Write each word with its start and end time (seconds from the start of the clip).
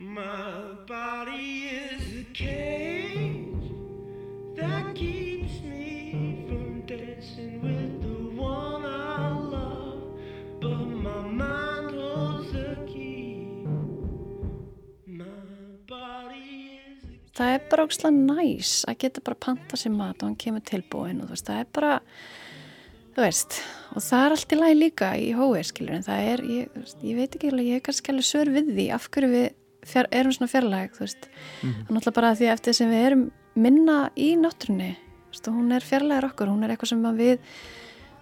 My 0.00 0.72
body 0.86 1.68
is 1.68 2.20
a 2.20 2.24
cage 2.32 3.68
that 4.56 4.94
keeps 4.94 5.60
me 5.60 6.46
from 6.48 6.86
dancing 6.86 7.60
with 7.60 8.00
the 8.00 8.40
one 8.40 8.86
I 8.86 9.28
love, 9.28 10.00
but 10.58 10.86
my 11.04 11.20
mind 11.20 11.90
holds 11.90 12.50
the 12.50 12.78
key. 12.88 13.44
My 15.04 15.26
body 15.86 16.80
is 16.80 17.04
a 17.04 17.36
það 17.36 17.52
er 17.58 17.68
bara 17.68 17.84
ógslag 17.84 18.16
næs 18.16 18.72
að 18.88 19.02
geta 19.04 19.20
bara 19.20 19.36
panta 19.36 19.76
sér 19.76 19.92
mat 19.92 20.16
og 20.22 20.30
hann 20.30 20.40
kemur 20.40 20.64
tilbúin 20.64 21.20
og 21.20 21.28
þú 21.28 21.36
veist, 21.36 21.52
það 21.52 21.60
er 21.60 21.72
bara 21.76 21.94
þú 23.12 23.26
veist, 23.28 23.62
og 23.92 24.08
það 24.08 24.24
er 24.24 24.38
allt 24.38 24.56
í 24.56 24.62
lagi 24.64 24.80
líka 24.80 25.14
í 25.20 25.30
hói, 25.36 25.60
skilur, 25.60 26.00
en 26.00 26.08
það 26.08 26.34
er 26.34 26.48
ég, 26.56 26.84
ég 27.04 27.20
veit 27.20 27.34
ekki 27.36 27.52
alveg, 27.52 27.74
ég 27.74 27.82
er 27.82 27.88
kannski 27.90 28.16
alveg 28.16 28.32
sör 28.32 28.56
við 28.56 28.76
því 28.78 28.92
af 28.96 29.12
hverju 29.12 29.34
við 29.36 29.50
fjar, 29.90 30.08
erum 30.10 30.32
svona 30.32 30.50
fjarlæg 30.50 30.96
þú 30.96 31.04
veist, 31.04 31.28
mm 31.62 31.70
-hmm. 31.70 31.90
náttúrulega 31.90 32.18
bara 32.20 32.34
því 32.34 32.52
eftir 32.52 32.74
sem 32.74 32.90
við 32.90 33.06
erum 33.06 33.30
minna 33.54 34.10
í 34.16 34.36
náttúrunni 34.36 34.96
og 35.46 35.54
hún 35.54 35.72
er 35.72 35.80
fjarlægur 35.80 36.24
okkur, 36.30 36.48
hún 36.48 36.64
er 36.64 36.70
eitthvað 36.70 36.88
sem 36.88 37.02
við 37.02 37.38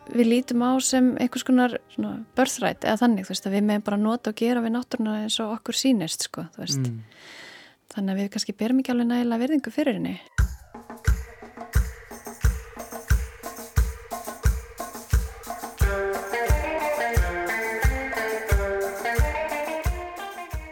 við 0.08 0.26
lítum 0.26 0.62
á 0.64 0.80
sem 0.80 1.16
einhvers 1.20 1.44
konar 1.44 1.78
svona, 1.92 2.24
birthright 2.36 2.84
eða 2.84 3.00
þannig, 3.02 3.26
þú 3.26 3.28
veist, 3.28 3.46
að 3.46 3.52
við 3.52 3.64
meðum 3.68 3.84
bara 3.84 3.96
nota 3.96 4.30
og 4.30 4.36
gera 4.36 4.60
við 4.60 4.72
náttúruna 4.72 5.22
eins 5.22 5.40
og 5.40 5.52
okkur 5.58 5.74
sínist, 5.74 6.22
sko, 6.22 6.46
þú 6.54 6.58
veist 6.58 6.78
Mm. 6.78 7.02
þannig 7.94 8.12
að 8.12 8.18
við 8.20 8.30
kannski 8.30 8.56
berum 8.56 8.78
ekki 8.78 8.92
alveg 8.92 9.06
nægilega 9.06 9.42
virðingu 9.42 9.70
fyrir 9.70 9.94
henni 9.94 10.20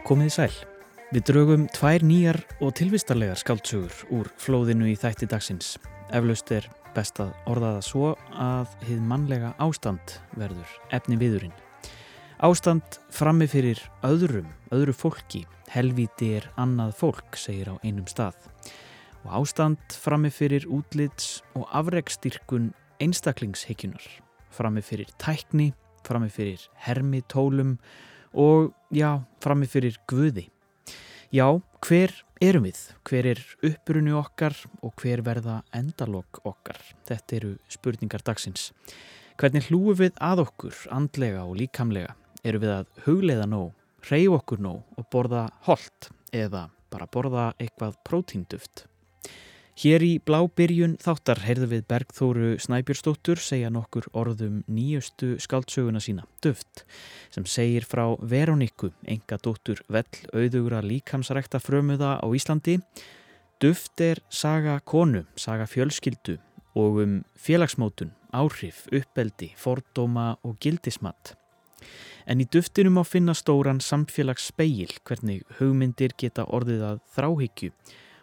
Komið 0.07 0.29
í 0.29 0.31
sæl. 0.31 0.76
Við 1.07 1.23
draugum 1.29 1.61
tvær 1.71 2.03
nýjar 2.03 2.37
og 2.59 2.73
tilvistarlegar 2.75 3.39
skáldsögur 3.39 3.93
úr 4.11 4.27
flóðinu 4.43 4.89
í 4.91 4.95
þætti 4.99 5.29
dagsins. 5.31 5.77
Eflaust 6.11 6.49
er 6.51 6.65
best 6.97 7.21
að 7.23 7.29
orða 7.47 7.69
það 7.77 7.85
svo 7.87 8.09
að 8.35 8.73
hið 8.89 9.05
mannlega 9.07 9.53
ástand 9.63 10.17
verður 10.35 10.73
efni 10.97 11.15
viðurinn. 11.21 11.53
Ástand 12.43 12.97
frammi 13.07 13.47
fyrir 13.47 13.79
öðrum, 14.03 14.49
öðru 14.75 14.97
fólki. 14.99 15.45
Helvíti 15.71 16.33
er 16.41 16.49
annað 16.59 16.91
fólk, 16.99 17.39
segir 17.39 17.71
á 17.71 17.79
einum 17.87 18.03
stað. 18.11 18.35
Og 19.23 19.31
ástand 19.39 19.79
frammi 19.95 20.27
fyrir 20.27 20.67
útlits 20.67 21.39
og 21.55 21.71
afrekstyrkun 21.71 22.73
einstaklingshyggjunar. 22.99 24.03
Frammi 24.51 24.83
fyrir 24.83 25.15
tækni, 25.23 25.71
frammi 26.03 26.27
fyrir 26.27 26.67
hermitólum 26.83 27.77
og 28.35 28.73
já, 28.91 29.23
frammi 29.39 29.71
fyrir 29.71 29.95
Guði. 30.11 30.49
Já, 31.27 31.59
hver 31.83 32.13
erum 32.39 32.63
við? 32.63 32.77
Hver 33.03 33.25
er 33.33 33.39
upprunu 33.67 34.13
okkar 34.15 34.53
og 34.79 34.93
hver 35.01 35.19
verða 35.25 35.57
endalok 35.75 36.39
okkar? 36.47 36.79
Þetta 37.03 37.35
eru 37.35 37.49
spurningar 37.67 38.23
dagsins. 38.23 38.69
Hvernig 39.35 39.67
hlúum 39.67 39.97
við 39.99 40.15
að 40.23 40.45
okkur, 40.45 40.77
andlega 40.87 41.43
og 41.43 41.57
líkamlega? 41.59 42.15
Eru 42.47 42.61
við 42.63 42.71
að 42.77 43.03
hugleiða 43.03 43.49
nóg, 43.51 43.73
reyf 44.07 44.37
okkur 44.39 44.63
nóg 44.63 44.95
og 44.95 45.09
borða 45.11 45.49
holt 45.67 46.07
eða 46.31 46.69
bara 46.87 47.09
borða 47.11 47.49
eitthvað 47.59 47.99
prótínduft? 48.07 48.85
Hér 49.77 50.01
í 50.01 50.15
blábyrjun 50.25 50.95
þáttar 50.97 51.43
heyrðu 51.45 51.67
við 51.69 51.81
Bergþóru 51.91 52.47
Snæbjörnsdóttur 52.63 53.37
segja 53.37 53.69
nokkur 53.69 54.07
orðum 54.17 54.63
nýjustu 54.65 55.35
skáldsöguna 55.37 55.99
sína, 56.01 56.23
Duft, 56.41 56.81
sem 57.29 57.45
segir 57.45 57.85
frá 57.85 58.15
Veroníku, 58.17 58.89
enga 59.05 59.37
dóttur 59.37 59.83
vell 59.93 60.23
auðugra 60.33 60.79
líkamsrækta 60.81 61.61
frömuða 61.61 62.15
á 62.17 62.25
Íslandi. 62.33 62.79
Duft 63.61 64.01
er 64.01 64.23
saga 64.33 64.79
konu, 64.81 65.27
saga 65.37 65.69
fjölskyldu 65.69 66.39
og 66.73 66.97
um 67.03 67.13
félagsmótun, 67.37 68.15
áhrif, 68.33 68.87
uppeldi, 68.89 69.51
fordóma 69.61 70.39
og 70.41 70.57
gildismat. 70.57 71.35
En 72.25 72.41
í 72.41 72.49
duftinu 72.49 72.97
má 72.97 73.03
finna 73.05 73.37
stóran 73.37 73.77
samfélagsspeil, 73.77 74.97
hvernig 75.05 75.45
hugmyndir 75.61 76.17
geta 76.17 76.49
orðið 76.49 76.85
að 76.89 77.05
þráhyggju 77.13 77.73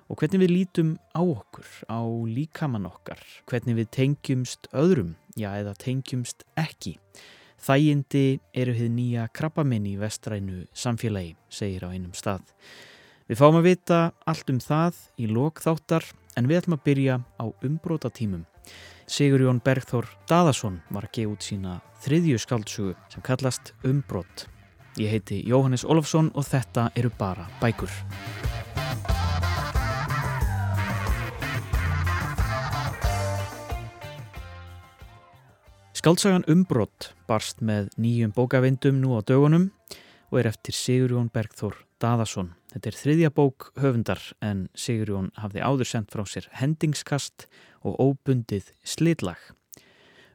og 0.08 0.20
hvernig 0.20 0.42
við 0.44 0.52
lítum 0.52 0.90
á 1.16 1.22
okkur, 1.22 1.68
á 1.88 2.00
líkamann 2.28 2.88
okkar, 2.88 3.20
hvernig 3.48 3.78
við 3.80 3.90
tengjumst 3.96 4.68
öðrum, 4.72 5.14
já 5.36 5.50
eða 5.56 5.76
tengjumst 5.80 6.44
ekki. 6.60 6.98
Þægindi 7.64 8.40
eru 8.52 8.74
hið 8.76 8.90
nýja 8.92 9.28
krabbaminn 9.32 9.86
í 9.88 9.94
vestrænu 9.96 10.66
samfélagi, 10.76 11.36
segir 11.48 11.86
á 11.86 11.94
einum 11.94 12.12
stað. 12.12 12.44
Við 13.24 13.40
fáum 13.40 13.56
að 13.56 13.70
vita 13.70 14.00
allt 14.28 14.50
um 14.52 14.60
það 14.60 14.98
í 15.16 15.30
lok 15.30 15.62
þáttar 15.64 16.04
en 16.36 16.50
við 16.50 16.60
ætlum 16.60 16.76
að 16.76 16.84
byrja 16.84 17.20
á 17.40 17.44
umbróta 17.64 18.10
tímum. 18.12 18.44
Sigur 19.08 19.40
Jón 19.44 19.60
Bergþór 19.64 20.08
Daðason 20.28 20.80
var 20.92 21.08
að 21.08 21.14
gefa 21.18 21.32
út 21.32 21.44
sína 21.44 21.78
þriðju 22.04 22.40
skaldsugu 22.40 22.94
sem 23.12 23.24
kallast 23.24 23.72
Umbrót. 23.84 24.46
Ég 25.00 25.12
heiti 25.12 25.42
Jóhannes 25.48 25.84
Olofsson 25.84 26.32
og 26.34 26.48
þetta 26.48 26.90
eru 26.96 27.12
bara 27.18 27.48
bækur. 27.60 27.92
Skaldsagan 36.04 36.42
Umbrott 36.52 37.14
barst 37.24 37.62
með 37.64 37.86
nýjum 37.96 38.34
bókavindum 38.36 38.98
nú 39.00 39.14
á 39.16 39.24
dögunum 39.24 39.70
og 40.28 40.34
er 40.36 40.50
eftir 40.50 40.76
Sigurjón 40.76 41.30
Bergþór 41.32 41.78
Daðason. 41.96 42.50
Þetta 42.74 42.90
er 42.90 42.98
þriðja 42.98 43.30
bók 43.32 43.70
höfundar 43.80 44.20
en 44.44 44.66
Sigurjón 44.76 45.30
hafði 45.40 45.62
áður 45.64 45.88
sendt 45.88 46.12
frá 46.12 46.20
sér 46.28 46.50
hendingskast 46.60 47.46
og 47.88 47.96
óbundið 48.04 48.68
slitlag. 48.84 49.40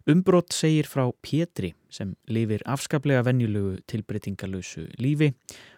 Umbrott 0.09 0.57
segir 0.57 0.90
frá 0.90 1.06
Pétri 1.22 1.75
sem 1.94 2.16
lifir 2.25 2.66
afskaplega 2.66 3.22
venjulegu 3.30 3.78
tilbreytingalösu 3.86 4.88
lífi 4.97 5.36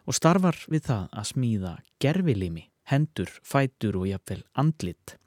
og 0.07 0.15
starfar 0.15 0.55
við 0.71 0.87
það 0.87 1.03
að 1.11 1.29
smíða 1.33 1.75
gerfilimi, 1.99 2.69
hendur, 2.87 3.27
fætur 3.43 3.99
og 3.99 4.07
jafnvel 4.13 4.45
andlit. 4.55 5.17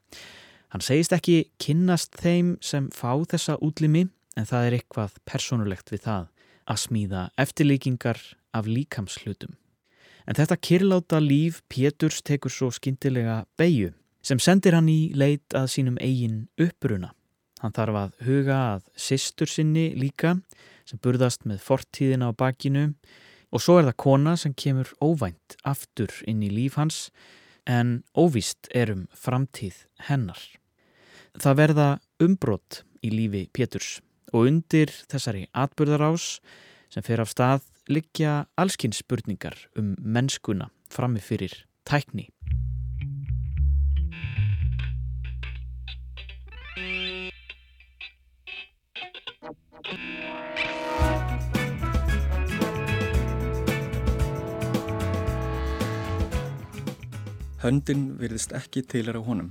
Hann 0.73 0.81
segist 0.81 1.13
ekki 1.13 1.51
kynnast 1.61 2.17
þeim 2.17 2.55
sem 2.65 2.89
fá 2.89 3.13
þessa 3.29 3.61
útlimi 3.61 4.07
en 4.35 4.47
það 4.47 4.67
er 4.67 4.77
eitthvað 4.77 5.19
personulegt 5.27 5.91
við 5.93 6.05
það 6.05 6.31
að 6.65 6.81
smíða 6.81 7.27
eftirlíkingar 7.41 8.21
af 8.55 8.67
líkamslutum. 8.69 9.55
En 10.25 10.37
þetta 10.37 10.57
kyrláta 10.57 11.19
líf 11.21 11.61
Péturs 11.69 12.21
tekur 12.25 12.51
svo 12.53 12.71
skyndilega 12.73 13.43
beigju 13.59 13.93
sem 14.25 14.41
sendir 14.41 14.73
hann 14.73 14.89
í 14.89 15.13
leit 15.13 15.53
að 15.53 15.69
sínum 15.75 15.99
eigin 16.01 16.47
uppruna. 16.57 17.11
Hann 17.61 17.75
þarf 17.75 17.99
að 17.99 18.15
huga 18.25 18.57
að 18.73 18.87
systur 18.99 19.49
sinni 19.49 19.91
líka 19.97 20.35
sem 20.85 20.99
burðast 21.01 21.45
með 21.45 21.61
fortíðina 21.65 22.31
á 22.33 22.37
bakinu 22.37 22.87
og 23.53 23.61
svo 23.61 23.77
er 23.79 23.87
það 23.89 24.01
kona 24.01 24.35
sem 24.37 24.53
kemur 24.57 24.89
óvænt 24.99 25.57
aftur 25.63 26.11
inn 26.27 26.41
í 26.43 26.49
líf 26.51 26.79
hans 26.81 27.09
en 27.69 28.01
óvist 28.17 28.69
er 28.73 28.91
um 28.93 29.05
framtíð 29.13 29.85
hennar. 30.09 30.41
Það 31.37 31.61
verða 31.61 31.87
umbrott 32.21 32.83
í 33.05 33.11
lífi 33.13 33.45
Péturs 33.53 33.99
og 34.35 34.49
undir 34.49 34.91
þessari 35.07 35.45
atbyrðarás 35.55 36.39
sem 36.91 37.03
fer 37.05 37.23
af 37.23 37.31
stað 37.31 37.63
liggja 37.87 38.45
allskins 38.59 38.99
spurningar 38.99 39.55
um 39.79 39.93
mennskuna 40.03 40.71
frammi 40.91 41.23
fyrir 41.23 41.63
tækni. 41.87 42.27
Höndin 57.65 58.11
virðist 58.19 58.51
ekki 58.53 58.83
tilera 58.85 59.23
honum, 59.25 59.47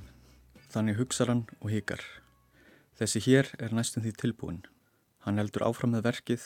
þannig 0.71 1.01
hugsar 1.01 1.33
hann 1.33 1.43
og 1.59 1.73
hikar. 1.73 2.05
Þessi 2.95 3.25
hér 3.25 3.51
er 3.59 3.75
næstum 3.75 4.05
því 4.05 4.13
tilbúin. 4.21 4.63
Hann 5.25 5.41
heldur 5.41 5.65
áfram 5.65 5.95
með 5.97 6.05
verkið, 6.05 6.43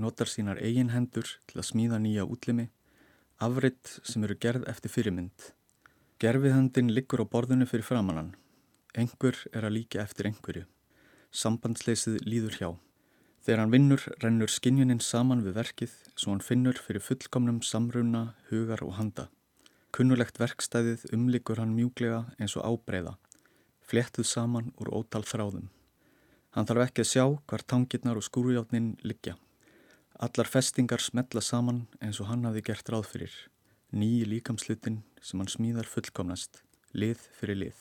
notar 0.00 0.30
sínar 0.30 0.60
eigin 0.64 0.92
hendur 0.94 1.28
til 1.50 1.58
að 1.60 1.66
smíða 1.68 1.98
nýja 2.00 2.24
útlimi, 2.24 2.70
afritt 3.44 3.98
sem 4.08 4.24
eru 4.24 4.38
gerð 4.40 4.64
eftir 4.72 4.92
fyrirmynd. 4.94 5.50
Gerfiðhöndin 6.22 6.88
liggur 6.96 7.20
á 7.20 7.26
borðinu 7.28 7.66
fyrir 7.68 7.84
framannan. 7.84 8.30
Engur 8.96 9.36
er 9.52 9.66
að 9.66 9.76
líka 9.76 10.00
eftir 10.00 10.30
einhverju. 10.30 10.64
Sambandsleysið 11.32 12.22
líður 12.24 12.56
hjá. 12.56 12.70
Þegar 13.42 13.60
hann 13.64 13.74
vinnur 13.74 14.06
rennur 14.22 14.52
skinjunin 14.54 15.02
saman 15.02 15.42
við 15.42 15.56
verkið 15.58 15.98
svo 16.14 16.30
hann 16.30 16.44
finnur 16.46 16.78
fyrir 16.78 17.02
fullkomnum 17.02 17.58
samruna, 17.66 18.36
hugar 18.48 18.84
og 18.86 18.94
handa. 19.00 19.26
Kunnulegt 19.92 20.38
verkstæðið 20.40 21.08
umlikur 21.12 21.60
hann 21.60 21.74
mjúglega 21.76 22.22
eins 22.38 22.54
og 22.56 22.64
ábreyða, 22.64 23.18
fléttuð 23.84 24.30
saman 24.30 24.70
úr 24.80 24.94
ótal 24.94 25.26
þráðum. 25.26 25.66
Hann 26.52 26.68
þarf 26.68 26.84
ekki 26.84 27.00
að 27.00 27.08
sjá 27.08 27.24
hvar 27.48 27.62
tangirnar 27.64 28.18
og 28.20 28.26
skúrjátnin 28.26 28.92
liggja. 29.08 29.38
Allar 30.20 30.48
festingar 30.52 31.00
smetla 31.00 31.40
saman 31.40 31.86
eins 32.04 32.20
og 32.20 32.28
hann 32.28 32.44
hafi 32.44 32.62
gert 32.66 32.92
ráð 32.92 33.08
fyrir. 33.14 33.32
nýji 33.92 34.24
líkamslutin 34.24 35.02
sem 35.20 35.40
hann 35.40 35.50
smíðar 35.52 35.84
fullkomnast, 35.84 36.62
lið 36.96 37.20
fyrir 37.36 37.58
lið. 37.60 37.80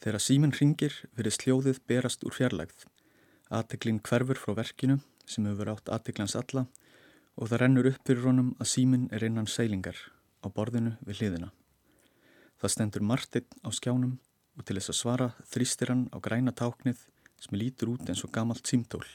Þegar 0.00 0.22
síminn 0.22 0.54
ringir 0.54 0.94
verið 1.18 1.36
sljóðið 1.36 1.80
berast 1.90 2.22
úr 2.24 2.36
fjarlægð. 2.36 2.84
Ateglinn 3.50 3.98
hverfur 3.98 4.38
frá 4.38 4.54
verkinu 4.54 5.00
sem 5.26 5.46
hefur 5.50 5.72
átt 5.74 5.90
ateglans 5.90 6.36
alla 6.38 6.66
og 7.34 7.50
það 7.50 7.62
rennur 7.62 7.90
upp 7.90 8.06
fyrir 8.06 8.26
honum 8.28 8.54
að 8.58 8.70
síminn 8.74 9.08
er 9.10 9.26
innan 9.26 9.50
seilingar 9.50 9.98
á 10.42 10.46
borðinu 10.48 10.96
við 11.02 11.20
hliðina. 11.20 11.50
Það 12.62 12.74
stendur 12.74 13.06
Martin 13.10 13.46
á 13.66 13.68
skjánum 13.74 14.18
og 14.56 14.66
til 14.66 14.78
þess 14.78 14.94
að 14.94 15.00
svara 15.00 15.28
þrýstir 15.50 15.92
hann 15.92 16.06
á 16.14 16.18
græna 16.22 16.54
táknið 16.54 17.02
sem 17.40 17.56
lítur 17.56 17.94
út 17.94 18.08
eins 18.08 18.20
og 18.26 18.32
gamalt 18.34 18.68
símtól. 18.68 19.06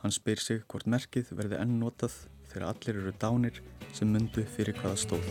Hann 0.00 0.14
spyr 0.14 0.40
sig 0.40 0.62
hvort 0.66 0.88
merkið 0.88 1.34
verði 1.36 1.60
enn 1.60 1.76
notað 1.82 2.14
þegar 2.48 2.70
allir 2.72 3.00
eru 3.02 3.12
dánir 3.20 3.60
sem 3.92 4.08
myndu 4.08 4.44
fyrir 4.56 4.76
hvaða 4.80 4.96
stóð. 4.98 5.28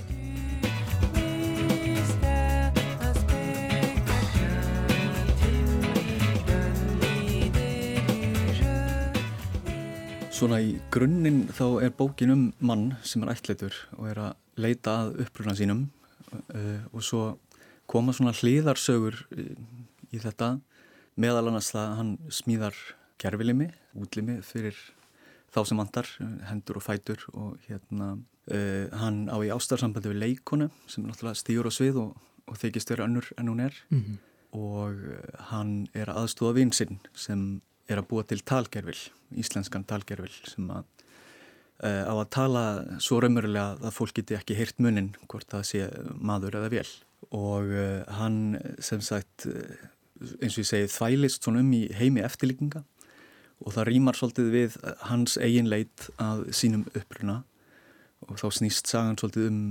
Svona 10.31 10.57
í 10.65 10.77
grunninn 10.93 11.43
þá 11.53 11.65
er 11.85 11.91
bókin 11.93 12.33
um 12.33 12.45
mann 12.65 12.95
sem 13.05 13.21
er 13.21 13.35
ættleitur 13.35 13.75
og 13.99 14.07
er 14.09 14.21
að 14.29 14.61
leita 14.61 14.95
að 15.03 15.19
uppruna 15.25 15.53
sínum 15.57 15.83
uh, 16.31 16.81
og 16.89 17.03
svo 17.05 17.25
koma 17.91 18.13
svona 18.15 18.33
hliðarsögur 18.33 19.19
í 19.35 20.21
þetta 20.21 20.55
meðal 21.21 21.47
annars 21.51 21.71
það 21.73 21.85
að 21.85 21.99
hann 21.99 22.11
smíðar 22.33 22.81
gerfilimi, 23.21 23.69
útlimi 24.01 24.39
fyrir 24.45 24.77
þá 25.51 25.63
sem 25.67 25.79
vantar, 25.81 26.09
hendur 26.47 26.79
og 26.79 26.85
fætur 26.85 27.23
og 27.33 27.57
hérna 27.67 28.13
uh, 28.15 28.87
hann 29.01 29.25
á 29.27 29.37
í 29.43 29.51
ástarsambandi 29.53 30.13
við 30.13 30.21
leikonu 30.23 30.69
sem 30.87 31.03
er 31.03 31.11
náttúrulega 31.11 31.41
stýur 31.41 31.69
og 31.69 31.75
svið 31.75 31.99
og, 32.05 32.15
og 32.47 32.61
þykist 32.61 32.93
vera 32.93 33.07
önnur 33.09 33.27
en 33.37 33.51
hún 33.51 33.65
er 33.67 33.75
mm 33.89 33.99
-hmm. 33.99 34.17
og 34.57 34.95
uh, 34.95 35.19
hann 35.51 35.87
er 35.93 36.07
aðstóða 36.07 36.55
vinsinn 36.55 36.99
sem 37.13 37.61
er 37.87 37.99
að 37.99 38.07
búa 38.07 38.23
til 38.23 38.39
talgerfil, 38.39 39.11
íslenskan 39.35 39.83
talgerfil 39.83 40.31
sem 40.47 40.69
að 40.69 40.85
uh, 41.83 42.03
á 42.07 42.13
að 42.15 42.29
tala 42.29 42.63
svo 42.99 43.19
raumurlega 43.19 43.77
að 43.81 43.93
fólk 43.93 44.13
geti 44.13 44.35
ekki 44.35 44.55
heyrt 44.55 44.79
munin 44.79 45.15
hvort 45.27 45.47
það 45.47 45.63
sé 45.63 45.89
maður 46.15 46.55
eða 46.55 46.69
vel 46.69 46.89
og 47.31 47.63
hann 48.07 48.57
sem 48.79 49.01
sagt 49.01 49.47
eins 50.41 50.55
og 50.55 50.63
ég 50.63 50.69
segi 50.69 50.91
þvælist 50.95 51.45
svona 51.45 51.63
um 51.63 51.71
í 51.75 51.85
heimi 51.97 52.23
eftirlíkinga 52.25 52.83
og 53.61 53.75
það 53.75 53.87
rýmar 53.91 54.17
svolítið 54.17 54.51
við 54.55 54.77
hans 55.09 55.37
eigin 55.41 55.69
leit 55.69 56.09
að 56.21 56.47
sínum 56.57 56.85
uppruna 56.97 57.41
og 58.27 58.37
þá 58.41 58.47
snýst 58.57 58.89
sagan 58.89 59.19
svolítið 59.21 59.49
um 59.49 59.63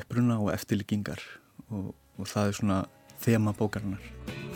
uppruna 0.00 0.38
og 0.42 0.52
eftirlíkingar 0.54 1.22
og, 1.68 1.92
og 2.18 2.30
það 2.30 2.52
er 2.52 2.60
svona 2.60 2.80
þema 3.20 3.54
bókarinnar. 3.58 4.49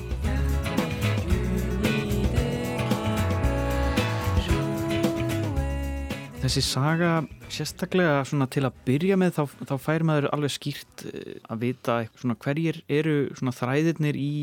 Þessi 6.44 6.60
saga, 6.60 7.10
sérstaklega 7.48 8.18
til 8.52 8.66
að 8.68 8.74
byrja 8.84 9.16
með, 9.16 9.30
þá, 9.38 9.62
þá 9.64 9.78
fær 9.80 10.02
maður 10.04 10.26
alveg 10.28 10.52
skýrt 10.52 11.04
eh, 11.08 11.38
að 11.48 11.62
vita 11.62 11.94
svona, 12.20 12.36
hverjir 12.44 12.82
eru 12.92 13.14
þræðirnir 13.56 14.18
í, 14.20 14.34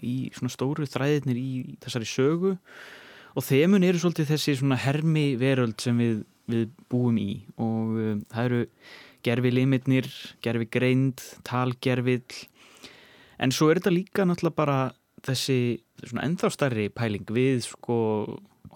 í 0.00 0.14
stóru 0.54 0.88
þræðirnir 0.88 1.36
í 1.36 1.50
þessari 1.84 2.08
sögu 2.08 2.54
og 3.36 3.44
þemun 3.44 3.84
eru 3.84 4.00
svolítið 4.00 4.32
þessi 4.32 4.56
hermi 4.86 5.26
veröld 5.36 5.76
sem 5.84 6.00
við, 6.00 6.24
við 6.48 6.66
búum 6.88 7.20
í 7.20 7.28
og 7.60 7.92
um, 7.92 8.24
það 8.32 8.48
eru 8.48 8.64
gerfi 9.28 9.52
limitnir, 9.52 10.08
gerfi 10.40 10.70
greind, 10.72 11.20
talgerfill 11.44 12.40
en 13.36 13.52
svo 13.52 13.68
er 13.68 13.82
þetta 13.82 13.98
líka 13.98 14.24
náttúrulega 14.24 14.62
bara 14.62 14.80
þessi 15.28 15.60
ennþá 16.08 16.56
starri 16.56 16.88
pæling 16.88 17.28
við 17.28 17.66
sko 17.68 18.00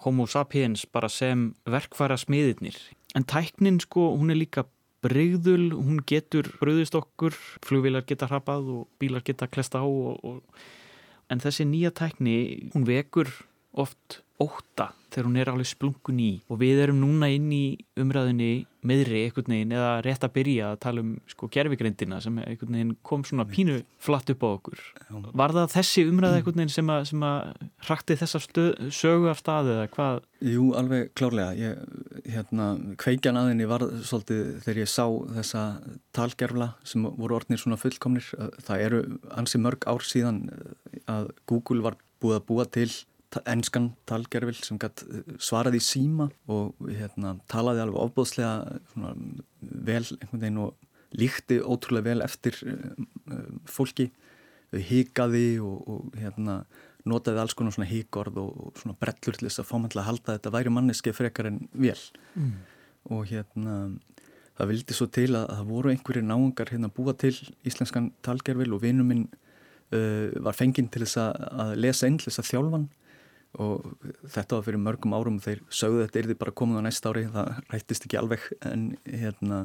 homo 0.03 0.27
sapiens 0.27 0.85
bara 0.91 1.09
sem 1.09 1.53
verkfæra 1.65 2.17
smiðirnir. 2.19 2.77
En 3.15 3.23
tæknin 3.23 3.79
sko 3.83 4.11
hún 4.17 4.33
er 4.33 4.39
líka 4.39 4.65
breyðul, 5.05 5.69
hún 5.77 6.01
getur 6.07 6.49
bröðist 6.59 6.97
okkur, 6.97 7.35
flugvilar 7.65 8.05
geta 8.07 8.27
hrapað 8.29 8.71
og 8.73 8.87
bílar 8.99 9.23
geta 9.25 9.47
klesta 9.47 9.83
á 9.83 9.85
og, 9.85 10.19
og... 10.25 10.41
en 11.29 11.41
þessi 11.41 11.65
nýja 11.69 11.93
tækni 11.95 12.35
hún 12.73 12.85
vekur 12.87 13.29
oft 13.73 14.21
óta 14.41 14.91
þegar 15.15 15.29
hún 15.29 15.39
er 15.39 15.51
alveg 15.51 15.69
splunkun 15.71 16.21
í. 16.21 16.31
Og 16.51 16.59
við 16.61 16.83
erum 16.85 17.01
núna 17.01 17.31
inn 17.31 17.47
í 17.55 17.65
umræðinni 17.99 18.65
meðri 18.85 19.23
einhvern 19.25 19.53
veginn 19.55 19.73
eða 19.73 19.91
rétt 20.05 20.25
að 20.27 20.33
byrja 20.35 20.67
að 20.71 20.79
tala 20.83 21.01
um 21.01 21.13
sko 21.31 21.47
gerfigreindina 21.53 22.19
sem 22.21 22.37
einhvern 22.43 22.77
veginn 22.77 22.93
kom 23.07 23.23
svona 23.25 23.47
pínu 23.49 23.79
flatt 24.03 24.29
upp 24.33 24.45
á 24.45 24.49
okkur. 24.51 24.83
Var 25.09 25.55
það 25.55 25.73
þessi 25.73 26.05
umræða 26.11 26.39
einhvern 26.39 26.61
veginn 26.61 26.75
sem 26.75 26.91
að, 26.93 27.07
sem 27.09 27.25
að 27.25 27.71
hrakti 27.87 28.19
þessa 28.21 28.41
stöð, 28.43 28.69
sögu 28.99 29.31
af 29.31 29.41
staðu 29.41 29.73
eða 29.77 29.89
hvað? 29.95 30.21
Jú, 30.45 30.67
alveg 30.77 31.09
klárlega. 31.17 31.55
Ég, 31.57 32.29
hérna, 32.35 32.69
kveikjan 33.01 33.39
aðinni 33.41 33.69
var 33.69 33.87
svolítið 34.05 34.43
þegar 34.67 34.81
ég 34.83 34.91
sá 34.91 35.05
þessa 35.39 35.65
talgerfla 36.15 36.71
sem 36.85 37.07
voru 37.07 37.39
orðnir 37.39 37.61
svona 37.63 37.79
fullkomnir. 37.81 38.29
Það 38.67 38.85
eru 38.89 39.03
ansi 39.33 39.61
mörg 39.61 39.87
ár 39.89 40.05
síðan 40.05 40.45
að 41.09 41.31
Google 41.49 41.81
var 41.85 41.99
búið 42.21 42.39
að 42.39 42.47
búa 42.49 42.69
til 42.69 42.89
ennskan 43.49 43.91
talgerfil 44.09 44.57
sem 44.63 44.79
eh, 44.81 45.35
svaraði 45.41 45.81
í 45.81 45.85
síma 45.85 46.29
og 46.51 46.75
hérna, 46.87 47.35
talaði 47.51 47.85
alveg 47.85 48.01
ofbóðslega 48.05 48.79
vel 49.61 50.03
einhvern 50.03 50.41
veginn 50.41 50.63
og 50.65 50.75
líkti 51.15 51.61
ótrúlega 51.63 52.09
vel 52.09 52.25
eftir 52.25 52.57
uh, 52.67 53.45
fólki. 53.69 54.09
Híkaði 54.75 55.61
og, 55.63 55.77
og 55.87 56.17
hérna, 56.19 56.63
notaði 57.07 57.41
alls 57.43 57.55
konar 57.55 57.75
svona 57.75 57.87
híkorð 57.89 58.39
og, 58.41 58.49
og 58.65 58.81
svona 58.81 58.97
brellur 58.99 59.37
til 59.37 59.47
þess 59.47 59.61
að 59.61 59.69
fámannlega 59.69 60.07
halda 60.07 60.31
að 60.31 60.39
þetta 60.39 60.53
væri 60.55 60.73
manneski 60.73 61.13
frekar 61.15 61.51
en 61.51 61.61
vel 61.71 61.99
mm. 62.33 62.51
og 63.13 63.23
hérna 63.29 63.77
það 64.57 64.71
vildi 64.71 64.97
svo 64.97 65.07
til 65.13 65.29
að 65.37 65.47
það 65.51 65.69
voru 65.69 65.91
einhverjir 65.93 66.25
náungar 66.25 66.71
hérna 66.73 66.91
búa 66.95 67.13
til 67.19 67.35
íslenskan 67.67 68.09
talgerfil 68.25 68.73
og 68.75 68.83
vinuminn 68.83 69.27
uh, 69.29 70.33
var 70.47 70.57
fenginn 70.57 70.89
til 70.91 71.05
þess 71.05 71.21
að, 71.21 71.45
að 71.65 71.73
lesa 71.85 72.09
þess 72.25 72.41
að 72.41 72.51
þjálfan 72.51 72.87
og 73.61 73.85
þetta 74.31 74.57
var 74.57 74.65
fyrir 74.65 74.81
mörgum 74.81 75.15
árum 75.15 75.39
þeir 75.43 75.61
sögðu 75.69 76.05
þetta 76.05 76.19
er 76.19 76.29
því 76.29 76.37
bara 76.41 76.55
komið 76.59 76.81
á 76.81 76.85
næst 76.85 77.07
ári 77.07 77.25
það 77.31 77.51
rættist 77.71 78.07
ekki 78.07 78.19
alveg 78.19 78.47
en, 78.67 78.85
hérna, 79.05 79.61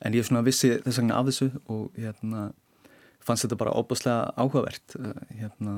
en 0.00 0.16
ég 0.16 0.26
svona 0.26 0.44
vissi 0.46 0.72
þess 0.84 1.00
vegna 1.00 1.18
af 1.20 1.28
þessu 1.30 1.50
og 1.70 1.98
hérna, 1.98 2.46
fannst 3.22 3.46
þetta 3.46 3.60
bara 3.60 3.76
óbúslega 3.78 4.32
áhugavert 4.40 4.96
hérna, 5.38 5.76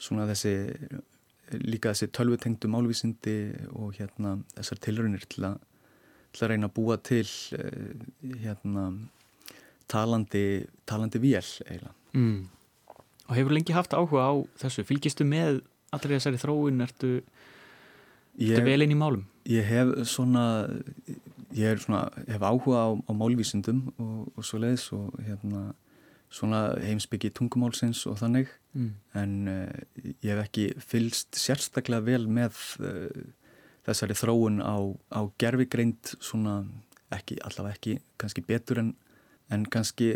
svona 0.00 0.28
þessi 0.30 0.54
líka 1.64 1.94
þessi 1.94 2.10
tölvutengdu 2.14 2.70
málvísindi 2.70 3.38
og 3.74 3.96
hérna, 3.98 4.36
þessar 4.54 4.84
tilröðinir 4.86 5.26
til, 5.26 5.50
til 6.30 6.46
að 6.46 6.54
reyna 6.54 6.70
að 6.70 6.76
búa 6.78 7.00
til 7.02 7.26
hérna, 8.44 8.86
talandi 9.90 10.46
talandi 10.86 11.22
vél 11.22 11.42
eiginlega 11.66 11.94
mm. 12.14 12.40
Og 13.30 13.36
hefur 13.38 13.54
lengi 13.54 13.74
haft 13.74 13.92
áhuga 13.94 14.24
á 14.26 14.34
þessu, 14.58 14.82
fylgistu 14.82 15.22
með 15.22 15.60
allir 15.96 16.16
þessari 16.16 16.40
þróun 16.40 16.84
ertu, 16.86 17.12
ertu 18.38 18.64
vel 18.66 18.80
inn 18.84 18.94
í 18.94 18.98
málum? 18.98 19.26
Ég 19.50 19.66
hef 19.66 19.92
svona 20.10 20.44
ég 21.56 21.80
svona, 21.82 22.08
hef 22.28 22.42
áhuga 22.42 22.86
á, 22.86 22.88
á 22.94 23.12
málvísindum 23.14 23.88
og, 23.98 24.30
og 24.36 24.46
svo 24.46 24.60
leiðis 24.62 24.90
og 24.94 25.14
hérna 25.26 25.70
svona 26.30 26.76
heimsbyggi 26.78 27.32
tungumálsins 27.34 28.04
og 28.06 28.20
þannig 28.20 28.50
mm. 28.78 28.90
en 29.18 29.32
uh, 29.50 30.04
ég 30.22 30.30
hef 30.30 30.44
ekki 30.44 30.66
fylst 30.78 31.38
sérstaklega 31.38 32.04
vel 32.06 32.28
með 32.30 32.58
uh, 32.84 33.24
þessari 33.88 34.14
þróun 34.18 34.60
á, 34.62 34.78
á 35.10 35.20
gerfigreind 35.42 36.14
svona 36.22 36.62
ekki, 37.10 37.40
allavega 37.42 37.74
ekki, 37.74 37.96
kannski 38.20 38.44
betur 38.46 38.84
en, 38.84 38.92
en 39.50 39.66
kannski 39.66 40.12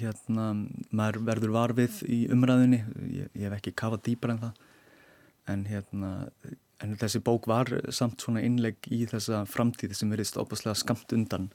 hérna 0.00 0.54
maður 0.88 1.20
verður 1.28 1.54
varfið 1.58 2.00
í 2.08 2.22
umræðinni 2.32 2.80
ég, 3.12 3.28
ég 3.36 3.44
hef 3.50 3.58
ekki 3.58 3.76
kafað 3.76 4.06
dýpar 4.08 4.34
en 4.34 4.42
það 4.46 4.64
en 5.48 5.66
hérna 5.68 6.12
en 6.78 6.94
þessi 6.98 7.20
bók 7.24 7.48
var 7.50 7.70
samt 7.94 8.22
svona 8.22 8.42
innlegg 8.46 8.86
í 8.94 9.02
þessa 9.10 9.42
framtíð 9.50 9.96
sem 9.98 10.10
verist 10.12 10.38
óbúslega 10.38 10.78
skamt 10.78 11.12
undan 11.14 11.48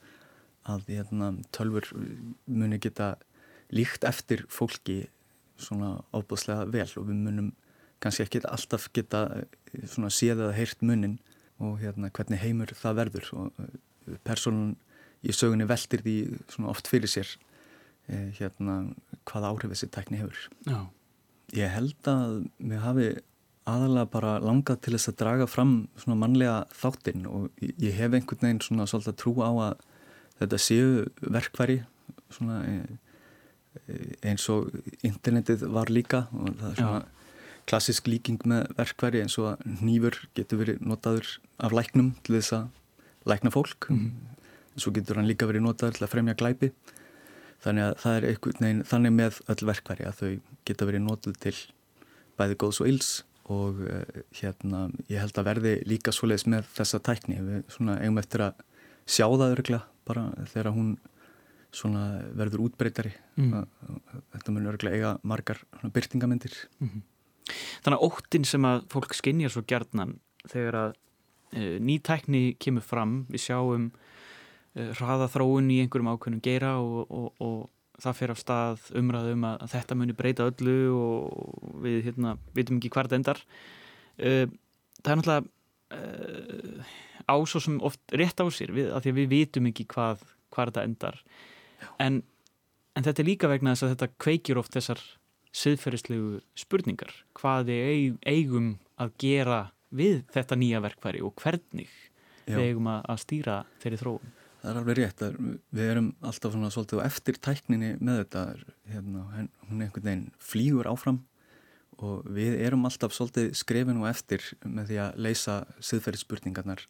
að 0.68 0.88
hérna, 0.88 1.34
tölfur 1.52 1.90
muni 2.48 2.78
geta 2.80 3.14
líkt 3.72 4.04
eftir 4.08 4.44
fólki 4.52 5.04
svona 5.60 5.98
óbúslega 6.12 6.66
vel 6.72 6.88
og 7.00 7.08
við 7.08 7.20
munum 7.26 7.52
kannski 8.04 8.24
ekki 8.26 8.42
alltaf 8.48 8.88
geta 8.96 9.26
svona 9.88 10.10
séð 10.12 10.44
eða 10.44 10.56
heyrt 10.58 10.84
munin 10.84 11.18
og 11.62 11.78
hérna 11.80 12.10
hvernig 12.12 12.42
heimur 12.42 12.74
það 12.76 12.98
verður 13.00 13.30
og 13.38 13.60
eh, 13.62 14.16
personun 14.26 14.74
í 15.24 15.32
sögunni 15.32 15.68
veldir 15.68 16.02
því 16.04 16.16
svona 16.52 16.72
oft 16.72 16.90
fyrir 16.90 17.10
sér 17.10 17.30
eh, 18.10 18.32
hérna 18.40 18.80
hvaða 19.30 19.52
áhrif 19.52 19.72
þessi 19.72 19.88
tækni 19.94 20.20
hefur. 20.20 20.40
Já. 20.68 20.80
Ég 21.54 21.72
held 21.72 22.10
að 22.10 22.34
við 22.58 22.82
hafi 22.82 23.08
aðalega 23.64 24.10
bara 24.12 24.34
langað 24.44 24.82
til 24.84 24.94
þess 24.94 25.10
að 25.10 25.18
draga 25.22 25.46
fram 25.48 25.72
svona 25.96 26.18
mannlega 26.20 26.56
þáttinn 26.76 27.24
og 27.30 27.48
ég 27.62 27.96
hef 27.96 28.12
einhvern 28.12 28.44
veginn 28.44 28.62
svona 28.64 28.86
svolítið 28.90 29.16
trú 29.22 29.32
á 29.40 29.50
að 29.52 29.84
þetta 30.40 30.60
séu 30.60 30.90
verkværi 31.22 31.78
svona 32.34 32.60
e, 32.68 32.76
eins 34.26 34.46
og 34.52 34.68
internetið 35.06 35.66
var 35.72 35.92
líka 35.92 36.26
og 36.36 36.52
það 36.60 36.68
er 36.70 36.78
svona 36.82 37.00
Já. 37.00 37.08
klassisk 37.72 38.12
líking 38.12 38.44
með 38.50 38.68
verkværi 38.76 39.24
eins 39.24 39.38
og 39.40 39.54
að 39.54 39.66
nýfur 39.80 40.20
getur 40.36 40.60
verið 40.60 40.84
notaður 40.84 41.34
af 41.56 41.76
læknum 41.76 42.14
til 42.22 42.38
þess 42.38 42.58
að 42.60 42.68
lækna 43.32 43.54
fólk 43.54 43.88
mm 43.88 43.96
-hmm. 43.96 44.12
en 44.74 44.80
svo 44.80 44.92
getur 44.92 45.16
hann 45.16 45.30
líka 45.30 45.48
verið 45.48 45.64
notaður 45.64 45.96
til 45.96 46.04
að 46.04 46.12
fremja 46.12 46.34
glæpi 46.34 46.72
þannig 47.64 47.84
að 47.84 47.94
það 48.02 48.16
er 48.16 48.26
einhvern 48.28 48.60
veginn 48.60 48.84
þannig 48.84 49.12
með 49.12 49.40
öll 49.48 49.66
verkværi 49.66 50.04
að 50.04 50.18
þau 50.20 50.40
geta 50.64 50.84
verið 50.84 51.00
notuð 51.00 51.38
til 51.40 51.56
bæði 52.36 52.54
góðs 52.60 52.80
og 52.80 52.88
ills 52.88 53.24
og 53.52 53.80
uh, 53.84 54.20
hérna 54.32 54.86
ég 55.08 55.20
held 55.20 55.40
að 55.40 55.48
verði 55.50 55.74
líka 55.88 56.14
svoleiðis 56.14 56.46
með 56.50 56.68
þessa 56.76 57.02
tækni 57.04 57.40
við 57.44 57.64
svona 57.72 57.98
eigum 58.00 58.20
eftir 58.22 58.46
að 58.46 58.62
sjá 59.04 59.26
það 59.26 59.50
örgla 59.50 59.80
bara 60.08 60.28
þegar 60.52 60.72
hún 60.76 60.94
svona 61.74 62.04
verður 62.38 62.68
útbreytari 62.68 63.10
mm. 63.36 63.64
þetta 64.36 64.54
mun 64.54 64.70
örgla 64.70 64.92
eiga 64.94 65.16
margar 65.26 65.58
byrtingamindir 65.82 66.54
mm 66.78 66.88
-hmm. 66.88 67.02
Þannig 67.84 67.98
að 67.98 68.04
óttin 68.06 68.46
sem 68.48 68.64
að 68.64 68.86
fólk 68.92 69.14
skinnjar 69.16 69.52
svo 69.52 69.62
gjarnan 69.68 70.16
þegar 70.48 70.78
að 70.80 70.94
uh, 71.56 71.76
ný 71.80 71.98
tækni 72.00 72.56
kemur 72.60 72.84
fram, 72.84 73.26
við 73.28 73.44
sjáum 73.48 73.90
uh, 73.92 74.90
hraða 74.98 75.28
þróun 75.34 75.70
í 75.72 75.80
einhverjum 75.82 76.12
ákveðnum 76.14 76.44
geira 76.44 76.76
og, 76.80 77.10
og, 77.10 77.28
og 77.44 77.58
það 78.02 78.18
fer 78.18 78.32
af 78.34 78.40
stað 78.40 78.84
umræðum 78.98 79.46
að, 79.48 79.56
að 79.64 79.72
þetta 79.74 79.96
muni 79.98 80.16
breyta 80.16 80.46
öllu 80.50 80.76
og 80.98 81.80
við 81.84 81.98
hérna, 82.08 82.36
vitum 82.56 82.78
ekki 82.80 82.92
hvert 82.94 83.16
endar. 83.16 83.40
Uh, 84.18 84.46
það 85.00 85.10
er 85.12 85.20
náttúrulega 85.20 85.44
uh, 85.98 86.94
ás 87.30 87.56
og 87.56 87.64
sem 87.64 87.80
oft 87.84 88.16
rétt 88.16 88.40
á 88.42 88.46
sér 88.52 88.74
við, 88.74 88.92
að 88.92 89.04
því 89.04 89.14
að 89.14 89.20
við 89.20 89.28
vitum 89.34 89.68
ekki 89.70 89.88
hvað, 89.94 90.24
hvað 90.54 90.72
þetta 90.72 90.86
endar. 90.90 91.20
En, 92.02 92.22
en 92.94 93.06
þetta 93.06 93.22
er 93.22 93.30
líka 93.30 93.50
vegna 93.52 93.74
þess 93.74 93.86
að 93.86 93.94
þetta 93.94 94.24
kveikir 94.26 94.60
oft 94.60 94.74
þessar 94.76 95.02
siðferðislegu 95.54 96.40
spurningar. 96.58 97.12
Hvað 97.38 97.70
við 97.70 98.16
eigum 98.26 98.72
að 98.98 99.14
gera 99.22 99.60
við 99.94 100.24
þetta 100.34 100.58
nýja 100.58 100.82
verkfæri 100.82 101.22
og 101.22 101.36
hvernig 101.38 101.90
Já. 102.44 102.56
við 102.56 102.64
eigum 102.68 102.88
að, 102.90 103.04
að 103.12 103.20
stýra 103.22 103.60
þeirri 103.82 104.00
þróun 104.00 104.32
Það 104.64 104.70
er 104.70 104.78
alveg 104.80 104.96
rétt 104.96 105.22
að 105.26 105.34
við 105.76 105.90
erum 105.92 106.06
alltaf 106.24 106.54
svona 106.54 106.70
svolítið 106.72 107.00
á 107.04 107.04
eftir 107.04 107.36
tækninni 107.44 107.90
með 108.00 108.20
þetta 108.22 108.44
hérna, 108.94 109.24
hún 109.68 109.82
er 109.82 109.84
einhvern 109.84 110.06
veginn 110.06 110.22
flýgur 110.40 110.88
áfram 110.88 111.18
og 112.00 112.22
við 112.32 112.56
erum 112.64 112.86
alltaf 112.88 113.12
svolítið 113.12 113.50
skrefin 113.60 114.00
og 114.00 114.08
eftir 114.08 114.46
með 114.64 114.88
því 114.88 115.00
að 115.04 115.18
leysa 115.26 115.56
siðferðisspurningarnar. 115.84 116.80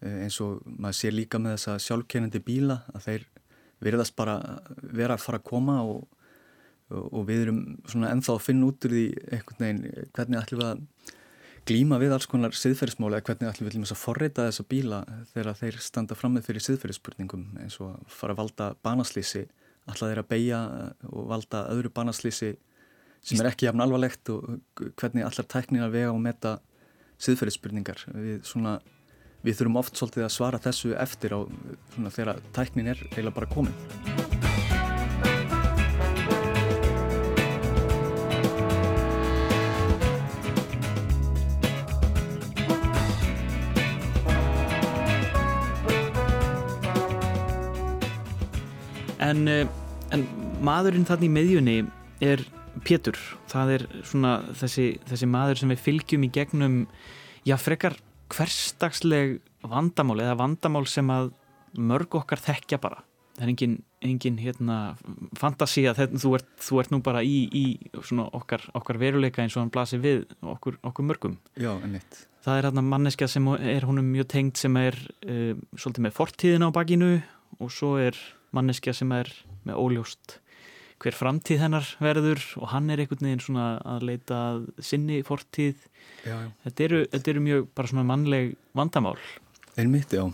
Eh, 0.00 0.22
eins 0.24 0.40
og 0.40 0.64
maður 0.64 0.98
sér 1.02 1.16
líka 1.18 1.42
með 1.42 1.58
þessa 1.58 1.76
sjálfkennandi 1.84 2.40
bíla 2.48 2.78
að 2.94 3.10
þeir 3.10 3.28
verðast 3.84 4.16
bara 4.16 4.38
vera 4.80 5.18
að 5.18 5.26
fara 5.26 5.42
að 5.42 5.48
koma 5.52 5.76
og, 5.84 6.08
og 6.96 7.28
við 7.28 7.44
erum 7.44 7.60
svona 7.84 8.14
ennþá 8.16 8.38
að 8.38 8.44
finna 8.48 8.72
út 8.72 8.88
úr 8.88 8.96
því 8.96 9.06
einhvern 9.36 9.66
veginn 9.66 10.08
hvernig 10.16 10.40
ætlum 10.40 10.64
við 10.64 10.70
að 10.70 11.12
glíma 11.66 11.98
við 11.98 12.14
alls 12.14 12.28
konar 12.30 12.54
siðferðismáli 12.54 13.18
eða 13.18 13.26
hvernig 13.26 13.50
allir 13.50 13.68
viljum 13.68 13.86
þess 13.86 13.96
að 13.96 14.02
forreita 14.04 14.46
þessa 14.46 14.66
bíla 14.70 15.00
þegar 15.32 15.58
þeir 15.60 15.78
standa 15.82 16.18
fram 16.18 16.36
með 16.36 16.46
fyrir 16.48 16.64
siðferðisspurningum 16.66 17.46
eins 17.64 17.78
og 17.82 17.96
fara 18.12 18.36
að 18.36 18.42
valda 18.42 18.68
banaslýsi 18.86 19.46
alltaf 19.86 20.10
þeir 20.10 20.22
að 20.22 20.30
beigja 20.30 20.60
og 21.10 21.28
valda 21.30 21.66
öðru 21.74 21.92
banaslýsi 21.94 22.54
sem 23.26 23.42
er 23.42 23.50
ekki 23.50 23.66
jafn 23.66 23.82
alvarlegt 23.82 24.30
og 24.34 24.58
hvernig 24.98 25.26
allar 25.26 25.48
tæknir 25.50 25.86
að 25.86 25.96
vega 25.98 26.12
og 26.14 26.20
meta 26.22 26.58
siðferðisspurningar. 27.22 28.04
Við, 28.14 28.36
svona, 28.46 28.76
við 29.42 29.58
þurfum 29.60 29.80
oft 29.82 29.98
svolítið 29.98 30.28
að 30.28 30.34
svara 30.36 30.62
þessu 30.62 30.94
eftir 30.94 31.34
á 31.34 31.40
svona, 31.96 32.12
þegar 32.12 32.44
tæknin 32.54 32.92
er 32.92 33.02
eiginlega 33.10 33.38
bara 33.40 33.50
komin 33.50 34.55
En, 49.26 49.48
eh, 49.50 49.66
en 50.14 50.22
maðurinn 50.62 51.06
þannig 51.08 51.26
í 51.26 51.34
meðjunni 51.34 51.76
er 52.22 52.44
Pétur. 52.86 53.16
Það 53.50 53.72
er 53.74 53.84
svona 54.06 54.36
þessi, 54.54 54.86
þessi 55.08 55.28
maður 55.32 55.62
sem 55.62 55.72
við 55.72 55.82
fylgjum 55.82 56.26
í 56.26 56.30
gegnum, 56.34 56.76
já 57.48 57.56
frekar 57.58 57.96
hverstagsleg 58.30 59.40
vandamál 59.66 60.20
eða 60.20 60.36
vandamál 60.38 60.84
sem 60.90 61.10
að 61.10 61.32
mörg 61.74 62.14
okkar 62.20 62.42
þekkja 62.44 62.78
bara. 62.82 63.02
Það 63.36 63.44
er 63.44 63.52
engin, 63.52 63.74
engin 64.06 64.38
hérna, 64.40 64.76
fantasi 65.36 65.84
að 65.90 66.04
þú 66.14 66.36
ert, 66.38 66.48
þú 66.62 66.80
ert 66.80 66.94
nú 66.94 67.02
bara 67.04 67.24
í, 67.26 67.42
í 67.50 67.64
okkar, 67.96 68.62
okkar 68.78 69.00
veruleika 69.00 69.42
eins 69.42 69.56
og 69.58 69.64
hann 69.64 69.74
blasir 69.74 70.00
við 70.04 70.24
okkur, 70.40 70.78
okkur 70.86 71.08
mörgum. 71.10 71.36
Já, 71.58 71.74
ennett. 71.84 72.22
Það 72.46 72.60
er 72.60 72.68
hérna 72.70 72.86
manneska 72.86 73.28
sem 73.28 73.50
er 73.58 73.88
honum 73.88 74.06
mjög 74.06 74.30
tengt 74.32 74.62
sem 74.62 74.76
er 74.78 74.96
uh, 75.26 75.58
svolítið 75.74 76.06
með 76.06 76.16
fortíðin 76.16 76.64
á 76.64 76.70
bakinu 76.72 77.10
og 77.58 77.72
svo 77.74 77.96
er 78.00 78.16
manneskja 78.56 78.94
sem 78.96 79.12
er 79.16 79.30
með 79.66 79.80
óljóst 79.82 80.40
hver 81.02 81.16
framtíð 81.16 81.60
hennar 81.60 81.88
verður 82.00 82.42
og 82.60 82.70
hann 82.72 82.88
er 82.92 83.02
einhvern 83.02 83.28
veginn 83.28 83.42
svona 83.44 83.66
að 83.84 84.06
leita 84.10 84.38
sinni 84.80 85.20
fortíð. 85.26 85.82
Já, 86.24 86.36
já. 86.40 86.48
Þetta, 86.64 86.86
eru, 86.86 87.00
þetta 87.12 87.32
eru 87.32 87.42
mjög 87.44 87.66
bara 87.76 87.90
svona 87.90 88.06
mannleg 88.08 88.54
vandamál. 88.76 89.18
Einmitt, 89.76 90.14
já. 90.16 90.24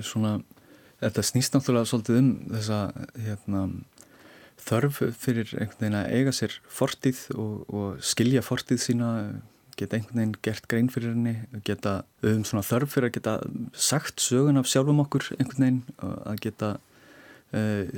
Svona, 0.00 0.38
þetta 1.04 1.26
snýst 1.30 1.56
náttúrulega 1.56 1.90
svolítið 1.90 2.22
um 2.22 2.30
þessa 2.54 2.80
hérna, 3.26 3.66
þörf 4.66 5.02
fyrir 5.20 5.52
einhvern 5.52 5.82
veginn 5.82 5.98
að 6.00 6.14
eiga 6.16 6.32
sér 6.34 6.56
fortíð 6.78 7.20
og, 7.36 7.52
og 7.68 8.00
skilja 8.04 8.42
fortíð 8.44 8.80
sína 8.82 9.10
geta 9.76 9.98
einhvern 9.98 10.22
veginn 10.22 10.36
gert 10.42 10.66
grein 10.70 10.88
fyrir 10.88 11.12
henni 11.12 11.60
geta 11.68 11.98
um 12.24 12.40
svona 12.48 12.64
þörf 12.64 12.94
fyrir 12.94 13.10
að 13.10 13.18
geta 13.18 13.34
sagt 13.76 14.24
sögun 14.24 14.56
af 14.56 14.70
sjálfum 14.70 15.02
okkur 15.04 15.28
einhvern 15.36 15.66
veginn 15.66 15.82
að 16.00 16.40
geta 16.46 16.70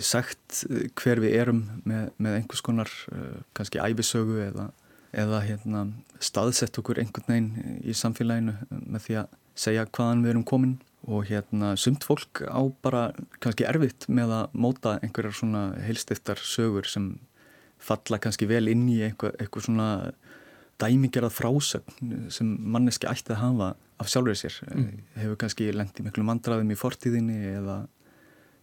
sagt 0.05 0.65
eh, 0.69 0.89
hver 0.99 1.23
við 1.25 1.39
erum 1.41 1.63
með, 1.89 2.11
með 2.21 2.41
einhvers 2.41 2.65
konar 2.65 2.91
uh, 3.13 3.41
kannski 3.57 3.81
æfisögu 3.81 4.37
eða, 4.45 4.69
eða 5.17 5.41
hérna, 5.47 5.87
staðsett 6.21 6.79
okkur 6.81 7.01
einhvern 7.01 7.33
veginn 7.33 7.81
í 7.81 7.97
samfélaginu 7.97 8.57
með 8.69 9.07
því 9.07 9.19
að 9.23 9.33
segja 9.59 9.89
hvaðan 9.89 10.23
við 10.25 10.35
erum 10.35 10.47
komin 10.47 10.77
og 11.09 11.25
hérna 11.31 11.73
sumt 11.81 12.05
fólk 12.05 12.43
á 12.45 12.61
bara 12.85 13.09
kannski 13.41 13.67
erfitt 13.69 14.09
með 14.11 14.35
að 14.37 14.57
móta 14.59 14.99
einhverjar 15.01 15.37
svona 15.39 15.65
heilstiftar 15.81 16.41
sögur 16.43 16.89
sem 16.91 17.15
falla 17.79 18.19
kannski 18.21 18.49
vel 18.51 18.67
inn 18.69 18.89
í 18.91 18.99
eitthvað, 19.07 19.37
eitthvað 19.39 19.69
svona 19.69 19.91
dæmingerað 20.83 21.35
frásögn 21.35 22.27
sem 22.35 22.51
manneski 22.59 23.09
ætti 23.11 23.35
að 23.35 23.43
hafa 23.43 23.69
af 23.99 24.11
sjálfur 24.11 24.39
sér 24.39 24.59
mm. 24.69 24.91
hefur 25.19 25.39
kannski 25.41 25.71
lengt 25.75 25.99
í 25.99 26.07
miklu 26.07 26.27
mandraðum 26.27 26.71
í 26.75 26.79
fortíðinni 26.79 27.39
eða 27.57 27.81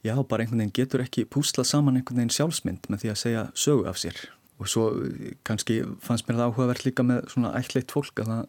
já, 0.05 0.15
bara 0.23 0.45
einhvern 0.45 0.61
veginn 0.61 0.75
getur 0.77 1.03
ekki 1.03 1.25
púslað 1.29 1.69
saman 1.71 1.97
einhvern 1.99 2.21
veginn 2.21 2.35
sjálfsmynd 2.35 2.89
með 2.91 3.03
því 3.03 3.11
að 3.11 3.21
segja 3.21 3.45
sögu 3.57 3.87
af 3.89 3.99
sér. 4.01 4.19
Og 4.61 4.69
svo 4.71 4.85
eh, 5.03 5.33
kannski 5.47 5.81
fannst 6.03 6.29
mér 6.29 6.39
það 6.39 6.51
áhugavert 6.51 6.85
líka 6.85 7.05
með 7.07 7.25
svona 7.33 7.53
ætleitt 7.59 7.93
fólk 7.95 8.21
að 8.23 8.31
það 8.31 8.43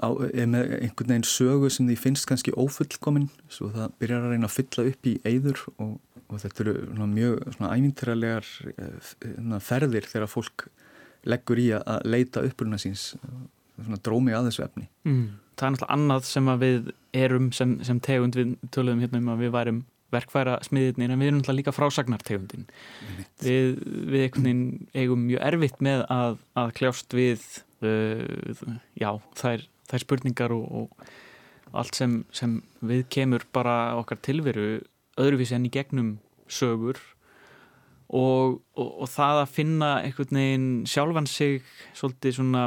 á, 0.00 0.08
er 0.32 0.50
með 0.50 0.74
einhvern 0.80 1.14
veginn 1.14 1.28
sögu 1.28 1.70
sem 1.72 1.90
því 1.90 1.98
finnst 2.00 2.28
kannski 2.30 2.56
ófullkominn 2.56 3.28
svo 3.52 3.70
það 3.74 3.96
byrjar 4.02 4.26
að 4.26 4.34
reyna 4.34 4.48
að 4.50 4.56
fylla 4.56 4.86
upp 4.90 5.10
í 5.10 5.14
eyður 5.28 5.64
og, 5.76 5.94
og 6.26 6.42
þetta 6.42 6.64
eru 6.64 6.76
svona 6.88 7.10
mjög 7.12 7.54
svona 7.56 7.72
ævintrælegar 7.76 8.50
eh, 8.74 9.56
ferðir 9.68 10.10
þegar 10.10 10.32
fólk 10.32 10.68
leggur 11.28 11.60
í 11.60 11.68
að 11.76 12.06
leita 12.08 12.42
uppuruna 12.48 12.80
síns. 12.80 13.12
Drómi 13.80 14.34
að 14.36 14.50
þessu 14.50 14.66
efni 14.66 14.82
mm. 15.08 15.28
Það 15.56 15.66
er 15.66 15.72
náttúrulega 15.72 15.94
annað 15.94 16.26
sem 16.28 16.50
við 16.60 16.90
erum 17.16 17.46
sem, 17.56 17.72
sem 17.84 18.00
tegund 18.04 18.36
við 18.36 18.52
töluðum 18.72 19.00
hérna 19.04 19.20
um 19.20 19.30
að 19.32 19.42
við 19.44 19.54
værum 19.54 19.80
verkfæra 20.14 20.58
smiðirnir 20.66 21.12
en 21.12 21.22
við 21.22 21.32
erum 21.32 21.56
líka 21.56 21.74
frásagnartegundin. 21.74 22.66
Við, 23.42 23.80
við 24.10 24.26
eigum 24.94 25.26
mjög 25.26 25.44
erfitt 25.46 25.82
með 25.84 26.04
að, 26.10 26.38
að 26.58 26.72
kljást 26.80 27.16
við 27.16 27.44
uh, 27.86 28.78
já, 28.98 29.10
þær, 29.38 29.66
þær 29.90 30.04
spurningar 30.04 30.54
og, 30.56 30.66
og 30.82 31.78
allt 31.80 31.98
sem, 31.98 32.20
sem 32.34 32.58
við 32.82 33.06
kemur 33.12 33.46
bara 33.54 33.94
okkar 34.00 34.20
tilveru 34.24 34.80
öðruvísi 35.20 35.56
enn 35.56 35.68
í 35.68 35.72
gegnum 35.74 36.12
sögur. 36.50 36.98
Og, 38.10 38.58
og, 38.74 38.88
og 39.04 39.10
það 39.10 39.44
að 39.44 39.52
finna 39.54 39.90
einhvern 40.02 40.38
veginn 40.40 40.70
sjálfan 40.90 41.28
sig 41.30 41.60
svolítið 41.94 42.40
svona 42.40 42.64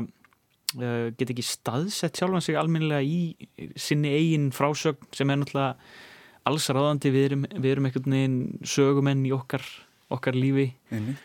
uh, 0.80 1.10
get 1.18 1.34
ekki 1.34 1.44
staðsett 1.44 2.20
sjálfan 2.20 2.46
sig 2.46 2.60
alminlega 2.60 3.04
í 3.04 3.76
sinni 3.76 4.14
eigin 4.16 4.54
frásögn 4.56 5.12
sem 5.12 5.34
er 5.34 5.42
náttúrulega 5.42 5.76
alls 6.50 6.70
ráðandi 6.70 7.12
við 7.14 7.28
erum, 7.30 7.46
við 7.56 7.70
erum 7.72 7.88
einhvern 7.90 8.18
veginn 8.18 8.38
sögumenn 8.68 9.26
í 9.28 9.34
okkar, 9.36 9.64
okkar 10.14 10.38
lífi 10.38 10.72
Einmitt. 10.92 11.22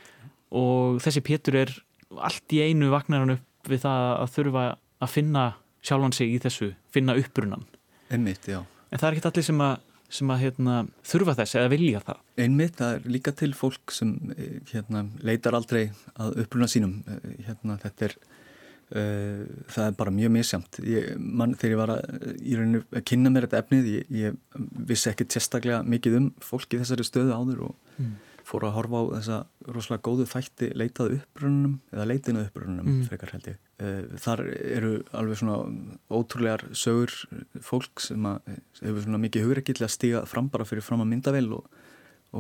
og 0.54 1.00
þessi 1.04 1.24
Pétur 1.26 1.58
er 1.64 1.74
allt 2.16 2.56
í 2.56 2.62
einu 2.64 2.92
vagnar 2.94 3.24
hann 3.24 3.36
upp 3.38 3.68
við 3.68 3.84
það 3.84 4.06
að 4.22 4.32
þurfa 4.36 4.64
að 4.98 5.12
finna 5.12 5.44
sjálfan 5.84 6.14
sig 6.16 6.34
í 6.34 6.40
þessu, 6.42 6.72
finna 6.94 7.16
uppbrunan 7.18 7.66
Einmitt, 8.08 8.48
en 8.48 8.98
það 8.98 9.08
er 9.10 9.18
ekki 9.18 9.30
allir 9.30 9.48
sem 9.50 9.62
að 9.66 9.76
sem 10.08 10.30
að 10.32 10.42
hérna, 10.46 10.76
þurfa 11.06 11.34
þess 11.42 11.56
eða 11.60 11.70
vilja 11.74 12.00
það? 12.06 12.20
Einmitt, 12.40 12.76
það 12.78 12.94
er 12.96 13.08
líka 13.12 13.32
til 13.36 13.50
fólk 13.56 13.92
sem 13.92 14.14
eh, 14.34 14.54
hérna, 14.70 15.04
leitar 15.24 15.56
aldrei 15.58 15.82
að 16.16 16.38
uppruna 16.44 16.68
sínum. 16.70 16.94
Eh, 17.04 17.42
hérna, 17.48 17.76
þetta 17.82 18.08
er, 18.08 18.14
það 18.88 19.82
er 19.84 19.96
bara 19.98 20.14
mjög 20.14 20.32
misjamt. 20.32 20.78
Ég, 20.88 21.10
þegar 21.18 21.72
ég 21.74 21.80
var 21.80 21.92
að, 21.92 22.06
rauninu, 22.40 22.80
að 22.94 23.04
kynna 23.10 23.32
mér 23.34 23.46
þetta 23.46 23.60
efnið, 23.60 23.90
ég, 23.92 24.08
ég 24.16 24.64
vissi 24.88 25.10
ekki 25.10 25.28
sérstaklega 25.28 25.82
mikið 25.84 26.16
um 26.22 26.30
fólk 26.44 26.72
í 26.72 26.80
þessari 26.80 27.04
stöðu 27.04 27.36
áður 27.36 27.66
og 27.68 27.92
mm. 27.98 28.14
fór 28.48 28.68
að 28.68 28.74
horfa 28.78 29.02
á 29.04 29.04
þessa 29.18 29.38
rosalega 29.68 30.04
góðu 30.08 30.28
þætti 30.32 30.70
leitað 30.80 31.18
upprununum 31.18 31.76
eða 31.92 32.08
leitinu 32.08 32.46
upprununum, 32.46 32.88
mm. 32.88 33.04
frekar 33.10 33.34
held 33.36 33.52
ég. 33.52 33.62
Uh, 33.78 34.18
þar 34.24 34.46
eru 34.56 34.94
alveg 35.20 35.42
svona 35.42 35.58
ótrúlegar 36.08 36.64
sögur 36.72 37.12
fólk 37.62 38.02
sem 38.08 38.24
að, 38.32 38.54
hefur 38.80 39.04
svona 39.04 39.24
mikið 39.26 39.50
hugreikill 39.50 39.82
að 39.84 39.96
stíga 39.98 40.24
fram 40.30 40.48
bara 40.52 40.66
fyrir 40.68 40.86
fram 40.86 41.04
að 41.04 41.12
myndavel 41.12 41.48
og, 41.60 41.80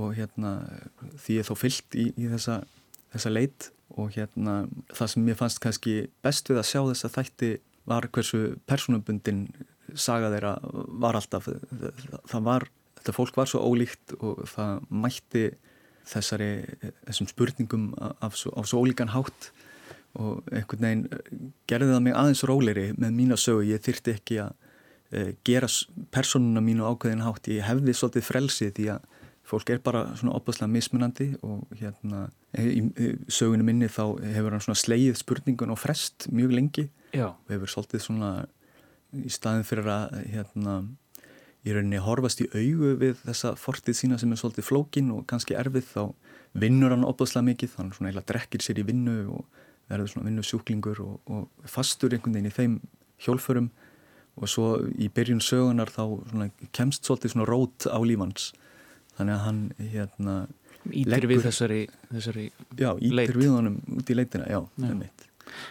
og 0.00 0.14
hérna 0.16 0.62
því 1.20 1.42
ég 1.42 1.50
þó 1.50 1.58
fyllt 1.60 2.00
í, 2.00 2.08
í 2.16 2.32
þessa, 2.32 2.62
þessa 3.12 3.36
leit 3.36 3.74
og 3.96 4.12
hérna 4.14 4.60
það 4.92 5.12
sem 5.12 5.30
ég 5.30 5.38
fannst 5.38 5.62
kannski 5.64 5.94
best 6.24 6.50
við 6.50 6.60
að 6.60 6.68
sjá 6.70 6.80
þessa 6.90 7.12
þætti 7.14 7.52
var 7.88 8.08
hversu 8.12 8.40
personabundin 8.68 9.46
saga 9.96 10.28
þeirra 10.32 10.56
var 11.00 11.16
alltaf. 11.18 11.48
Það 12.28 12.44
var, 12.44 12.68
þetta 12.98 13.16
fólk 13.16 13.38
var 13.38 13.48
svo 13.48 13.62
ólíkt 13.64 14.14
og 14.18 14.44
það 14.50 14.84
mætti 14.92 15.44
þessari, 16.08 16.52
þessum 17.06 17.30
spurningum 17.30 17.88
af 17.98 18.36
svo, 18.38 18.52
af 18.56 18.68
svo 18.68 18.84
ólíkan 18.84 19.12
hátt. 19.14 19.50
Og 20.18 20.40
einhvern 20.52 20.84
veginn 20.84 21.04
eh, 21.12 21.34
gerði 21.68 21.92
það 21.92 22.04
mig 22.06 22.16
aðeins 22.16 22.44
róleiri 22.48 22.86
með 22.96 23.12
mína 23.14 23.36
sögu, 23.38 23.66
ég 23.68 23.82
þyrti 23.84 24.14
ekki 24.16 24.38
að 24.42 24.54
uh, 25.12 25.30
gera 25.46 25.68
personuna 26.14 26.62
mínu 26.64 26.86
ákveðin 26.88 27.22
hátt, 27.26 27.50
ég 27.52 27.66
hefði 27.68 27.94
svolítið 27.94 28.26
frelsið 28.26 28.72
því 28.78 28.86
að 28.96 29.17
fólk 29.48 29.72
er 29.72 29.80
bara 29.84 30.04
svona 30.18 30.36
opaslega 30.36 30.70
mismunandi 30.70 31.30
og 31.46 31.66
hérna 31.80 32.26
í, 32.58 32.84
í 32.84 33.10
sögunu 33.32 33.64
minni 33.66 33.88
þá 33.90 34.04
hefur 34.34 34.54
hann 34.54 34.64
svona 34.64 34.80
sleið 34.82 35.18
spurningun 35.20 35.72
og 35.72 35.80
frest 35.80 36.28
mjög 36.32 36.54
lengi 36.58 36.88
Já. 37.16 37.32
og 37.32 37.52
hefur 37.52 37.72
svolítið 37.72 38.04
svona 38.04 38.32
í 39.16 39.30
staðin 39.32 39.64
fyrir 39.64 39.88
að 39.88 40.18
hérna 40.34 40.80
í 41.66 41.74
rauninni 41.74 42.00
horfast 42.02 42.42
í 42.44 42.48
augu 42.52 42.94
við 43.00 43.22
þessa 43.24 43.54
fortið 43.58 43.96
sína 43.98 44.18
sem 44.20 44.32
er 44.32 44.40
svolítið 44.40 44.68
flókin 44.68 45.10
og 45.14 45.24
kannski 45.30 45.56
erfið 45.58 45.88
þá 45.90 46.02
vinnur 46.58 46.94
hann 46.94 47.06
opaslega 47.06 47.48
mikið, 47.48 47.72
þannig 47.74 47.96
svona 47.96 48.10
eiginlega 48.10 48.30
drekkir 48.30 48.64
sér 48.64 48.80
í 48.80 48.86
vinnu 48.88 49.18
og 49.36 49.64
verður 49.88 50.12
svona 50.12 50.28
vinnusjúklingur 50.28 51.02
og, 51.04 51.18
og 51.28 51.68
fastur 51.68 52.14
einhvern 52.14 52.36
veginn 52.36 52.50
í 52.50 52.54
þeim 52.54 52.78
hjólförum 53.24 53.68
og 54.38 54.50
svo 54.50 54.68
í 54.94 55.08
byrjun 55.12 55.42
sögunar 55.42 55.90
þá 55.90 56.04
kemst 56.76 57.08
svolítið 57.08 57.34
svona 57.34 57.48
rót 57.48 57.88
á 57.90 57.98
lífans 58.06 58.52
þannig 59.18 59.36
að 59.36 59.44
hann 59.46 59.62
hérna 59.92 60.36
Ítir 60.88 61.10
leggur, 61.10 61.32
við 61.32 61.42
þessari, 61.44 61.80
þessari 62.08 62.44
já, 62.78 62.92
ítir 63.02 63.36
við 63.36 63.50
honum 63.52 63.80
út 63.98 64.08
í 64.08 64.16
leitina, 64.16 64.46
já, 64.48 64.60
það 64.78 64.94
mitt 65.02 65.26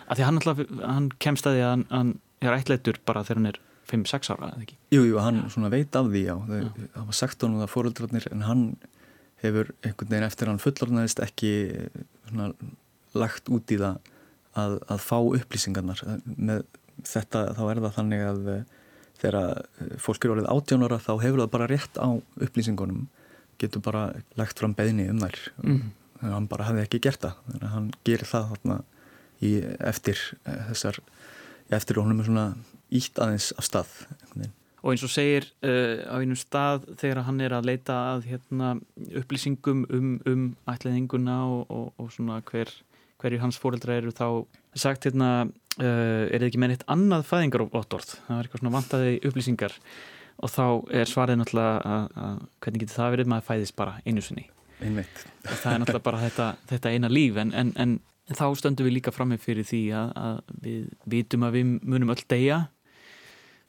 að 0.10 0.20
Því 0.20 0.26
hann, 0.26 0.40
alltaf, 0.42 0.76
hann 0.82 1.08
kemst 1.22 1.48
að 1.48 1.56
því 1.58 1.64
að 1.64 1.86
hann, 1.94 2.12
er 2.44 2.58
ætleitur 2.58 3.00
bara 3.08 3.24
þegar 3.26 3.40
hann 3.40 3.50
er 3.52 3.60
5-6 3.88 4.32
ára, 4.34 4.52
eða 4.52 4.66
ekki? 4.66 4.78
Jú, 4.94 5.02
jú, 5.08 5.18
hann 5.24 5.40
svona 5.54 5.72
veit 5.72 5.96
af 5.96 6.10
því, 6.12 6.24
já, 6.28 6.36
já. 6.36 6.68
það 6.96 7.08
var 7.08 7.18
sagt 7.18 7.46
honum 7.46 7.64
það 7.64 7.74
fóröldrarnir 7.74 8.28
en 8.34 8.44
hann 8.48 8.64
hefur 9.44 9.72
einhvern 9.86 10.12
veginn 10.12 10.28
eftir 10.28 10.52
hann 10.52 10.62
fullornaðist 10.62 11.22
ekki 11.24 11.54
svona 12.28 12.50
lagt 13.18 13.52
út 13.54 13.74
í 13.74 13.80
það 13.80 14.02
að, 14.58 14.76
að 14.90 15.04
fá 15.06 15.18
upplýsingarnar. 15.22 16.04
Með 16.36 16.66
þetta 17.06 17.44
þá 17.58 17.64
er 17.68 17.82
það 17.86 17.96
þannig 18.00 18.26
að 18.26 18.50
eh, 18.54 18.64
þegar 19.22 19.38
eh, 19.46 19.94
fólk 20.02 20.26
eru 20.26 20.36
orðið 20.36 20.50
átjánara 20.54 21.00
þá 21.04 21.12
hefur 21.24 21.44
það 21.44 21.54
bara 21.54 21.70
rétt 21.72 22.02
á 22.02 22.08
upplýsingunum 22.18 23.06
getur 23.62 23.84
bara 23.86 24.04
lagt 24.40 24.60
fram 24.60 24.76
beðni 24.78 25.08
um 25.12 25.22
þær. 25.24 25.40
Mm. 25.64 25.82
þannig 26.18 26.32
að 26.32 26.36
hann 26.36 26.52
bara 26.52 26.68
hefði 26.70 26.86
ekki 26.86 27.04
gert 27.08 27.24
það 27.26 27.42
þannig 27.48 27.66
að 27.68 27.76
hann 27.76 27.90
gerir 28.08 28.32
það 28.32 28.54
þarna 28.54 28.78
í, 29.38 29.52
eftir 29.92 30.24
eh, 30.44 30.62
þessar 30.72 31.02
eftir 31.78 32.00
honum 32.02 32.22
er 32.22 32.30
svona 32.30 32.48
ítt 32.96 33.20
aðeins 33.22 33.52
af 33.58 33.68
stað 33.68 33.98
Og 34.86 34.94
eins 34.94 35.04
og 35.04 35.10
segir 35.12 35.48
uh, 35.66 36.06
á 36.06 36.16
einum 36.22 36.38
stað 36.38 36.86
þegar 37.02 37.26
hann 37.28 37.42
er 37.44 37.56
að 37.58 37.66
leita 37.68 37.96
að 38.14 38.28
hérna, 38.30 38.76
upplýsingum 39.20 39.82
um, 39.92 40.12
um 40.30 40.44
ætlaðinguna 40.70 41.38
og, 41.50 41.64
og, 41.74 41.88
og 41.98 42.12
svona 42.14 42.38
hver 42.46 42.72
hverju 43.18 43.42
hans 43.42 43.58
fóreldra 43.60 43.98
eru 43.98 44.14
þá 44.14 44.46
sagt 44.78 45.08
hérna, 45.10 45.50
uh, 45.82 46.24
er 46.30 46.38
þið 46.38 46.48
ekki 46.52 46.62
með 46.62 46.76
eitt 46.76 46.86
annað 46.94 47.26
fæðingar 47.28 47.66
og 47.66 47.76
óttorð, 47.80 48.14
það 48.28 48.38
er 48.38 48.48
eitthvað 48.48 48.64
svona 48.64 48.76
vantaði 48.78 49.18
upplýsingar 49.28 49.78
og 50.38 50.54
þá 50.54 50.66
er 51.00 51.10
svarið 51.10 51.42
náttúrulega 51.42 51.96
að, 51.96 52.06
að 52.28 52.38
hvernig 52.64 52.84
getur 52.84 53.00
það 53.00 53.14
verið? 53.16 53.32
Maður 53.32 53.48
fæðist 53.50 53.78
bara 53.80 53.98
einu 54.06 54.24
sinni. 54.26 54.46
Einmitt. 54.78 55.22
og 55.48 55.56
það 55.58 55.72
er 55.74 55.82
náttúrulega 55.82 56.06
bara 56.06 56.22
þetta, 56.22 56.48
þetta 56.70 56.94
eina 56.94 57.10
líf. 57.12 57.38
En, 57.42 57.54
en, 57.58 57.72
en 57.82 57.98
þá 58.38 58.48
stöndum 58.60 58.88
við 58.88 59.00
líka 59.00 59.14
fram 59.16 59.32
með 59.34 59.46
fyrir 59.46 59.68
því 59.68 59.84
að, 59.98 60.12
að 60.22 60.58
við 60.66 60.90
vitum 61.14 61.48
að 61.48 61.58
við 61.58 61.72
munum 61.82 62.14
öll 62.14 62.26
deyja. 62.30 62.60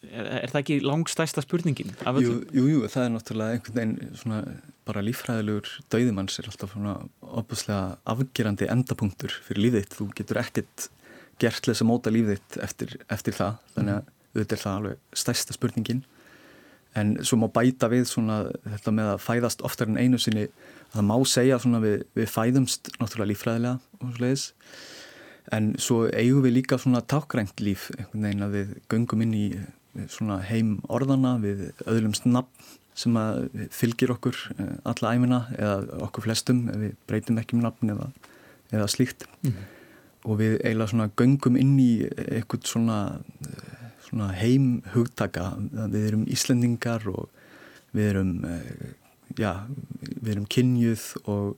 Er, 0.09 0.29
er 0.45 0.53
það 0.53 0.61
ekki 0.61 0.77
langstæsta 0.85 1.43
spurningin? 1.43 1.95
Jú, 2.23 2.37
jú, 2.55 2.67
jú, 2.75 2.83
það 2.87 3.07
er 3.07 3.15
náttúrulega 3.17 3.57
einhvern 3.57 3.79
veginn 3.81 4.21
svona 4.21 4.43
bara 4.89 5.03
lífræðilegur 5.05 5.73
dauðimanns 5.93 6.39
er 6.41 6.47
alltaf 6.49 6.71
svona 6.73 6.95
opuslega 7.21 7.97
afgerandi 8.09 8.69
endapunktur 8.73 9.35
fyrir 9.45 9.67
lífið 9.67 9.91
þú 9.97 10.07
getur 10.21 10.41
ekkert 10.41 10.87
gert 11.43 11.67
þess 11.67 11.83
að 11.85 11.91
móta 11.91 12.13
lífið 12.13 12.61
eftir, 12.65 12.95
eftir 13.11 13.37
það. 13.37 13.59
Þannig 13.75 13.97
að 13.97 14.15
auðvitað 14.29 14.55
er 14.55 14.63
það 14.63 14.79
alveg 14.79 15.19
stærsta 15.23 15.57
spurningin 15.57 16.05
en 16.97 17.17
svo 17.27 17.39
má 17.43 17.49
bæta 17.53 17.91
við 17.93 18.07
svona 18.11 18.39
þetta 18.65 18.95
með 18.95 19.11
að 19.13 19.25
fæðast 19.25 19.65
oftar 19.67 19.91
en 19.91 19.99
einu 20.01 20.21
sinni 20.21 20.47
að 20.49 20.99
það 20.99 21.09
má 21.11 21.17
segja 21.29 21.59
svona 21.63 21.83
við, 21.85 22.05
við 22.17 22.31
fæðumst 22.33 22.93
náttúrulega 22.97 23.31
lífræðilega 23.33 24.05
og 24.05 24.15
sliðis 24.17 24.47
en 25.53 25.71
svo 25.81 26.01
eigum 26.09 26.45
við 26.45 26.59
líka 26.59 26.79
svona 26.81 27.05
tákgrænt 27.05 27.61
líf 27.65 27.89
einhvern 27.97 28.27
veginn 28.29 28.47
að 28.47 28.57
við 28.57 28.75
göngum 28.93 29.25
inn 29.25 29.37
í 29.37 29.47
svona 30.13 30.41
heim 30.49 30.77
orðana 30.93 31.37
við 31.43 31.71
öðlumst 31.87 32.29
nafn 32.29 32.69
sem 32.99 33.15
að 33.15 33.45
fylgir 33.71 34.11
okkur 34.11 34.37
eh, 34.59 34.73
alla 34.91 35.13
æfina 35.15 35.45
eða 35.55 36.01
okkur 36.09 36.25
flestum 36.27 36.65
ef 36.73 36.81
við 36.83 36.95
breytum 37.07 37.39
ekki 37.39 37.55
um 37.55 37.63
nafn 37.63 37.93
eða, 37.95 38.09
eða 38.75 38.89
slíkt. 38.91 39.29
Mm 39.47 39.61
og 40.29 40.39
við 40.41 40.59
eiginlega 40.63 40.93
svona 40.93 41.11
göngum 41.19 41.59
inn 41.61 41.75
í 41.81 41.91
eitthvað 42.05 42.69
svona, 42.69 42.99
svona 43.43 43.78
heim 44.39 44.69
hugtaka 44.95 45.51
við 45.61 46.07
erum 46.07 46.27
Íslendingar 46.31 47.07
og 47.11 47.29
við 47.97 48.11
erum 48.13 48.33
eh, 48.49 48.95
já, 49.39 49.53
við 50.01 50.31
erum 50.35 50.47
kynjuð 50.51 51.05
og 51.25 51.57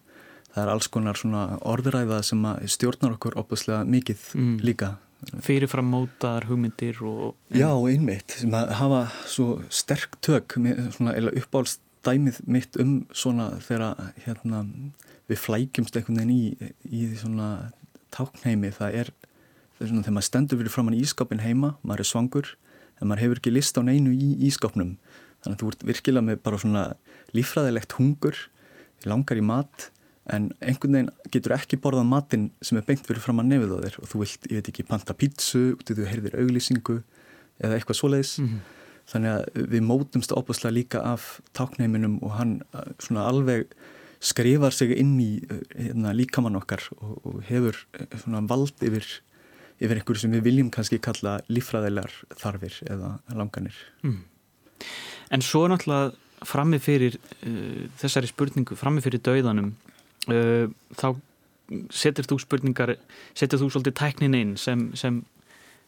það 0.51 0.65
er 0.65 0.73
alls 0.73 0.91
konar 0.91 1.19
svona 1.19 1.45
orðuræða 1.67 2.23
sem 2.27 2.43
stjórnar 2.71 3.17
okkur 3.19 3.39
opuslega 3.41 3.85
mikið 3.87 4.27
mm. 4.35 4.59
líka 4.67 4.97
fyrirfram 5.45 5.91
mótaðar 5.93 6.47
hugmyndir 6.49 7.01
og... 7.05 7.35
Já, 7.53 7.69
einmitt, 7.69 8.39
sem 8.41 8.55
að 8.57 8.73
hafa 8.79 9.01
svo 9.29 9.61
sterk 9.73 10.17
tök, 10.25 10.57
svona 10.97 11.17
uppáhaldstæmið 11.29 12.41
mitt 12.49 12.79
um 12.81 12.95
svona 13.13 13.51
þegar 13.67 14.01
hérna, 14.25 14.65
við 15.31 15.43
flækjumst 15.45 15.99
einhvern 16.01 16.23
veginn 16.23 16.33
í, 16.33 16.71
í 16.89 17.11
svona 17.21 17.51
táknheimi, 18.15 18.73
það 18.75 18.97
er 19.03 19.13
svona, 19.88 20.05
þegar 20.05 20.16
maður 20.16 20.29
stendur 20.29 20.61
fyrir 20.61 20.75
framann 20.75 20.99
í 20.99 21.03
ískapin 21.05 21.45
heima, 21.45 21.75
maður 21.83 22.05
er 22.05 22.11
svangur, 22.11 22.53
en 23.01 23.09
maður 23.09 23.25
hefur 23.25 23.40
ekki 23.40 23.55
list 23.55 23.79
á 23.79 23.83
neinu 23.83 24.12
í 24.12 24.31
ískapnum, 24.49 24.97
þannig 25.40 25.57
að 25.57 25.62
þú 25.62 25.73
ert 25.73 25.87
virkilega 25.88 26.27
með 26.27 26.43
bara 26.45 26.61
svona 26.61 26.85
lífræðilegt 27.37 27.97
hungur, 27.99 28.37
langar 29.09 29.40
í 29.40 29.45
mat 29.45 29.90
en 30.31 30.51
einhvern 30.61 30.97
veginn 30.97 31.12
getur 31.33 31.55
ekki 31.57 31.79
borðað 31.81 32.11
matinn 32.11 32.51
sem 32.64 32.79
er 32.79 32.85
beint 32.87 33.07
fyrir 33.07 33.23
fram 33.23 33.40
að 33.43 33.55
nefið 33.55 33.73
á 33.73 33.79
þér 33.85 33.97
og 34.03 34.11
þú 34.11 34.21
vilt, 34.23 34.51
ég 34.51 34.61
veit 34.61 34.69
ekki, 34.73 34.87
panta 34.88 35.16
pítsu 35.16 35.62
út 35.75 35.90
í 35.90 35.97
þú 35.97 36.09
heyrðir 36.11 36.37
auglýsingu 36.43 36.99
eða 37.61 37.79
eitthvað 37.79 37.99
svoleiðis 38.01 38.35
mm 38.38 38.49
-hmm. 38.49 38.61
þannig 39.12 39.31
að 39.31 39.71
við 39.73 39.83
mótumst 39.88 40.33
óbúslega 40.33 40.75
líka 40.75 41.01
af 41.01 41.40
tákneiminum 41.53 42.19
og 42.23 42.37
hann 42.38 42.62
uh, 42.75 42.93
svona 42.99 43.27
alveg 43.27 43.66
skrifar 44.21 44.73
sig 44.73 44.93
inn 44.99 45.19
í 45.21 45.40
uh, 45.51 45.61
hérna, 45.75 46.12
líkamann 46.12 46.57
okkar 46.57 46.83
og, 47.01 47.27
og 47.27 47.43
hefur 47.43 47.75
uh, 47.75 48.19
svona 48.19 48.40
vald 48.40 48.77
yfir 48.83 49.05
yfir 49.81 50.01
einhverju 50.01 50.25
sem 50.25 50.35
við 50.37 50.47
viljum 50.49 50.71
kannski 50.73 51.01
kalla 51.03 51.38
lífræðilegar 51.49 52.12
þarfir 52.40 52.81
eða 52.90 53.14
langanir 53.37 53.77
mm. 54.05 54.21
En 55.31 55.45
svo 55.45 55.66
náttúrulega 55.71 56.14
frammi 56.49 56.81
fyrir 56.83 57.16
uh, 57.16 57.88
þessari 58.01 58.31
spurningu, 58.31 58.77
frammi 58.79 59.03
fyrir 59.05 59.23
dauðanum 59.25 59.75
uh, 60.33 60.71
þá 60.97 61.09
setur 61.95 62.27
þú 62.27 62.40
spurningar 62.43 62.97
setur 63.38 63.61
þú 63.61 63.71
svolítið 63.71 63.99
tæknin 64.01 64.35
inn 64.35 64.57
sem, 64.59 64.88
sem 64.99 65.21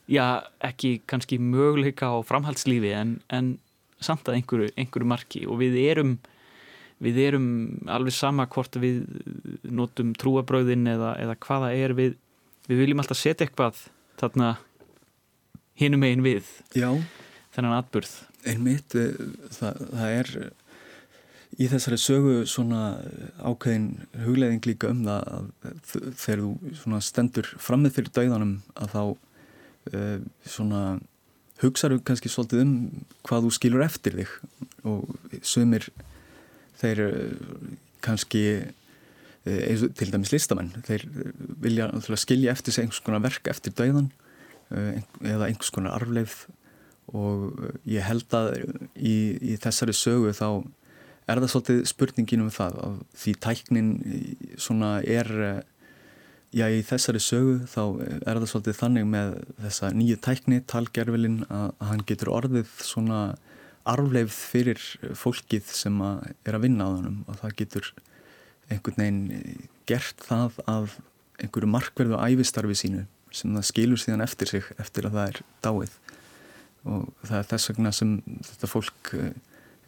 já, 0.07 0.45
ekki 0.63 1.01
kannski 1.11 1.41
möguleika 1.43 2.13
á 2.13 2.17
framhaldslífi 2.27 2.93
en, 2.95 3.17
en 3.35 3.57
samt 4.03 4.29
að 4.29 4.41
einhverju, 4.41 4.75
einhverju 4.77 5.09
marki 5.09 5.43
og 5.47 5.59
við 5.63 5.79
erum 5.83 6.17
við 7.03 7.19
erum 7.25 7.47
alveg 7.91 8.15
sama 8.15 8.47
hvort 8.51 8.79
við 8.79 9.03
notum 9.67 10.13
trúabröðin 10.19 10.87
eða, 10.93 11.17
eða 11.19 11.39
hvaða 11.43 11.73
er 11.75 11.95
við 11.99 12.19
við 12.69 12.83
viljum 12.85 13.03
alltaf 13.03 13.19
setja 13.19 13.47
eitthvað 13.47 13.79
þarna 14.21 14.55
hinum 15.81 16.05
einn 16.07 16.25
við. 16.25 16.49
Já. 16.77 16.91
þennan 17.53 17.79
atburð. 17.79 18.13
Einmitt, 18.49 18.95
það, 19.53 19.81
það 19.93 20.15
er 20.17 20.31
í 21.61 21.69
þessari 21.69 21.99
sögu 22.01 22.37
svona 22.49 22.83
ákveðin 23.45 23.89
hugleðing 24.25 24.69
líka 24.71 24.91
um 24.93 25.03
það 25.05 25.27
að 25.37 25.75
þegar 26.23 26.45
þú 26.81 27.01
stendur 27.05 27.51
frammið 27.61 27.99
fyrir 27.99 28.15
dæðanum 28.17 28.55
að 28.73 28.95
þá 28.95 29.03
uh, 29.03 30.19
svona 30.49 30.83
hugsaðu 31.63 32.01
kannski 32.07 32.33
svolítið 32.33 32.65
um 32.65 32.73
hvað 33.29 33.47
þú 33.47 33.53
skilur 33.59 33.85
eftir 33.85 34.17
þig. 34.23 34.33
Og 34.89 35.43
sömur 35.47 35.87
þeir 36.81 37.05
kannski 38.03 38.47
eins 38.51 38.71
og 38.71 38.82
til 39.43 40.11
dæmis 40.13 40.31
listamenn 40.31 40.71
þeir 40.87 41.07
vilja 41.63 41.89
skilja 42.21 42.53
eftir 42.55 42.75
sig 42.75 42.85
einhvers 42.85 43.03
konar 43.03 43.25
verk 43.25 43.49
eftir 43.51 43.75
dæðan 43.75 44.13
eða 44.71 45.49
einhvers 45.49 45.73
konar 45.75 45.97
arfleif 45.99 46.45
og 47.13 47.59
ég 47.89 48.07
held 48.07 48.31
að 48.39 48.55
í, 48.95 49.17
í 49.43 49.57
þessari 49.61 49.95
sögu 49.97 50.31
þá 50.37 50.63
er 51.27 51.41
það 51.43 51.51
svolítið 51.53 51.83
spurningin 51.91 52.45
um 52.45 52.53
það 52.55 52.79
að 52.87 52.97
því 53.19 53.35
tæknin 53.47 53.91
svona 54.61 54.93
er 55.03 55.31
já 56.53 56.67
í 56.69 56.83
þessari 56.87 57.21
sögu 57.23 57.59
þá 57.71 57.83
er 58.05 58.39
það 58.39 58.49
svolítið 58.53 58.79
þannig 58.79 59.09
með 59.09 59.35
þessa 59.65 59.91
nýju 59.97 60.19
tækni, 60.25 60.61
talgerfilin 60.69 61.43
að, 61.49 61.69
hann 61.89 62.07
getur 62.09 62.33
orðið 62.33 62.73
svona 62.85 63.21
arfleifð 63.89 64.39
fyrir 64.53 64.83
fólkið 65.19 65.71
sem 65.75 65.97
að 66.05 66.29
er 66.47 66.59
að 66.59 66.67
vinna 66.69 66.87
á 66.87 66.91
þannum 66.95 67.23
og 67.27 67.39
það 67.41 67.57
getur 67.63 67.93
einhvern 68.73 69.03
veginn 69.03 69.69
gert 69.89 70.25
það 70.27 70.61
af 70.71 70.99
einhverju 71.43 71.71
markverðu 71.71 72.21
æfistarfi 72.21 72.79
sínu 72.79 73.05
sem 73.33 73.55
það 73.57 73.69
skilur 73.69 74.01
síðan 74.01 74.25
eftir 74.25 74.51
sig 74.51 74.69
eftir 74.83 75.09
að 75.09 75.17
það 75.19 75.31
er 75.31 75.41
dáið 75.65 75.97
og 76.83 77.09
það 77.23 77.39
er 77.39 77.49
þess 77.53 77.71
vegna 77.71 77.93
sem 77.95 78.15
þetta 78.49 78.71
fólk 78.71 79.13
eh, 79.19 79.33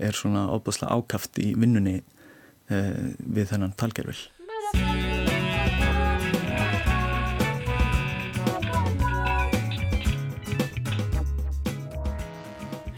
er 0.09 0.17
svona 0.17 0.47
óbúslega 0.55 0.95
ákaft 0.95 1.39
í 1.43 1.53
vinnunni 1.59 1.99
eh, 2.01 3.13
við 3.19 3.51
þennan 3.51 3.75
talgerfil. 3.79 4.31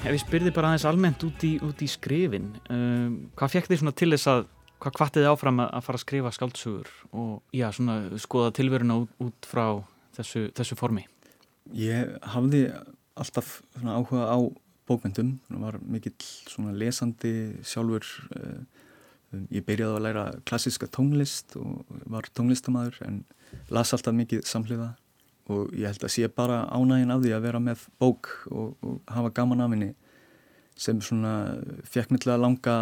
Ef 0.06 0.14
ég 0.14 0.22
spyrði 0.22 0.52
bara 0.54 0.70
aðeins 0.70 0.84
almennt 0.86 1.24
út 1.26 1.42
í, 1.42 1.56
út 1.66 1.80
í 1.82 1.88
skrifin, 1.90 2.52
um, 2.70 3.14
hvað 3.34 3.56
fekk 3.56 3.72
þið 3.72 3.80
svona 3.80 3.94
til 3.98 4.08
þess 4.12 4.28
að, 4.30 4.44
hvað 4.82 4.96
kvartið 4.98 5.24
þið 5.24 5.30
áfram 5.32 5.62
að, 5.64 5.82
fara 5.86 5.98
að 5.98 6.04
skrifa 6.04 6.32
skáltsugur 6.34 6.92
og 7.16 7.56
já, 7.56 7.68
svona 7.72 8.20
skoða 8.22 8.54
tilveruna 8.56 9.00
út, 9.02 9.12
út 9.22 9.48
frá 9.48 9.64
þessu, 10.18 10.46
þessu 10.56 10.78
formi? 10.78 11.06
Ég 11.76 12.16
hafði 12.34 12.66
alltaf 13.16 13.60
áhuga 13.82 14.28
á 14.28 14.38
bókmyndum, 14.86 15.36
það 15.48 15.64
var 15.64 15.78
mikill 15.82 16.74
lesandi 16.78 17.32
sjálfur 17.66 18.06
uh, 18.36 18.60
ég 19.50 19.64
byrjaði 19.66 19.96
að 19.98 20.04
læra 20.04 20.26
klassiska 20.46 20.88
tónlist 20.92 21.56
og 21.58 21.82
var 22.06 22.28
tónlistamæður 22.36 23.00
en 23.06 23.18
las 23.74 23.92
alltaf 23.94 24.14
mikið 24.16 24.44
samhliða 24.46 24.92
og 25.52 25.72
ég 25.78 25.90
held 25.90 26.06
að 26.06 26.14
sé 26.14 26.28
bara 26.30 26.64
ánægin 26.74 27.12
af 27.14 27.22
því 27.22 27.34
að 27.36 27.44
vera 27.46 27.62
með 27.62 27.86
bók 28.02 28.30
og, 28.50 28.76
og 28.82 29.00
hafa 29.10 29.32
gaman 29.34 29.62
af 29.62 29.74
henni 29.74 29.92
sem 30.76 31.00
svona 31.00 31.34
fekk 31.88 32.12
að 32.26 32.42
langa 32.42 32.76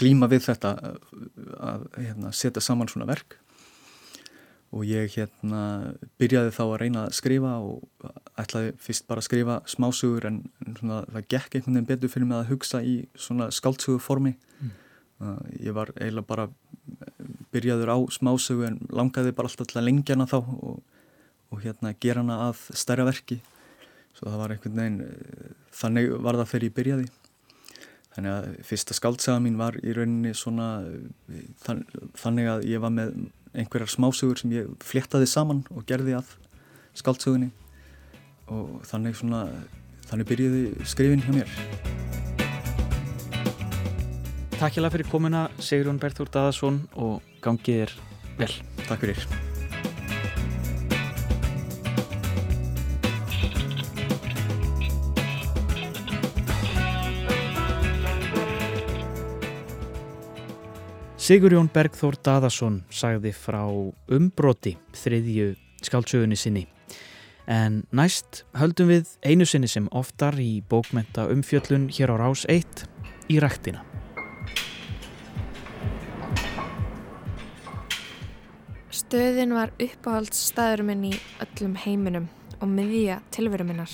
glíma 0.00 0.28
við 0.30 0.48
þetta 0.48 0.74
að 1.62 1.88
hérna, 1.96 2.32
setja 2.34 2.62
saman 2.64 2.90
svona 2.90 3.08
verk. 3.08 3.38
Og 4.74 4.82
ég 4.88 5.12
hérna 5.14 5.94
byrjaði 6.18 6.54
þá 6.56 6.62
að 6.64 6.78
reyna 6.82 7.04
að 7.06 7.16
skrifa 7.20 7.52
og 7.62 8.08
ætlaði 8.40 8.72
fyrst 8.82 9.06
bara 9.06 9.22
að 9.22 9.28
skrifa 9.28 9.58
smásugur 9.70 10.26
en, 10.26 10.40
svona, 10.80 11.04
það 11.14 11.28
gekk 11.30 11.58
einhvern 11.58 11.76
veginn 11.76 11.90
betur 11.92 12.10
fyrir 12.10 12.26
mig 12.30 12.40
að 12.40 12.50
hugsa 12.50 12.80
í 12.82 12.96
svona 13.14 13.52
skáltsugu 13.54 14.02
formi 14.02 14.32
mm. 14.34 14.72
ég 15.62 15.76
var 15.76 15.92
eiginlega 15.94 16.26
bara 16.26 16.48
byrjaður 17.54 17.94
á 17.94 17.98
smásugu 18.18 18.66
en 18.66 18.80
langaði 18.90 19.36
bara 19.36 19.52
alltaf 19.52 19.70
til 19.70 19.78
að 19.78 19.86
lengja 19.86 20.16
hana 20.16 20.26
þá 20.26 20.40
og, 20.42 20.80
og 21.54 21.62
hérna 21.62 21.94
gera 22.02 22.24
hana 22.24 22.40
að 22.48 22.66
stærra 22.74 23.06
verki. 23.06 23.38
Svo 24.18 24.26
það 24.26 24.42
var 24.42 24.56
einhvern 24.56 24.82
veginn 24.82 25.54
þannig 25.74 26.16
var 26.26 26.42
það 26.42 26.50
fyrir 26.50 26.72
ég 26.72 26.78
byrjaði 26.80 27.12
þannig 28.14 28.34
að 28.34 28.50
fyrsta 28.68 28.96
skáltsaga 28.96 29.42
mín 29.42 29.58
var 29.58 29.78
í 29.82 29.94
rauninni 29.96 30.34
svona 30.38 30.68
þann, 31.64 31.82
þannig 32.18 32.50
að 32.52 32.66
ég 32.70 32.82
var 32.84 32.94
með 32.94 33.14
einhverjar 33.54 33.90
smásugur 33.90 34.40
sem 34.40 34.54
ég 34.54 34.70
fléttaði 34.82 35.28
saman 35.30 35.64
og 35.74 35.86
gerði 35.88 36.16
að 36.18 36.34
skáltsugunni 36.98 37.50
og 38.52 38.80
þannig 38.88 39.18
svona 39.18 39.46
þannig 40.08 40.30
byrjiði 40.30 40.88
skrifin 40.88 41.24
hjá 41.24 41.32
mér. 41.38 41.56
Takk 44.54 44.76
hjá 44.76 44.84
það 44.84 44.92
fyrir 44.94 45.10
komuna 45.10 45.48
Sigurjón 45.58 45.98
Berþúr 46.02 46.30
Daðarsson 46.34 46.84
og 46.94 47.18
gangið 47.44 47.88
er 47.88 47.98
vel. 48.38 48.54
Takk 48.86 49.02
fyrir 49.02 49.43
Sigurjón 61.24 61.70
Bergþór 61.72 62.18
Daðarsson 62.20 62.82
sagði 62.92 63.30
frá 63.32 63.62
umbroti 64.12 64.74
þriðju 64.92 65.54
skáltsögunni 65.86 66.36
sinni. 66.36 66.66
En 67.48 67.78
næst 67.96 68.42
höldum 68.60 68.90
við 68.92 69.14
einu 69.24 69.46
sinni 69.48 69.70
sem 69.72 69.86
oftar 69.88 70.36
í 70.36 70.60
bókmenta 70.68 71.24
umfjöllun 71.32 71.88
hér 71.88 72.12
á 72.12 72.16
rás 72.20 72.44
1 72.52 72.84
í 73.32 73.40
rættina. 73.40 73.80
Stöðin 78.92 79.56
var 79.56 79.72
uppáhalds 79.80 80.50
staður 80.52 80.84
minn 80.90 81.08
í 81.08 81.14
öllum 81.40 81.80
heiminum 81.86 82.28
og 82.60 82.68
miðja 82.68 83.22
tilveru 83.32 83.64
minnar. 83.64 83.88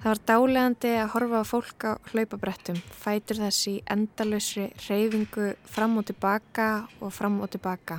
Það 0.00 0.08
var 0.14 0.20
dálegandi 0.30 0.90
að 0.96 1.10
horfa 1.12 1.40
á 1.40 1.44
fólk 1.44 1.84
á 1.84 1.92
hlaupabrettum, 2.08 2.78
fætur 3.02 3.36
þessi 3.36 3.74
endalösri 3.84 4.70
reyfingu 4.86 5.50
fram 5.68 5.98
og 6.00 6.06
tilbaka 6.08 6.68
og 7.04 7.12
fram 7.12 7.36
og 7.44 7.50
tilbaka. 7.52 7.98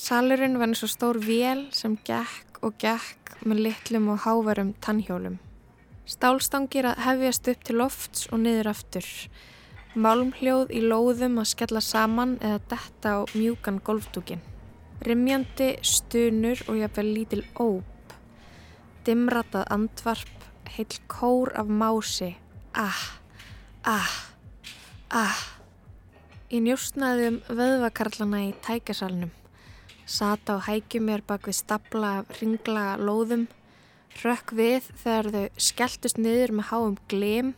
Salurinn 0.00 0.56
var 0.56 0.70
eins 0.70 0.80
og 0.80 0.88
stór 0.88 1.20
vél 1.20 1.66
sem 1.76 1.98
gekk 2.08 2.62
og 2.64 2.80
gekk 2.80 3.34
með 3.44 3.60
litlum 3.66 4.08
og 4.14 4.24
hávarum 4.24 4.72
tannhjólum. 4.80 5.36
Stálstangir 6.08 6.88
að 6.88 7.04
hefjast 7.04 7.52
upp 7.52 7.68
til 7.68 7.80
lofts 7.82 8.26
og 8.32 8.40
niður 8.40 8.72
aftur. 8.72 9.04
Málmhljóð 9.92 10.72
í 10.72 10.80
lóðum 10.88 11.36
að 11.42 11.50
skella 11.52 11.84
saman 11.84 12.38
eða 12.40 12.64
detta 12.72 13.18
á 13.20 13.28
mjúkan 13.36 13.84
golfdúkin. 13.84 14.40
Rimjandi, 15.04 15.74
stunur 15.84 16.64
og 16.64 16.80
jáfnvel 16.80 17.12
lítil 17.12 17.44
óp. 17.60 18.16
Dimratað 19.04 19.68
andvarp 19.68 20.38
heil 20.76 20.98
kór 21.08 21.52
af 21.58 21.68
mási. 21.68 22.34
Ah, 22.74 23.02
ah, 23.84 24.12
ah. 25.10 25.40
Ég 26.52 26.64
njóstnaði 26.64 27.28
um 27.30 27.38
vöðvakarlana 27.48 28.42
í 28.48 28.52
tækasalnum. 28.64 29.30
Sata 30.04 30.58
á 30.60 30.64
hækjum 30.66 31.06
mér 31.08 31.22
bak 31.24 31.46
við 31.48 31.56
stapla 31.60 32.18
af 32.20 32.32
ringlaga 32.40 32.98
lóðum. 33.00 33.46
Rökk 34.20 34.52
við 34.56 34.90
þegar 35.00 35.30
þau 35.32 35.62
skelltust 35.68 36.20
niður 36.20 36.52
með 36.58 36.68
háum 36.72 36.98
glim. 37.08 37.54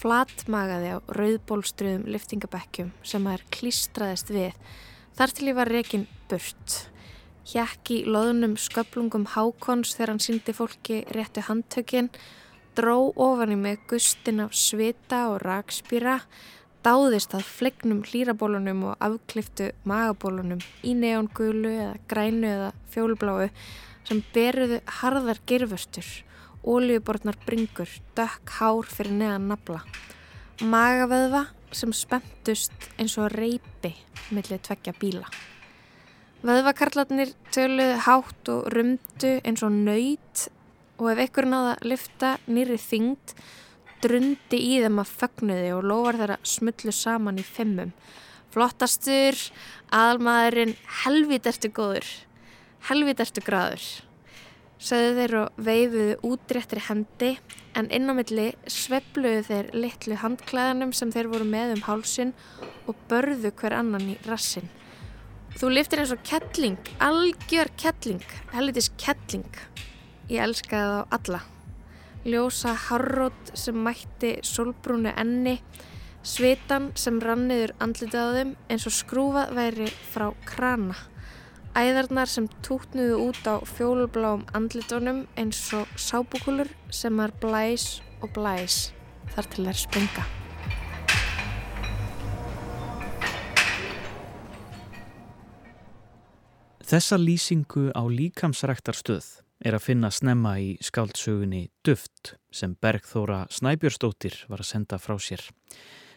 Flatmagaði 0.00 0.96
á 0.96 0.98
rauðbólstruðum 1.16 2.08
liftingabekkjum 2.14 2.94
sem 3.04 3.28
þær 3.28 3.44
klístraðist 3.52 4.32
við. 4.32 4.56
Þar 5.14 5.36
til 5.36 5.48
ég 5.50 5.60
var 5.60 5.70
rekin 5.70 6.08
burt. 6.28 6.80
Hjakk 7.44 7.90
í 7.92 7.96
loðunum 8.08 8.54
sköplungum 8.56 9.26
hákons 9.34 9.90
þegar 9.92 10.14
hann 10.14 10.22
syndi 10.24 10.54
fólki 10.56 11.02
réttu 11.12 11.42
handtökin, 11.44 12.08
dró 12.72 13.10
ofan 13.20 13.52
í 13.52 13.58
mig 13.60 13.82
gustin 13.90 14.40
af 14.40 14.56
svita 14.56 15.26
og 15.34 15.42
rakspýra, 15.44 16.22
dáðist 16.84 17.36
að 17.36 17.44
flegnum 17.44 18.00
hlýrabólunum 18.08 18.82
og 18.88 18.96
afkliftu 19.04 19.70
magabólunum 19.84 20.64
í 20.84 20.96
neongulu 20.96 21.68
eða 21.74 21.94
grænu 22.08 22.48
eða 22.48 22.72
fjólbláu 22.96 23.50
sem 24.08 24.24
beruðu 24.32 24.80
harðar 25.02 25.44
gerfustur, 25.44 26.08
ólíubortnar 26.64 27.36
bringur, 27.44 27.92
dökk 28.16 28.56
hár 28.56 28.88
fyrir 28.88 29.20
neðan 29.20 29.50
nabla. 29.52 29.82
Magaveðva 30.64 31.50
sem 31.76 31.92
spentust 31.92 32.92
eins 32.96 33.18
og 33.20 33.34
reypi 33.36 33.92
millir 34.32 34.64
tveggja 34.64 34.96
bíla. 34.96 35.28
Vöðvakarlarnir 36.44 37.30
töluðu 37.56 38.00
hátt 38.04 38.48
og 38.52 38.66
rumdu 38.74 39.28
eins 39.48 39.62
og 39.64 39.72
nöyt 39.72 40.42
og 41.00 41.06
ef 41.14 41.22
ykkur 41.24 41.46
náða 41.48 41.70
að 41.78 41.86
lifta 41.88 42.32
nýri 42.44 42.76
þyngd 42.82 43.32
drundi 44.04 44.60
í 44.60 44.74
þeim 44.82 45.00
að 45.00 45.14
fögnuði 45.22 45.70
og 45.72 45.88
lofar 45.88 46.18
þeirra 46.20 46.36
smullu 46.44 46.92
saman 46.92 47.40
í 47.40 47.46
fimmum. 47.48 47.94
Flottastur, 48.52 49.40
aðalmaðurinn, 49.88 50.76
helvít 51.06 51.48
ertu 51.48 51.72
góður, 51.72 52.12
helvít 52.90 53.24
ertu 53.24 53.40
graður. 53.48 53.88
sögðu 54.84 55.16
þeir 55.16 55.34
og 55.40 55.64
veifuðu 55.64 56.14
útréttri 56.28 56.80
hendi 56.90 57.38
en 57.72 57.88
inn 57.88 58.10
á 58.10 58.12
milli 58.12 58.50
svepluðu 58.68 59.42
þeir 59.48 59.72
litlu 59.72 60.20
handklæðanum 60.20 60.92
sem 60.92 61.08
þeir 61.08 61.32
voru 61.32 61.48
með 61.48 61.78
um 61.78 61.84
hálsin 61.88 62.34
og 62.84 62.98
börðu 63.08 63.48
hver 63.56 63.80
annan 63.80 64.10
í 64.12 64.18
rassin. 64.28 64.68
Þú 65.54 65.68
liftir 65.70 66.00
eins 66.02 66.10
og 66.10 66.22
kettling, 66.26 66.78
algjör 66.98 67.68
kettling, 67.78 68.22
helvitis 68.50 68.88
kettling. 68.98 69.46
Ég 70.26 70.42
elskaði 70.42 70.96
þá 70.96 71.14
alla. 71.14 71.40
Ljósa 72.26 72.72
harrót 72.88 73.52
sem 73.54 73.78
mætti 73.86 74.32
solbrúnu 74.42 75.12
enni, 75.14 75.60
svitan 76.26 76.90
sem 76.98 77.22
ranniður 77.22 77.76
andlitið 77.84 78.18
á 78.18 78.34
þeim 78.34 78.52
eins 78.66 78.88
og 78.90 78.96
skrúfað 78.98 79.54
væri 79.60 79.90
frá 80.10 80.30
krana. 80.48 80.98
Æðarnar 81.78 82.30
sem 82.30 82.50
tútnuðu 82.66 83.20
út 83.28 83.46
á 83.46 83.62
fjólubláum 83.76 84.46
andlitunum 84.58 85.26
eins 85.38 85.68
og 85.76 85.90
sábúkulur 85.94 86.70
sem 86.90 87.20
er 87.22 87.34
blæs 87.42 88.00
og 88.22 88.34
blæs 88.34 88.88
þar 89.36 89.54
til 89.54 89.68
þær 89.70 89.86
springa. 89.86 90.32
Þessa 96.84 97.16
lýsingu 97.16 97.86
á 97.96 98.04
líkamsræktarstöð 98.04 99.24
er 99.64 99.72
að 99.72 99.84
finna 99.86 100.10
snemma 100.12 100.58
í 100.60 100.74
skáldsögunni 100.84 101.70
Duft 101.80 102.34
sem 102.52 102.74
Bergþóra 102.76 103.46
Snæbjörnsdóttir 103.48 104.36
var 104.50 104.60
að 104.60 104.68
senda 104.68 104.98
frá 105.00 105.16
sér. 105.16 105.40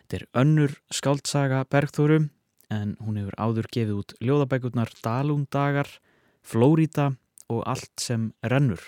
Þetta 0.04 0.18
er 0.18 0.26
önnur 0.44 0.76
skáldsaga 0.92 1.62
Bergþóru 1.72 2.20
en 2.68 2.94
hún 3.00 3.22
hefur 3.22 3.40
áður 3.40 3.72
gefið 3.72 3.96
út 4.02 4.14
ljóðabækurnar 4.20 4.92
Dalundagar, 5.00 5.88
Flórida 6.44 7.14
og 7.48 7.64
allt 7.64 8.04
sem 8.04 8.34
rennur 8.44 8.84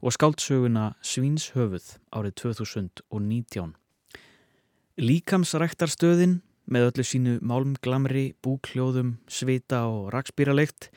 og 0.00 0.16
skáldsöguna 0.16 0.94
Svínshöfuð 1.04 1.98
árið 2.16 2.38
2019. 2.46 3.74
Líkamsræktarstöðin 4.96 6.40
með 6.70 6.90
öllu 6.90 7.04
sínu 7.06 7.38
málmglamri, 7.42 8.30
búkljóðum, 8.42 9.16
svita 9.28 9.82
og 9.90 10.10
rakspýralegt 10.14 10.90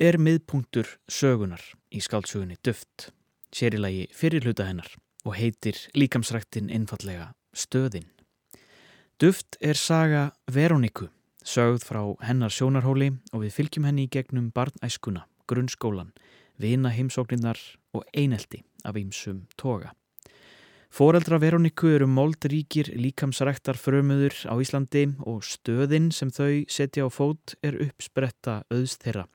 er 0.00 0.18
miðpunktur 0.20 0.88
sögunar 1.08 1.62
í 1.92 2.02
skáldsögunni 2.04 2.56
Duft, 2.64 3.10
sérilagi 3.52 4.08
fyrir 4.16 4.44
hluta 4.44 4.66
hennar 4.68 4.88
og 5.26 5.36
heitir 5.36 5.78
líkamsræktin 5.96 6.70
einfallega 6.72 7.32
Stöðin. 7.56 8.08
Duft 9.20 9.56
er 9.60 9.78
saga 9.80 10.30
Veroníku, 10.52 11.08
sögð 11.40 11.86
frá 11.88 12.02
hennar 12.26 12.52
sjónarhóli 12.52 13.14
og 13.32 13.46
við 13.46 13.54
fylgjum 13.56 13.86
henni 13.88 14.04
í 14.04 14.12
gegnum 14.12 14.50
barnæskuna, 14.52 15.24
grunnskólan, 15.48 16.12
vina 16.60 16.92
heimsókninnar 16.92 17.60
og 17.96 18.04
einelti 18.12 18.64
af 18.84 18.96
ýmsum 19.00 19.46
toga. 19.56 19.94
Fóreldra 20.90 21.38
Veroníku 21.42 21.90
eru 21.92 22.06
moldríkir 22.08 22.92
líkamsræktar 22.96 23.76
frömuður 23.76 24.36
á 24.48 24.54
Íslandi 24.62 25.02
og 25.26 25.42
stöðin 25.44 26.12
sem 26.14 26.30
þau 26.30 26.64
setja 26.70 27.04
á 27.04 27.10
fót 27.10 27.56
er 27.66 27.76
uppspretta 27.88 28.62
auðs 28.70 28.96
þeirra 29.02 29.26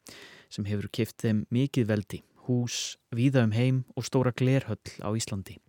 sem 0.51 0.65
hefur 0.67 0.87
kipt 0.91 1.21
þeim 1.21 1.43
mikið 1.51 1.89
veldi, 1.91 2.21
hús, 2.47 2.97
víða 3.13 3.45
um 3.45 3.53
heim 3.55 3.83
og 3.95 4.07
stóra 4.07 4.33
glerhöll 4.35 4.95
á 5.03 5.09
Íslandi. 5.15 5.59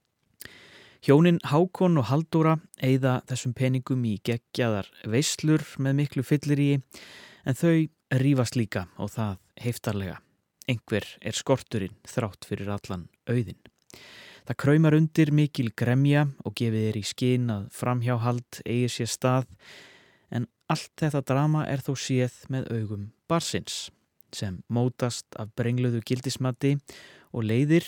Hjónin 1.02 1.40
Hákon 1.42 1.98
og 1.98 2.06
Haldóra 2.10 2.56
eigða 2.78 3.20
þessum 3.26 3.54
peningum 3.58 4.04
í 4.06 4.20
geggjaðar 4.22 4.86
veislur 5.02 5.64
með 5.82 5.98
miklu 5.98 6.22
fyllir 6.22 6.62
í 6.62 6.70
en 6.78 7.58
þau 7.58 7.88
rýfast 8.22 8.58
líka 8.58 8.86
og 9.02 9.10
það 9.16 9.40
heiftarlega. 9.64 10.20
Engver 10.70 11.08
er 11.18 11.34
skorturinn 11.34 11.98
þrátt 12.06 12.46
fyrir 12.46 12.70
allan 12.70 13.08
auðin. 13.26 13.58
Það 14.42 14.58
kræmar 14.58 14.96
undir 14.98 15.30
mikil 15.30 15.70
gremja 15.78 16.26
og 16.42 16.56
gefið 16.58 16.86
er 16.88 16.96
í 16.98 17.04
skinn 17.06 17.50
að 17.52 17.66
framhjáhald 17.76 18.62
eigir 18.66 18.90
sér 18.90 19.10
stað 19.10 19.50
en 20.34 20.48
allt 20.72 20.94
þetta 20.98 21.22
drama 21.30 21.66
er 21.70 21.84
þó 21.84 21.92
séð 21.94 22.40
með 22.50 22.70
augum 22.74 23.04
barsins 23.30 23.84
sem 24.34 24.58
mótast 24.72 25.28
af 25.38 25.52
brengluðu 25.58 26.00
gildismatti 26.08 26.74
og 27.30 27.46
leiðir 27.46 27.86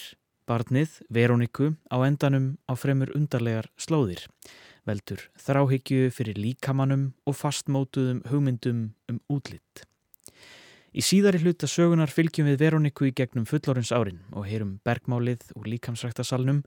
barnið 0.49 1.01
Veróniku 1.11 1.73
á 1.89 1.97
endanum 2.05 2.55
á 2.69 2.77
fremur 2.77 3.11
undarlegar 3.17 3.71
slóðir, 3.81 4.21
veldur 4.85 5.25
þráhyggju 5.41 6.13
fyrir 6.15 6.39
líkamannum 6.39 7.11
og 7.27 7.39
fastmótuðum 7.41 8.23
hugmyndum 8.31 8.93
um 9.09 9.21
útlitt. 9.33 9.89
Í 10.95 11.03
síðari 11.03 11.41
hluta 11.43 11.67
sögunar 11.67 12.13
fylgjum 12.15 12.47
við 12.47 12.61
Veróniku 12.61 13.09
í 13.09 13.15
gegnum 13.19 13.49
fullorins 13.51 13.91
árin 13.91 14.21
og 14.31 14.45
heyrum 14.47 14.77
bergmálið 14.87 15.49
úr 15.59 15.67
líkamsræktasalnum, 15.73 16.61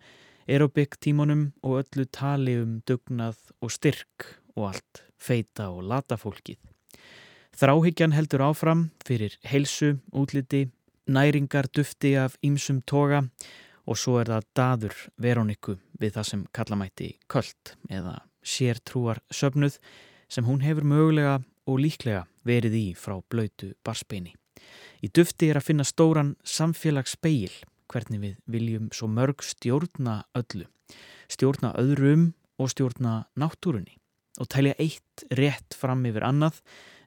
aerobik 0.52 0.98
tímonum 1.00 1.54
og 1.64 1.78
öllu 1.80 2.04
tali 2.12 2.58
um 2.60 2.82
dugnað 2.84 3.40
og 3.64 3.72
styrk 3.72 4.28
og 4.58 4.74
allt 4.74 5.02
feita 5.16 5.70
og 5.72 5.88
lata 5.88 6.20
fólkið. 6.20 6.60
Þráhyggjan 7.56 8.18
heldur 8.18 8.44
áfram 8.50 8.90
fyrir 9.08 9.40
heilsu, 9.48 9.96
útliti, 10.12 10.66
næringar 11.08 11.72
dufti 11.72 12.18
af 12.20 12.36
ýmsum 12.44 12.84
toga 12.84 13.24
og 13.88 13.96
svo 13.96 14.20
er 14.20 14.28
það 14.28 14.54
daður 14.60 15.02
Veróniku 15.16 15.80
við 16.02 16.18
það 16.20 16.32
sem 16.34 16.48
kallamætti 16.52 17.14
köld 17.32 17.78
eða 17.88 18.20
sértrúar 18.44 19.24
söfnuð 19.32 19.80
sem 20.28 20.44
hún 20.44 20.68
hefur 20.68 20.84
mögulega 20.84 21.40
og 21.68 21.82
líklega 21.84 22.26
verið 22.48 22.78
í 22.80 22.86
frá 22.98 23.20
blöytu 23.30 23.74
barspeini. 23.86 24.34
Í 25.04 25.12
dufti 25.14 25.52
er 25.52 25.60
að 25.60 25.68
finna 25.70 25.86
stóran 25.86 26.36
samfélagspeil 26.48 27.52
hvernig 27.92 28.24
við 28.24 28.36
viljum 28.50 28.90
svo 28.96 29.08
mörg 29.12 29.44
stjórna 29.46 30.24
öllu, 30.38 30.66
stjórna 31.32 31.74
öðrum 31.80 32.32
og 32.58 32.72
stjórna 32.74 33.28
náttúrunni 33.38 34.00
og 34.38 34.50
tælja 34.54 34.76
eitt 34.82 35.26
rétt 35.34 35.78
fram 35.78 36.06
yfir 36.06 36.26
annað 36.26 36.62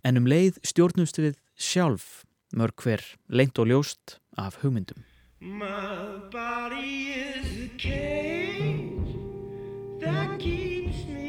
en 0.06 0.18
um 0.20 0.28
leið 0.30 0.58
stjórnumst 0.66 1.20
við 1.20 1.38
sjálf 1.58 2.24
mörg 2.56 2.82
hver 2.82 3.04
leint 3.28 3.58
og 3.58 3.70
ljóst 3.70 4.18
af 4.38 4.60
hugmyndum. 4.62 5.04
My 5.40 6.20
body 6.30 7.14
is 7.16 7.46
a 7.64 7.70
cage 7.78 9.16
that 10.00 10.38
keeps 10.38 11.06
me 11.06 11.19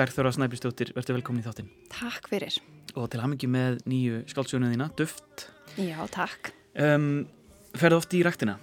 Bergþóra 0.00 0.30
Snæbjörnsdóttir, 0.32 0.94
verður 0.96 1.18
velkomin 1.18 1.42
í 1.42 1.44
þáttinn. 1.44 1.66
Takk 1.92 2.30
fyrir. 2.32 2.54
Og 2.96 3.10
til 3.12 3.20
hamingi 3.20 3.48
með 3.52 3.82
nýju 3.90 4.22
skáldsjónuð 4.32 4.72
þína, 4.72 4.86
Duft. 4.96 5.44
Já, 5.76 5.98
takk. 6.14 6.52
Um, 6.80 7.26
ferðu 7.76 7.98
oft 8.00 8.14
í 8.16 8.22
ræktina? 8.24 8.54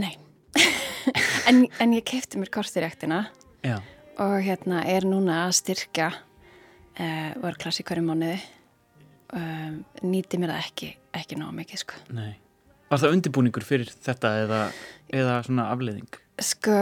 Nei, 0.00 0.14
en, 1.50 1.64
en 1.82 1.92
ég 1.96 2.06
kefti 2.08 2.40
mér 2.40 2.50
kort 2.54 2.76
í 2.78 2.82
rektina 2.84 3.24
Já. 3.66 3.80
og 4.22 4.36
hérna 4.46 4.84
er 4.86 5.04
núna 5.08 5.40
að 5.48 5.56
styrkja 5.58 6.08
uh, 6.14 7.32
var 7.42 7.58
klass 7.58 7.82
í 7.82 7.86
hverju 7.88 8.04
mánuði 8.06 8.36
um, 9.34 9.80
nýti 10.06 10.38
mér 10.38 10.54
það 10.54 10.68
ekki 10.68 10.90
ekki 11.18 11.40
ná 11.40 11.48
mikið 11.56 11.82
sko 11.82 11.98
Nei. 12.14 12.36
Var 12.88 13.02
það 13.02 13.16
undirbúningur 13.18 13.66
fyrir 13.66 13.90
þetta 14.06 14.32
eða, 14.44 14.60
eða 15.10 15.40
svona 15.48 15.66
afleiðing? 15.74 16.22
sko 16.38 16.78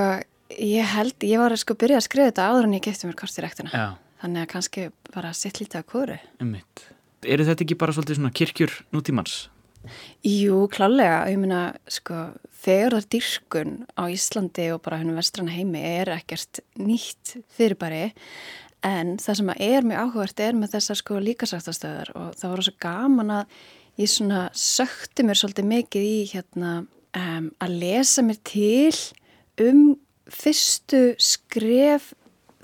ég 0.55 0.93
held, 0.95 1.17
ég 1.27 1.41
var 1.43 1.55
að 1.55 1.63
sko 1.63 1.77
byrja 1.79 2.01
að 2.01 2.07
skrifa 2.07 2.31
þetta 2.31 2.47
áður 2.51 2.69
en 2.69 2.77
ég 2.77 2.85
kefti 2.87 3.09
mér 3.09 3.19
kort 3.19 3.39
í 3.39 3.45
rektina 3.45 3.73
Já, 3.73 3.87
þannig 4.23 4.45
að 4.45 4.53
kannski 4.55 4.87
bara 5.15 5.35
sitt 5.37 5.61
lítið 5.61 5.83
að 5.83 5.91
kóru 5.93 6.19
ummitt. 6.43 6.87
Eru 7.27 7.47
þetta 7.49 7.65
ekki 7.67 7.79
bara 7.81 7.95
svolítið 7.97 8.21
svona 8.21 8.35
kirkjur 8.37 8.75
nútímans? 8.95 9.47
Jú, 10.27 10.67
klálega, 10.73 11.25
ég 11.31 11.39
meina 11.39 11.61
sko, 11.91 12.29
þegar 12.65 12.97
það 12.97 13.09
dýrkun 13.15 13.75
á 13.95 14.03
Íslandi 14.11 14.69
og 14.75 14.83
bara 14.85 14.99
hennum 15.01 15.19
vestrana 15.19 15.55
heimi 15.55 15.83
er 15.87 16.11
ekkert 16.17 16.61
nýtt 16.81 17.37
fyrirbæri. 17.55 18.11
En 18.87 19.17
það 19.23 19.41
sem 19.41 19.53
er 19.55 19.87
mjög 19.87 20.03
áhugavert 20.03 20.43
er 20.43 20.59
með 20.59 20.77
þessar 20.77 21.01
sko 21.01 21.21
líkasrættastöðar 21.23 22.13
og 22.19 22.35
það 22.39 22.53
var 22.53 22.65
svo 22.67 22.75
gaman 22.83 23.33
að 23.39 23.55
ég 24.03 24.13
svona 24.13 24.43
sökti 24.55 25.25
mér 25.27 25.41
svolítið 25.41 25.71
mikið 25.71 26.07
í 26.07 26.19
hérna 26.33 26.73
um, 26.83 27.49
að 27.63 27.79
lesa 27.83 28.25
mér 28.27 28.43
til 28.47 28.93
um 29.63 29.97
fyrstu 30.33 31.03
skref 31.23 32.13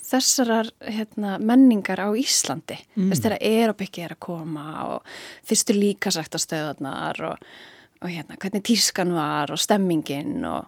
þessarar 0.03 0.69
hérna, 0.83 1.37
menningar 1.41 2.03
á 2.03 2.11
Íslandi 2.19 2.77
mm. 2.97 3.09
þess 3.11 3.23
þegar 3.23 3.37
aerobiki 3.39 4.05
er 4.05 4.15
að 4.17 4.23
koma 4.27 4.67
og 4.91 5.15
fyrstu 5.49 5.77
líkasrættastöðarnar 5.77 7.23
og, 7.31 7.47
og 8.03 8.11
hérna, 8.11 8.39
hvernig 8.43 8.65
tískan 8.67 9.15
var 9.17 9.55
og 9.55 9.63
stemmingin 9.63 10.43
og, 10.49 10.67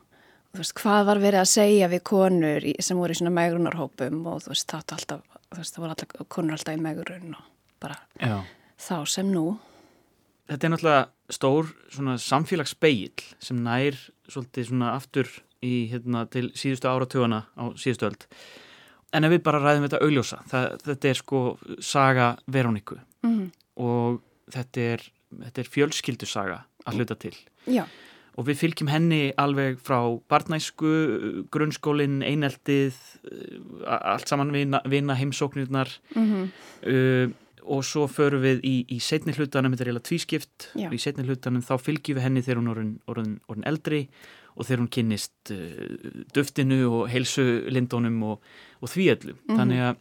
og 0.55 0.63
veist, 0.63 0.77
hvað 0.79 1.11
var 1.11 1.23
verið 1.23 1.43
að 1.43 1.53
segja 1.57 1.91
við 1.93 2.05
konur 2.07 2.69
í, 2.71 2.77
sem 2.85 3.01
voru 3.01 3.17
í 3.17 3.21
svona 3.21 3.35
megrunarhópum 3.41 4.23
og 4.31 4.45
þú 4.47 4.55
veist, 4.55 4.69
það, 4.71 4.97
alltaf, 4.99 5.41
þú 5.51 5.61
veist, 5.61 5.77
það 5.77 5.85
voru 5.85 5.97
alltaf 5.97 6.33
konur 6.37 6.59
alltaf 6.59 6.79
í 6.79 6.85
megrun 6.87 7.39
og 7.39 7.53
bara 7.85 8.01
Já. 8.21 8.39
þá 8.81 8.97
sem 9.17 9.33
nú 9.35 9.49
Þetta 10.45 10.67
er 10.67 10.73
náttúrulega 10.75 11.33
stór 11.33 11.69
svona 11.89 12.19
samfélagspeil 12.21 13.23
sem 13.41 13.63
nær 13.65 13.97
svolítið 14.29 14.67
svona 14.69 14.91
aftur 14.93 15.31
í, 15.65 15.73
hérna, 15.93 16.25
til 16.31 16.51
síðustu 16.59 16.91
áratugana 16.91 17.45
á 17.57 17.65
síðustu 17.81 18.11
öld. 18.11 18.29
En 19.15 19.27
ef 19.27 19.35
við 19.35 19.45
bara 19.47 19.63
ræðum 19.63 19.87
þetta 19.87 20.03
augljósa 20.05 20.41
það, 20.51 20.71
þetta 20.89 21.11
er 21.11 21.21
sko 21.21 21.43
saga 21.81 22.33
Veróniku 22.47 23.01
mm 23.27 23.53
og 23.75 24.21
þetta 24.55 24.83
er, 24.95 25.01
þetta 25.35 25.63
er 25.65 25.69
fjölskyldusaga 25.75 26.59
að 26.87 26.99
hluta 27.01 27.17
til. 27.19 27.33
Já, 27.67 27.83
og 28.39 28.49
við 28.49 28.61
fylgjum 28.61 28.91
henni 28.91 29.21
alveg 29.41 29.81
frá 29.83 29.99
barnæsku, 30.31 30.93
grunnskólin, 31.55 32.21
eineltið, 32.27 32.99
allt 33.87 34.31
saman 34.31 34.53
vina, 34.55 34.83
vina 34.91 35.17
heimsóknirnar. 35.19 35.91
Mm 36.15 36.53
uh, 36.87 37.41
og 37.65 37.81
svo 37.81 38.03
förum 38.13 38.43
við 38.45 38.59
í, 38.69 38.75
í 38.93 38.99
setni 39.01 39.33
hlutanum, 39.33 39.73
þetta 39.73 39.87
er 39.87 39.89
eiginlega 39.89 40.05
tvískipt. 40.05 40.67
Já. 40.77 40.91
í 40.93 40.99
setni 41.01 41.25
hlutanum 41.25 41.63
þá 41.65 41.79
fylgjum 41.81 42.19
við 42.19 42.27
henni 42.27 42.43
þegar 42.45 42.59
hún 42.61 42.73
orðin, 42.75 42.91
orðin, 43.09 43.39
orðin 43.49 43.65
eldri. 43.71 44.01
og 44.05 44.44
þegar 44.63 44.79
hún 44.85 44.91
kynnist 44.95 45.51
uh, 45.51 46.23
duftinu 46.37 46.77
og 47.01 47.09
heilsulindunum 47.11 48.21
og, 48.23 48.45
og 48.81 48.89
því 48.93 49.09
öllu. 49.17 49.35
Mhm. 49.49 49.57
Þannig 49.59 49.81
að, 49.89 49.97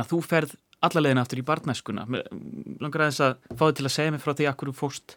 að 0.00 0.08
þú 0.14 0.20
ferð 0.24 0.54
allalegin 0.86 1.18
aftur 1.20 1.40
í 1.40 1.44
barnæskuna. 1.44 2.06
Langar 2.80 3.06
aðeins 3.06 3.20
að 3.24 3.36
fá 3.56 3.64
þig 3.68 3.76
til 3.76 3.86
að 3.88 3.94
segja 3.98 4.10
mig 4.14 4.20
frá 4.22 4.32
því 4.36 4.46
að 4.48 4.56
hverju 4.60 4.74
fórst 4.76 5.16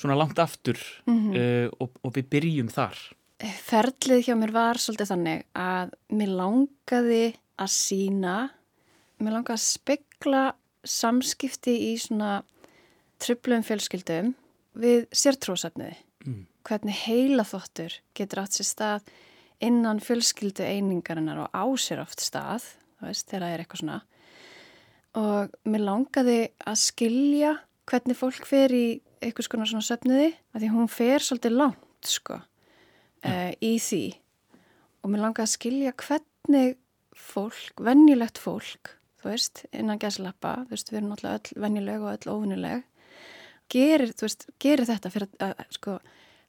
svona 0.00 0.16
langt 0.16 0.38
aftur 0.42 0.78
Mhm. 1.06 1.30
uh, 1.36 1.68
og, 1.80 1.90
og 2.02 2.12
við 2.18 2.28
byrjum 2.34 2.68
þar. 2.74 2.96
ferlið 3.40 4.26
hjá 4.26 4.34
mér 4.36 4.50
var 4.52 4.76
svolítið 4.76 5.10
þannig 5.14 5.44
að 5.56 5.92
mér 6.12 6.28
langaði 6.36 7.22
að 7.56 7.70
sína, 7.72 8.50
mér 9.20 9.32
langaði 9.38 9.56
að 9.56 9.62
spekla 9.64 10.42
samskipti 10.84 11.72
í 11.92 11.94
svona 12.00 12.42
tröflum 13.20 13.62
fjölskyldum 13.64 14.34
við 14.80 15.06
sértrósefniði. 15.12 15.96
Mm. 16.26 16.46
Hvernig 16.66 16.96
heila 17.06 17.44
þóttur 17.46 17.96
getur 18.16 18.42
átt 18.42 18.58
sér 18.58 18.68
stað 18.68 19.10
innan 19.64 20.00
fjölskyldu 20.04 20.64
einingarinnar 20.64 21.44
og 21.46 21.56
á 21.56 21.64
sér 21.80 22.02
oft 22.04 22.22
stað, 22.24 22.64
þú 22.98 23.10
veist, 23.10 23.26
þegar 23.28 23.44
það 23.46 23.54
er 23.54 23.64
eitthvað 23.64 23.82
svona. 23.82 23.98
Og 25.20 25.56
mér 25.68 25.86
langaði 25.88 26.38
að 26.70 26.80
skilja 26.80 27.54
hvernig 27.90 28.16
fólk 28.16 28.46
fer 28.46 28.72
í 28.76 28.86
eitthvað 29.20 29.48
svona 29.48 29.68
svona 29.68 29.88
söfniði, 29.88 30.30
að 30.54 30.62
því 30.62 30.72
hún 30.76 30.88
fer 30.92 31.24
svolítið 31.24 31.56
langt, 31.58 32.08
sko 32.08 32.38
uh, 33.24 33.50
í 33.60 33.74
því 33.82 34.04
og 35.00 35.12
mér 35.12 35.24
langaði 35.24 35.46
að 35.46 35.54
skilja 35.54 35.92
hvernig 36.00 36.78
fólk, 37.16 37.82
venjulegt 37.84 38.40
fólk 38.40 38.94
þú 39.20 39.32
veist, 39.32 39.64
innan 39.76 40.00
gæslappa 40.00 40.60
þú 40.64 40.76
veist, 40.76 40.92
við 40.92 41.00
erum 41.00 41.12
náttúrulega 41.12 41.40
öll 41.40 41.64
venjuleg 41.64 42.04
og 42.04 42.12
öll 42.14 42.34
óvinnileg 42.34 42.86
gerir, 43.70 44.14
þú 44.16 44.26
veist, 44.26 44.46
gerir 44.62 44.88
þetta 44.88 45.12
fyrir 45.12 45.28
að, 45.38 45.54
að 45.54 45.76
sko 45.76 45.96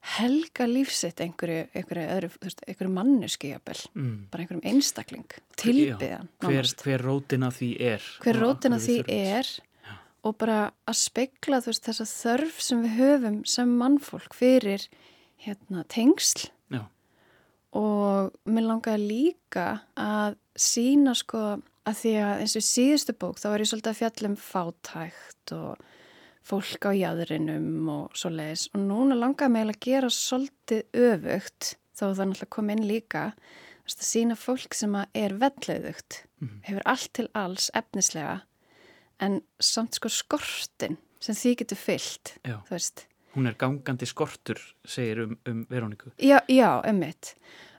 helga 0.02 0.66
lífsitt 0.66 1.22
einhverju, 1.22 1.68
einhverju 1.78 2.06
öðru, 2.16 2.30
veist, 2.42 2.62
einhverju 2.68 2.92
manneski 2.94 3.52
jafnvel, 3.54 3.82
Mm. 3.96 4.28
bara 4.32 4.44
einhverjum 4.44 4.64
einstakling. 4.66 5.28
Tilbyðan, 5.58 6.28
hver, 6.42 6.70
hver 6.84 7.04
rótin 7.06 7.44
að 7.46 7.58
því 7.60 7.70
er. 7.82 8.02
Hver 8.24 8.36
og 8.36 8.42
rótin 8.42 8.74
af 8.74 8.82
að 8.82 8.88
því 8.88 8.98
er 9.08 9.52
og 10.24 10.38
bara 10.38 10.72
að 10.88 10.96
spegla 10.96 11.62
veist 11.66 11.86
þessa 11.86 12.06
þörf 12.06 12.60
sem 12.62 12.84
við 12.84 12.98
höfum 12.98 13.46
sem 13.48 13.78
mannfólk 13.78 14.34
fyrir 14.34 14.88
hérna 15.46 15.84
tengsl. 15.88 16.50
Já. 16.72 16.86
og 17.74 18.34
mér 18.46 18.66
langaði 18.68 19.08
líka 19.08 19.82
að 19.96 20.36
sína 20.60 21.14
sko 21.16 21.62
að 21.88 21.96
því 22.02 22.12
að 22.20 22.42
eins 22.44 22.56
og 22.60 22.66
síðustu 22.68 23.14
bók 23.18 23.40
þá 23.40 23.48
var 23.50 23.60
ég 23.64 23.70
svolítið 23.72 23.92
að 23.94 24.02
fjalla 24.02 24.30
um 24.30 24.36
fátækt 24.36 25.54
og 25.56 25.78
fólk 26.48 26.88
á 26.90 26.92
jæðrinum 26.98 27.90
og 27.94 28.16
svo 28.18 28.32
leiðis 28.34 28.68
og 28.74 28.82
núna 28.88 29.18
langaði 29.20 29.52
mig 29.54 29.68
að 29.76 29.80
gera 29.86 30.10
svolítið 30.10 30.82
öfugt 30.94 31.76
þó 31.98 32.06
það 32.16 32.24
náttúrulega 32.32 32.50
kom 32.56 32.70
inn 32.74 32.88
líka 32.90 33.26
að 33.92 34.06
sína 34.08 34.38
fólk 34.40 34.74
sem 34.78 34.96
er 35.14 35.34
velleiðugt 35.42 36.24
Mhm. 36.42 36.62
hefur 36.66 36.82
allt 36.90 37.10
til 37.14 37.28
alls 37.36 37.70
efnislega 37.78 38.42
en 39.20 39.42
samt 39.62 39.94
sko 39.94 40.10
skortin 40.10 40.98
sem 41.20 41.36
því 41.36 41.56
getur 41.60 41.78
fyllt 41.78 42.32
hún 43.36 43.48
er 43.48 43.54
gangandi 43.54 44.06
skortur 44.10 44.58
segir 44.86 45.22
um, 45.28 45.38
um 45.46 45.66
Veróniku 45.70 46.12
Já, 46.18 46.40
já, 46.50 46.82
emmitt. 46.84 47.36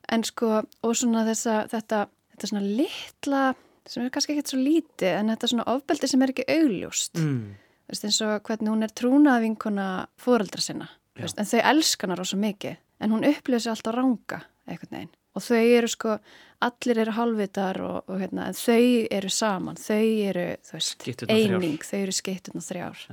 En 0.08 0.22
sko, 0.24 0.62
og 0.82 0.94
svona 0.96 1.24
þessa, 1.26 1.66
þetta, 1.68 2.06
þetta 2.34 2.46
svona 2.48 2.62
litla, 2.76 3.54
sem 3.86 4.04
er 4.04 4.10
kannski 4.10 4.32
ekkert 4.34 4.50
svo 4.52 4.58
lítið, 4.60 5.12
en 5.18 5.28
þetta 5.32 5.48
svona 5.48 5.66
ofbeldi 5.66 6.08
sem 6.08 6.22
er 6.22 6.32
ekki 6.32 6.44
augljóst. 6.48 7.18
mm. 7.18 7.54
Veist, 7.92 8.06
eins 8.08 8.20
og 8.24 8.38
hvernig 8.48 8.72
hún 8.72 8.86
er 8.86 8.94
trúnaðvinkona 8.96 9.88
fóreldra 10.20 10.64
sinna. 10.64 10.88
þú 11.12 11.22
Já. 11.22 11.26
Veist, 11.26 11.42
en 11.42 11.50
þau 11.50 11.60
elska 11.72 12.08
hana 12.08 12.20
rosa 12.20 12.38
mikið, 12.40 12.78
en 13.04 13.12
hún 13.12 13.26
upplifir 13.28 13.60
sig 13.66 13.74
alltaf 13.74 13.94
ranga, 13.98 14.40
einhvern 14.66 14.96
veginn. 14.96 15.12
Og 15.32 15.44
þau 15.44 15.60
eru 15.64 15.88
sko, 15.88 16.14
allir 16.60 16.98
eru 17.06 17.12
halvitar 17.16 17.80
og, 17.80 18.08
og 18.08 18.20
hérna, 18.20 18.50
en 18.50 18.56
þau 18.56 19.06
eru 19.16 19.30
saman, 19.32 19.78
þau 19.80 20.00
eru, 20.28 20.46
þú 20.68 20.78
veist, 20.78 21.06
eining, 21.28 21.78
þau 21.88 21.98
eru 22.02 22.16
skipturna 22.16 22.64
þrjár. 22.64 23.04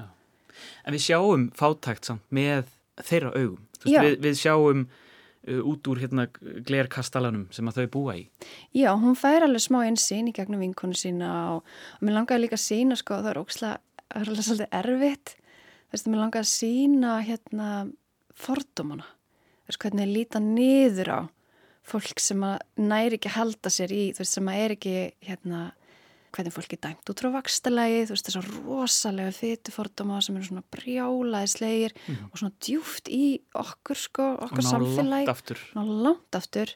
en 0.85 0.95
við 0.95 1.05
sjáum 1.09 1.45
fátækt 1.55 2.09
samt 2.09 2.25
með 2.35 2.71
þeirra 3.07 3.31
augum 3.35 3.61
Já. 3.87 4.01
við, 4.03 4.17
við 4.25 4.39
sjáum 4.41 4.81
uh, 4.89 5.61
út 5.71 5.87
úr 5.87 6.01
hérna 6.03 6.25
glerkastalanum 6.67 7.47
sem 7.55 7.69
að 7.71 7.79
þau 7.79 7.91
búa 7.93 8.17
í 8.19 8.25
Já, 8.75 8.91
hún 8.99 9.15
fær 9.19 9.45
alveg 9.47 9.63
smá 9.63 9.79
einsýn 9.85 10.27
í 10.31 10.35
gegnum 10.35 10.63
vinkonu 10.63 10.97
sína 10.99 11.29
og, 11.55 11.63
og 11.99 12.03
mér 12.03 12.19
langaði 12.19 12.45
líka 12.45 12.59
að 12.59 12.65
sína, 12.65 12.99
sko, 12.99 13.21
það 13.23 13.31
er 13.31 13.41
ókslega, 13.43 13.79
það 14.09 14.21
er 14.21 14.31
alveg 14.33 14.47
svolítið 14.47 14.77
erfitt. 14.81 15.35
Þú 15.89 15.95
veist, 15.95 16.09
mér 16.09 16.21
langaði 16.23 16.45
að 16.45 16.51
sína 16.53 17.15
hérna 17.25 17.69
fordómana. 18.37 19.09
Þú 19.63 19.71
veist, 19.71 19.81
hvernig 19.85 20.13
líta 20.13 20.41
niður 20.43 21.13
á 21.13 21.19
fólk 21.89 22.21
sem 22.21 22.41
að 22.45 22.59
næri 22.77 23.17
ekki 23.17 23.31
að 23.31 23.37
halda 23.39 23.71
sér 23.73 23.93
í, 23.93 24.03
þú 24.13 24.23
veist, 24.23 24.35
sem 24.37 24.49
er 24.53 24.73
ekki, 24.75 24.95
hérna, 25.25 25.61
hvernig 26.35 26.53
fólk 26.53 26.73
er 26.75 26.81
dæmt 26.83 27.09
út 27.09 27.21
frá 27.23 27.29
vakstalagi, 27.33 28.03
þú 28.05 28.15
veist, 28.15 28.27
þessar 28.27 28.49
rosalega 28.67 29.33
fytu 29.33 29.73
fordóma 29.73 30.19
sem 30.21 30.37
eru 30.37 30.49
svona 30.49 30.65
brjálaði 30.75 31.51
slegir 31.53 31.95
og 32.29 32.35
svona 32.37 32.53
djúft 32.61 33.09
í 33.13 33.23
okkur, 33.57 34.01
sko, 34.03 34.27
og 34.35 34.45
okkar 34.49 34.65
ná 34.65 34.69
samfélagi 34.69 35.25
langt 35.25 35.33
aftur 35.33 35.63
ná 35.73 35.81
langt 35.89 36.37
aftur 36.37 36.75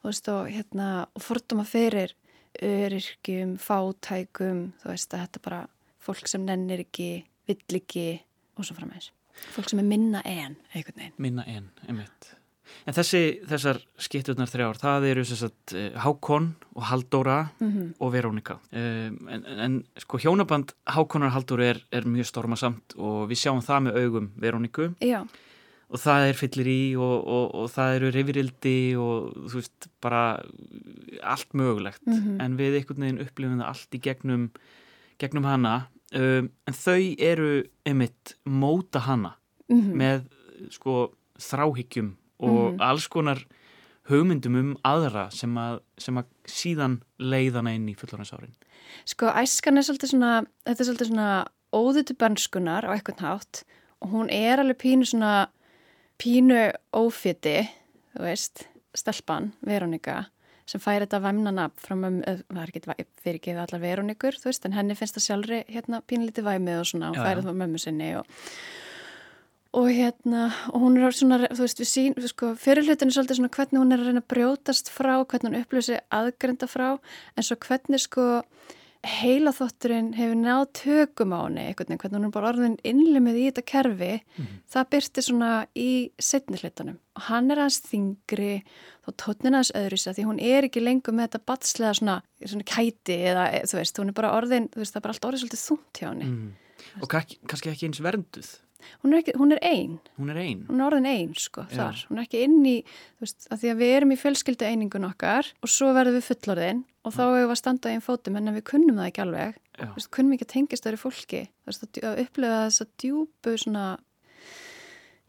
þú 0.00 0.10
veist 0.10 0.32
og 0.32 0.50
hérna 0.50 0.88
og 1.06 1.24
fordóma 1.24 1.66
fyrir 1.68 2.16
öryrkjum, 2.66 3.54
fátækum 3.62 4.64
þú 4.82 4.90
veist 4.90 5.14
að 5.14 5.26
þetta 5.26 5.44
bara 5.46 5.60
fólk 6.10 6.30
sem 6.30 6.44
nennir 6.46 6.84
ekki, 6.84 7.12
vill 7.48 7.80
ekki 7.80 8.04
og 8.58 8.66
svo 8.66 8.76
frammeins. 8.76 9.10
Fólk 9.54 9.70
sem 9.70 9.80
er 9.80 9.88
minna 9.88 10.20
en 10.26 10.58
einhvern 10.74 10.98
veginn. 10.98 11.16
minna 11.22 11.46
en, 11.48 11.70
einmitt. 11.88 12.34
En 12.86 12.94
þessi, 12.94 13.40
þessar 13.50 13.80
skipturnar 14.00 14.48
þrjár 14.50 14.78
það 14.78 15.06
eru 15.10 15.24
sagt 15.26 15.74
uh, 15.74 15.90
Hákon 16.04 16.52
og 16.76 16.84
Haldóra 16.90 17.38
Mm 17.58 17.92
og 18.00 18.12
Verónika. 18.14 18.58
Um, 18.72 19.16
en, 19.28 19.44
en 19.66 19.78
sko 19.98 20.20
hjónaband 20.22 20.74
Hákonar 20.94 21.32
Haldóra 21.34 21.72
er, 21.74 21.80
er 21.92 22.06
mjög 22.08 22.30
stormasamt 22.30 22.94
og 22.96 23.26
við 23.30 23.42
sjáum 23.42 23.62
það 23.64 23.86
með 23.88 23.98
augum 24.04 24.28
Veróniku. 24.40 24.90
Já, 25.04 25.24
og 25.90 25.98
það 25.98 26.28
er 26.28 26.38
fyllir 26.38 26.70
í 26.70 26.80
og, 26.96 27.16
og, 27.18 27.46
og 27.60 27.70
það 27.74 27.96
eru 27.98 28.10
reyfirildi 28.14 28.76
og 29.00 29.30
þú 29.50 29.56
veist 29.58 29.88
bara 30.02 30.22
allt 31.34 31.56
mögulegt. 31.58 32.04
Mhm. 32.06 32.40
en 32.40 32.58
við 32.60 32.78
einhvern 32.80 33.06
veginn 33.06 33.24
upplifum 33.24 33.60
það 33.60 33.72
allt 33.72 33.98
í 33.98 34.02
gegnum, 34.06 34.44
gegnum 35.18 35.48
hana 35.50 35.74
um, 36.14 36.50
en 36.66 36.74
þau 36.74 37.14
eru 37.18 37.50
einmitt 37.86 38.34
móta 38.46 39.00
hana 39.06 39.36
mm 39.70 39.92
með 39.94 40.24
sko 40.74 41.12
þráhyggjum 41.40 42.14
og 42.40 42.72
Mhm. 42.74 42.80
alls 42.80 43.06
konar 43.08 43.44
hugmyndum 44.10 44.56
um 44.58 44.76
aðra 44.84 45.30
sem 45.32 45.54
að, 45.54 45.80
sem 45.98 46.16
að 46.16 46.24
síðan 46.46 47.02
leiðana 47.18 47.74
inn 47.74 47.86
í 47.88 47.94
fullorðinsárin. 47.94 48.50
Sko 49.06 49.26
æskan 49.30 49.78
er 49.78 49.82
svolítið 49.86 50.10
svona, 50.10 50.32
þetta 50.66 50.80
er 50.80 50.88
svolítið 50.88 51.10
svona 51.12 51.46
óðutu 51.72 52.16
bönskunar 52.18 52.84
á 52.84 52.90
eitthvað 52.96 53.20
nátt 53.22 53.62
og 54.02 54.10
hún 54.10 54.28
er 54.32 54.58
alveg 54.58 54.78
pínu 54.82 55.06
svona 55.06 55.48
pínu 56.18 56.72
ófiti, 56.92 57.68
þú 58.16 58.20
veist, 58.26 58.66
stelpan, 58.96 59.52
Veronika, 59.64 60.26
sem 60.70 60.82
fær 60.82 61.02
þetta 61.04 61.22
væmnanab 61.24 61.78
frá 61.82 61.96
mömmu, 61.98 62.22
eh, 62.26 62.42
það 62.50 62.60
er 62.62 62.74
ekki 62.74 63.06
fyrir 63.24 63.40
ekki 63.40 63.56
allar 63.56 63.82
Veronikur, 63.82 64.38
þú 64.38 64.50
veist, 64.50 64.66
en 64.68 64.76
henni 64.76 64.98
finnst 64.98 65.18
það 65.18 65.26
sjálfri 65.26 65.64
hérna 65.70 66.02
pínlítið 66.06 66.46
væmið 66.46 66.82
og 66.82 66.86
svona, 66.92 67.10
og 67.10 67.18
Já, 67.18 67.24
fær 67.26 67.40
það 67.40 67.48
frá 67.48 67.58
mömmu 67.64 67.82
sinni 67.82 68.12
og 68.20 68.38
og 69.72 69.86
hérna, 69.94 70.48
og 70.74 70.80
hún 70.82 70.96
er 70.98 71.14
svona, 71.14 71.46
þú 71.46 71.62
veist, 71.62 71.78
við 71.78 71.86
sín, 71.86 72.14
við 72.18 72.32
sko, 72.32 72.54
fyrirlutin 72.58 73.06
er 73.06 73.14
svolítið 73.14 73.38
svona 73.38 73.52
hvernig 73.54 73.78
hún 73.78 73.94
er 73.94 74.00
að 74.02 74.08
reyna 74.08 74.22
að 74.24 74.30
brjótast 74.32 74.90
frá, 74.90 75.12
hvernig 75.22 75.46
hún 75.46 75.60
upplösi 75.60 75.98
aðgrenda 76.10 76.66
frá, 76.66 76.88
en 77.36 77.46
svo 77.46 77.56
hvernig 77.62 78.02
sko 78.02 78.24
heila 79.06 79.52
þótturinn 79.56 80.10
hefur 80.12 80.36
náð 80.36 80.62
tökum 80.76 81.32
á 81.32 81.40
henni, 81.40 81.62
einhvern 81.70 81.88
veginn, 81.88 82.00
hvernig 82.02 82.18
hún 82.18 82.26
er 82.28 82.32
bara 82.34 82.50
orðin 82.50 82.76
innlimið 82.84 83.38
í 83.40 83.44
þetta 83.48 83.64
kerfi, 83.70 84.10
það 84.68 84.88
byrti 84.94 85.24
svona 85.24 85.50
í 85.72 85.90
setni 86.20 86.60
hlutunum 86.60 86.98
og 87.16 87.26
hann 87.30 87.50
er 87.50 87.62
aðeins 87.62 87.80
þingri 87.88 88.52
og 89.08 89.16
tónin 89.20 89.56
aðeins 89.56 89.72
öðru 89.80 90.00
sér 90.00 90.16
því 90.18 90.26
hún 90.28 90.42
er 90.44 90.68
ekki 90.68 90.84
lengur 90.84 91.16
með 91.16 91.30
þetta 91.30 91.44
batslega 91.48 91.94
svona, 91.96 92.16
svona 92.44 92.68
kæti 92.68 93.16
eða 93.32 93.46
þú 93.64 93.80
veist, 93.80 94.02
hún 94.02 94.12
er 94.12 94.18
bara 94.20 94.34
orðin, 94.36 94.68
þú 94.68 94.82
veist, 94.82 94.92
það 94.92 95.00
er 95.00 95.06
bara 95.06 95.16
allt 95.16 95.30
orðið 95.30 95.44
svolítið 95.44 95.64
þúnt 95.64 96.02
hjá 96.02 96.08
henni. 96.10 96.28
mm. 96.28 97.00
og 97.00 97.12
kannski, 97.14 97.40
kannski 97.48 97.72
ekki 97.72 97.88
eins 97.88 98.04
vernduð 98.04 98.52
hún 99.02 99.14
er, 99.14 99.22
ekki, 99.22 99.34
hún 99.40 99.54
er 99.54 99.60
ein, 99.66 99.96
hún 100.18 100.32
er 100.32 100.40
ein. 100.42 100.62
Hún 100.68 100.80
er 100.80 100.86
orðin 100.88 101.08
ein 101.10 101.32
sko 101.38 101.64
Já. 101.68 101.72
þar, 101.76 102.04
hún 102.10 102.20
er 102.20 102.26
ekki 102.28 102.44
inn 102.46 102.60
í 102.66 102.76
þú 102.84 103.26
veist, 103.26 103.48
að 103.48 103.62
því 103.62 103.72
að 103.72 103.82
við 103.82 103.94
erum 103.96 104.14
í 104.14 104.20
fjölskyldu 104.20 104.68
einingun 104.68 105.08
okkar 105.08 105.50
og 105.60 105.72
svo 105.72 105.90
verðum 105.96 106.18
við 106.18 106.28
fullorðin 106.28 106.84
og 107.00 107.16
þá 107.16 107.22
hefur 107.22 107.38
við 107.38 107.54
að 107.54 107.60
standa 107.62 107.94
einn 107.94 108.04
fótum 108.04 108.38
en 108.40 108.52
við 108.56 108.66
kunnum 108.70 109.00
það 109.00 109.10
ekki 109.10 109.24
alveg 109.24 109.58
veist, 109.80 110.12
kunnum 110.12 110.36
ekki 110.36 110.46
að 110.46 110.54
tengist 110.54 110.88
öðru 110.90 111.00
fólki 111.00 111.42
veist, 111.68 111.86
að, 112.02 112.22
upplifa 112.26 112.62
þess 112.66 112.84
að 112.84 112.94
djúpu 113.04 113.56
svona 113.62 113.84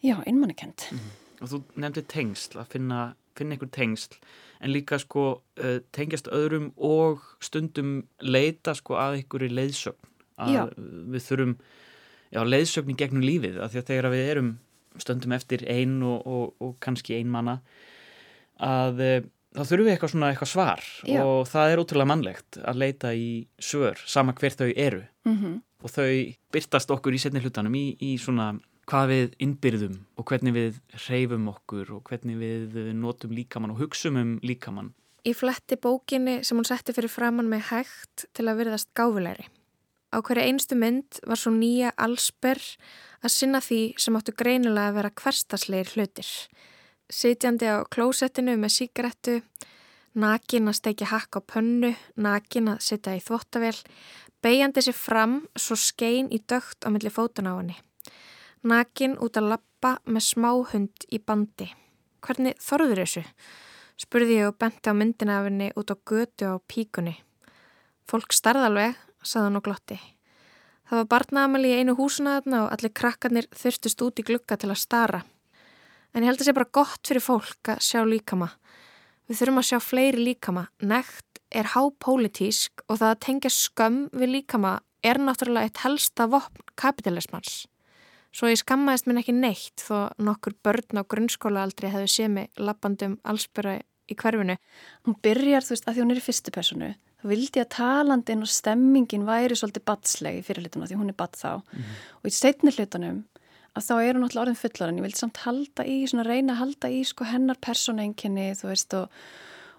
já, 0.03 0.15
einmannakend 0.25 0.87
og 1.41 1.49
þú 1.49 1.61
nefndi 1.81 2.05
tengsl, 2.11 2.59
að 2.61 2.75
finna, 2.75 3.01
finna 3.37 3.55
einhver 3.55 3.71
tengsl 3.73 4.19
en 4.61 4.73
líka 4.75 4.99
sko 5.01 5.25
uh, 5.39 5.77
tengjast 5.95 6.29
öðrum 6.33 6.71
og 6.77 7.23
stundum 7.43 8.01
leita 8.21 8.75
sko 8.77 8.99
að 9.01 9.21
einhverju 9.21 9.53
leiðsögn 9.55 10.09
að 10.41 10.53
Já. 10.55 10.61
við 11.13 11.25
þurfum 11.27 11.55
já, 12.31 12.41
leiðsögn 12.43 12.93
í 12.93 12.97
gegnum 12.99 13.25
lífið 13.25 13.59
af 13.61 13.73
því 13.73 13.81
að 13.81 13.91
þegar 13.91 14.11
við 14.15 14.31
erum 14.35 14.51
stundum 14.99 15.35
eftir 15.35 15.63
ein 15.71 15.99
og, 16.03 16.25
og, 16.27 16.55
og 16.59 16.73
kannski 16.83 17.15
ein 17.17 17.31
manna 17.31 17.59
að 18.61 19.03
uh, 19.05 19.19
þá 19.55 19.63
þurfum 19.63 19.87
við 19.87 19.93
eitthvað 19.93 20.13
svona 20.13 20.31
eitthvað 20.31 20.51
svar 20.51 20.85
Já. 21.07 21.21
og 21.23 21.47
það 21.49 21.71
er 21.71 21.81
ótrúlega 21.81 22.11
mannlegt 22.11 22.59
að 22.61 22.81
leita 22.83 23.13
í 23.15 23.29
svör 23.59 23.99
sama 24.07 24.35
hver 24.37 24.57
þau 24.59 24.69
eru 24.71 25.03
mm 25.27 25.59
og 25.81 25.89
þau 25.89 26.09
byrtast 26.53 26.91
okkur 26.93 27.15
í 27.17 27.19
setni 27.21 27.41
hlutanum 27.41 27.73
í, 27.73 27.95
í 27.97 28.13
svona 28.21 28.51
hvað 28.89 29.11
við 29.11 29.35
innbyrðum 29.45 29.95
og 30.19 30.27
hvernig 30.29 30.55
við 30.55 30.79
reyfum 31.07 31.47
okkur 31.51 31.93
og 31.95 32.03
hvernig 32.09 32.39
við 32.41 32.75
notum 32.97 33.33
líkamann 33.35 33.73
og 33.73 33.81
hugsum 33.83 34.19
um 34.19 34.35
líkamann. 34.45 34.91
Í 35.25 35.33
fletti 35.37 35.77
bókinni 35.81 36.39
sem 36.45 36.57
hún 36.57 36.67
setti 36.67 36.95
fyrir 36.97 37.11
framann 37.13 37.49
með 37.51 37.67
hægt 37.69 38.25
til 38.33 38.47
að 38.49 38.63
virðast 38.63 38.89
gáfulegri. 38.97 39.47
Á 40.11 40.19
hverju 40.19 40.43
einstu 40.43 40.75
mynd 40.75 41.21
var 41.23 41.39
svo 41.39 41.53
nýja 41.55 41.93
allsber 41.95 42.59
að 43.23 43.31
sinna 43.31 43.61
því 43.63 43.81
sem 44.01 44.17
áttu 44.19 44.33
greinilega 44.35 44.91
að 44.91 44.97
vera 44.97 45.11
hverstasleir 45.21 45.91
hlutir. 45.95 46.29
Sitjandi 47.11 47.69
á 47.71 47.87
klósettinu 47.91 48.57
með 48.59 48.75
síkarettu, 48.75 49.37
nakin 50.15 50.67
að 50.67 50.77
steikja 50.79 51.11
hakk 51.11 51.39
á 51.39 51.41
pönnu, 51.53 51.93
nakin 52.15 52.73
að 52.73 52.83
sitja 52.87 53.15
í 53.15 53.23
þvottavél, 53.23 53.77
beigjandi 54.43 54.83
sér 54.83 54.97
fram 54.97 55.39
svo 55.55 55.77
skein 55.79 56.31
í 56.31 56.41
dögt 56.43 56.83
á 56.83 56.91
milli 56.91 57.11
fótun 57.11 57.47
á 57.47 57.55
henni. 57.55 57.77
Nakin 58.67 59.17
út 59.23 59.39
að 59.39 59.53
lappa 59.55 59.97
með 60.05 60.27
smáhund 60.27 61.07
í 61.09 61.19
bandi. 61.23 61.71
Hvernig 62.21 62.59
þorður 62.61 63.05
þessu? 63.05 63.23
spurði 64.01 64.39
ég 64.39 64.49
og 64.49 64.57
benti 64.57 64.89
á 64.89 64.97
myndina 64.97 65.39
af 65.39 65.47
henni 65.47 65.69
út 65.77 65.93
á 65.93 65.95
götu 65.95 66.47
á 66.49 66.55
píkunni. 66.65 67.15
Fólk 68.09 68.33
starðalveg, 68.33 68.97
sagði 69.23 69.47
hann 69.47 69.59
og 69.59 69.65
glotti. 69.65 69.99
Það 70.91 70.99
var 70.99 71.09
barnaðamæli 71.13 71.69
í 71.71 71.75
einu 71.79 71.93
húsuna 71.95 72.33
þarna 72.41 72.65
og 72.65 72.73
allir 72.75 72.91
krakkarnir 72.99 73.45
þurftust 73.55 74.01
út 74.03 74.19
í 74.19 74.25
glugga 74.27 74.57
til 74.59 74.67
að 74.73 74.81
stara. 74.81 75.21
En 76.11 76.25
ég 76.25 76.27
held 76.27 76.41
að 76.41 76.43
það 76.43 76.49
sé 76.49 76.55
bara 76.57 76.75
gott 76.75 77.07
fyrir 77.07 77.23
fólk 77.23 77.69
að 77.71 77.83
sjá 77.87 78.01
líkama. 78.03 78.49
Við 79.31 79.37
þurfum 79.39 79.61
að 79.61 79.67
sjá 79.69 79.77
fleiri 79.79 80.25
líkama. 80.25 80.65
Nekt 80.83 81.39
er 81.47 81.69
hápólitísk 81.71 82.83
og 82.89 82.99
það 82.99 83.13
að 83.13 83.21
tengja 83.23 83.51
skömm 83.55 84.01
við 84.11 84.33
líkama 84.35 84.73
er 85.07 85.19
náttúrulega 85.23 85.69
eitt 85.69 85.79
helsta 85.85 86.27
vopn 86.27 86.65
kapitalismans. 86.75 87.61
Svo 88.35 88.51
ég 88.51 88.59
skammaðist 88.59 89.07
minn 89.07 89.19
ekki 89.19 89.35
neitt 89.35 89.83
þó 89.83 90.11
nokkur 90.19 90.57
börn 90.63 90.99
á 90.99 91.07
grunnskólaaldri 91.07 91.91
hefðu 91.91 92.11
séð 92.11 92.35
mig 92.35 92.59
lappandum 92.59 93.15
allsbyrra 93.23 93.79
í 94.11 94.15
hverfinu. 94.19 94.57
hún 95.07 95.15
byrjar, 95.23 95.63
þú 95.63 95.75
veist, 95.75 95.87
að 95.87 95.95
því 95.95 96.03
hún 96.03 96.11
er 96.11 96.19
í 96.19 96.27
fyrstu 96.27 96.51
personu 96.51 96.91
vildi 97.27 97.61
að 97.61 97.69
talandin 97.75 98.45
og 98.45 98.49
stemmingin 98.49 99.27
væri 99.27 99.57
svolítið 99.57 99.85
badsleg 99.89 100.39
í 100.39 100.45
fyrirlituna 100.45 100.87
því 100.89 100.97
hún 100.99 101.11
er 101.13 101.17
bad 101.19 101.37
þá. 101.37 101.61
Og 102.21 102.29
í 102.29 102.33
setni 102.33 102.73
hlutunum 102.73 103.21
að 103.77 103.87
þá 103.87 103.93
er 103.99 104.17
hún 104.17 104.25
alltaf 104.27 104.41
orðin 104.43 104.59
fullar 104.59 104.91
en 104.91 104.99
ég 104.99 105.05
vildi 105.05 105.21
samt 105.21 105.43
halda 105.45 105.85
í, 105.87 106.01
svona 106.09 106.27
reyna 106.27 106.55
að 106.55 106.61
halda 106.65 106.91
í 106.91 107.03
sko 107.07 107.27
hennar 107.29 107.59
persónenginni, 107.63 108.49
þú 108.59 108.71
veist 108.71 108.95
og, 108.97 109.21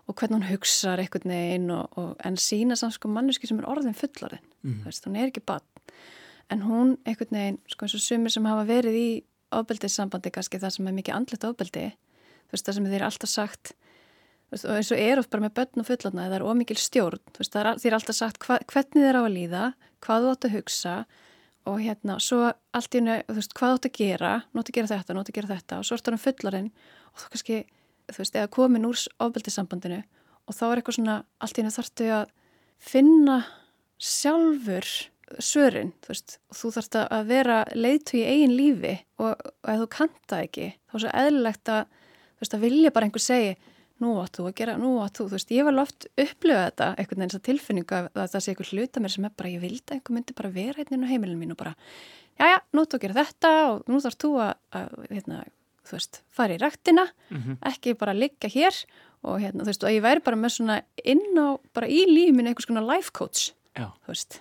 og 0.09 0.17
hvernig 0.17 0.39
hún 0.39 0.49
hugsar 0.49 1.03
einhvern 1.03 1.35
veginn 1.35 1.69
og, 1.75 1.99
og, 2.01 2.15
en 2.25 2.39
sína 2.41 2.79
samt 2.79 2.97
sko 2.97 3.11
manneski 3.13 3.51
sem 3.51 3.61
er 3.61 3.69
orðin 3.69 3.99
fullarinn, 3.99 4.47
þú 4.63 4.87
veist, 4.87 5.05
hún 5.05 5.19
er 5.21 5.29
ekki 5.29 5.45
bad. 5.45 5.67
En 6.53 6.65
hún 6.65 6.97
einhvern 7.05 7.37
veginn, 7.37 7.61
sko 7.69 7.85
eins 7.85 7.99
og 7.99 8.05
sumir 8.07 8.33
sem 8.33 8.49
hafa 8.49 8.65
verið 8.71 8.97
í 8.97 9.09
ofbeldissambandi 9.53 10.33
kannski 10.33 10.61
það 10.63 10.77
sem 10.77 10.89
er 10.89 10.97
mikið 10.97 11.19
andlet 11.19 11.47
ofbeldi 11.49 11.87
þú 11.93 12.57
veist 12.57 12.69
það 12.69 12.77
sem 12.79 12.89
þeir 12.93 13.07
alltaf 13.07 13.33
sagt 13.33 13.73
og 14.53 14.77
eins 14.77 14.93
og 14.93 15.01
er 15.01 15.21
oft 15.21 15.33
bara 15.33 15.47
með 15.47 15.55
börn 15.59 15.83
og 15.83 15.89
fullarna 15.89 16.29
það 16.29 16.39
er 16.39 16.47
ómikil 16.47 16.79
stjórn, 16.81 17.23
veist 17.39 17.55
það 17.55 17.63
er, 17.65 17.83
þeir 17.83 17.91
eru 17.91 17.99
alltaf 17.99 18.19
sagt 18.19 18.41
hva, 18.45 18.59
hvernig 18.69 19.07
þeir 19.07 19.19
á 19.19 19.23
að 19.23 19.37
líða, 19.37 19.67
hvað 20.05 20.25
þú 20.25 20.33
átt 20.33 20.49
að 20.49 20.57
hugsa 20.57 20.97
og 21.71 21.79
hérna 21.79 22.19
svo 22.23 22.41
allt 22.51 22.97
í 22.97 23.01
hennu, 23.01 23.21
þú 23.29 23.39
veist, 23.39 23.55
hvað 23.59 23.73
þú 23.73 23.79
átt 23.79 23.89
að 23.89 23.99
gera 24.01 24.33
nú 24.51 24.63
átt 24.63 24.73
að 24.73 24.79
gera 24.79 24.91
þetta, 24.93 25.15
nú 25.15 25.23
átt 25.23 25.33
að 25.33 25.39
gera 25.39 25.53
þetta 25.53 25.79
og 25.79 25.87
svo 25.87 25.99
ertu 25.99 26.13
hann 26.13 26.23
fullarinn 26.23 26.69
og 27.13 27.23
þú 27.23 27.33
kannski 27.35 27.59
þú 28.11 28.19
veist, 28.19 28.37
eða 28.37 28.53
komin 28.53 28.89
úr 28.89 29.05
ofbeldissambandinu 29.23 30.03
og 30.03 30.57
þá 30.59 30.65
er 30.69 30.81
eitthvað 30.81 30.99
svona, 30.99 31.17
allt 31.39 31.59
í 31.59 31.63
hennu 31.63 31.75
þarftu 31.77 32.11
að 32.19 32.33
finna 32.83 33.39
sjálfur 34.03 34.89
svörin, 35.41 35.93
þú 36.03 36.13
veist, 36.13 36.39
og 36.51 36.59
þú 36.59 36.71
þarfst 36.77 36.99
að 37.03 37.29
vera 37.31 37.59
leiðtu 37.79 38.19
í 38.19 38.25
eigin 38.27 38.57
lífi 38.57 38.95
og, 39.23 39.39
og 39.39 39.71
ef 39.71 39.83
þú 39.85 39.89
kanta 39.95 40.41
ekki, 40.45 40.73
þá 40.91 40.97
er 40.97 41.05
svo 41.05 41.13
eðlilegt 41.23 41.73
að, 41.73 41.85
þú 42.35 42.45
veist, 42.45 42.57
að 42.57 42.67
vilja 42.67 42.93
bara 42.93 43.09
einhver 43.09 43.25
segi, 43.25 43.55
nú 44.03 44.13
átt 44.23 44.39
þú 44.39 44.49
að 44.49 44.57
gera, 44.59 44.75
nú 44.81 44.93
átt 45.03 45.19
þú, 45.21 45.29
þú 45.31 45.39
veist, 45.39 45.55
ég 45.55 45.67
var 45.69 45.77
loft 45.77 46.07
upplöða 46.11 46.67
þetta, 46.69 46.89
einhvern 46.99 47.23
veginn 47.23 47.33
þess 47.33 47.41
að 47.41 47.47
tilfinningu 47.49 47.97
að, 47.99 48.09
að 48.13 48.29
það 48.35 48.45
sé 48.45 48.53
einhver 48.53 48.71
hluta 48.73 49.03
mér 49.03 49.15
sem 49.15 49.27
er 49.29 49.35
bara, 49.39 49.53
ég 49.53 49.63
vildi 49.63 49.85
að 49.89 49.97
einhver 49.97 50.17
myndi 50.17 50.37
bara 50.39 50.53
vera 50.57 50.83
hérna 50.83 51.07
á 51.07 51.13
heimilinu 51.13 51.41
mín 51.41 51.55
og 51.55 51.61
bara, 51.63 51.75
já, 52.41 52.47
já, 52.51 52.59
nú 52.75 52.85
þú 52.87 53.03
gera 53.03 53.19
þetta 53.21 53.53
og 53.71 53.91
nú 53.93 54.03
þarfst 54.05 54.27
þú 54.27 54.33
að, 54.45 54.53
að 54.81 54.95
hérna, 55.11 55.41
þú 55.89 55.99
veist, 55.99 56.23
fara 56.33 56.57
í 56.57 56.63
rættina, 56.63 57.09
ekki 57.73 57.97
bara 57.99 58.17
liggja 58.17 58.53
hér 58.53 58.81
og 59.23 59.43
hérna, 59.43 59.63
þú 59.63 59.71
veist, 59.71 59.85
og 59.87 59.95
ég 59.95 60.05
væri 60.05 60.25
bara 60.25 60.39
með 60.39 60.57
svona 60.57 60.79
inn 61.05 61.39
á, 61.39 61.49
bara 61.75 61.91
í 61.91 62.03
lífinu 62.11 62.51
einhvers 62.51 62.67
konar 62.71 62.87
life 62.89 63.15
coach, 63.15 63.53
Já. 63.79 63.93
þú 64.03 64.15
veist. 64.15 64.41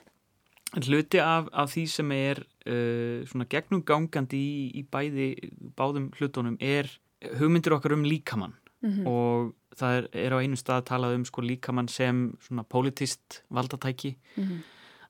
En 0.72 0.86
hluti 0.88 1.20
af, 1.20 1.50
af 1.52 1.74
því 1.74 1.84
sem 1.92 2.12
er 2.16 2.40
uh, 2.42 3.22
svona 3.28 3.48
gegnum 3.52 3.84
gangandi 3.84 4.40
í, 4.40 4.66
í 4.80 4.84
bæði, 4.88 5.28
báðum 5.76 6.10
hlutunum 6.16 6.56
er 6.64 6.88
hugmyndir 7.38 7.76
okkar 7.76 7.98
um 7.98 8.06
líkamann 8.08 8.56
Mhm. 8.82 9.08
og 9.08 9.54
það 9.78 9.98
er, 9.98 10.08
er 10.14 10.32
á 10.34 10.38
einu 10.42 10.56
stað 10.58 10.82
að 10.82 10.86
tala 10.86 11.14
um 11.16 11.24
sko 11.26 11.42
líkamann 11.42 11.90
sem 11.90 12.34
svona 12.42 12.64
politist 12.68 13.42
valdatæki 13.54 14.16
Mhm. 14.38 14.64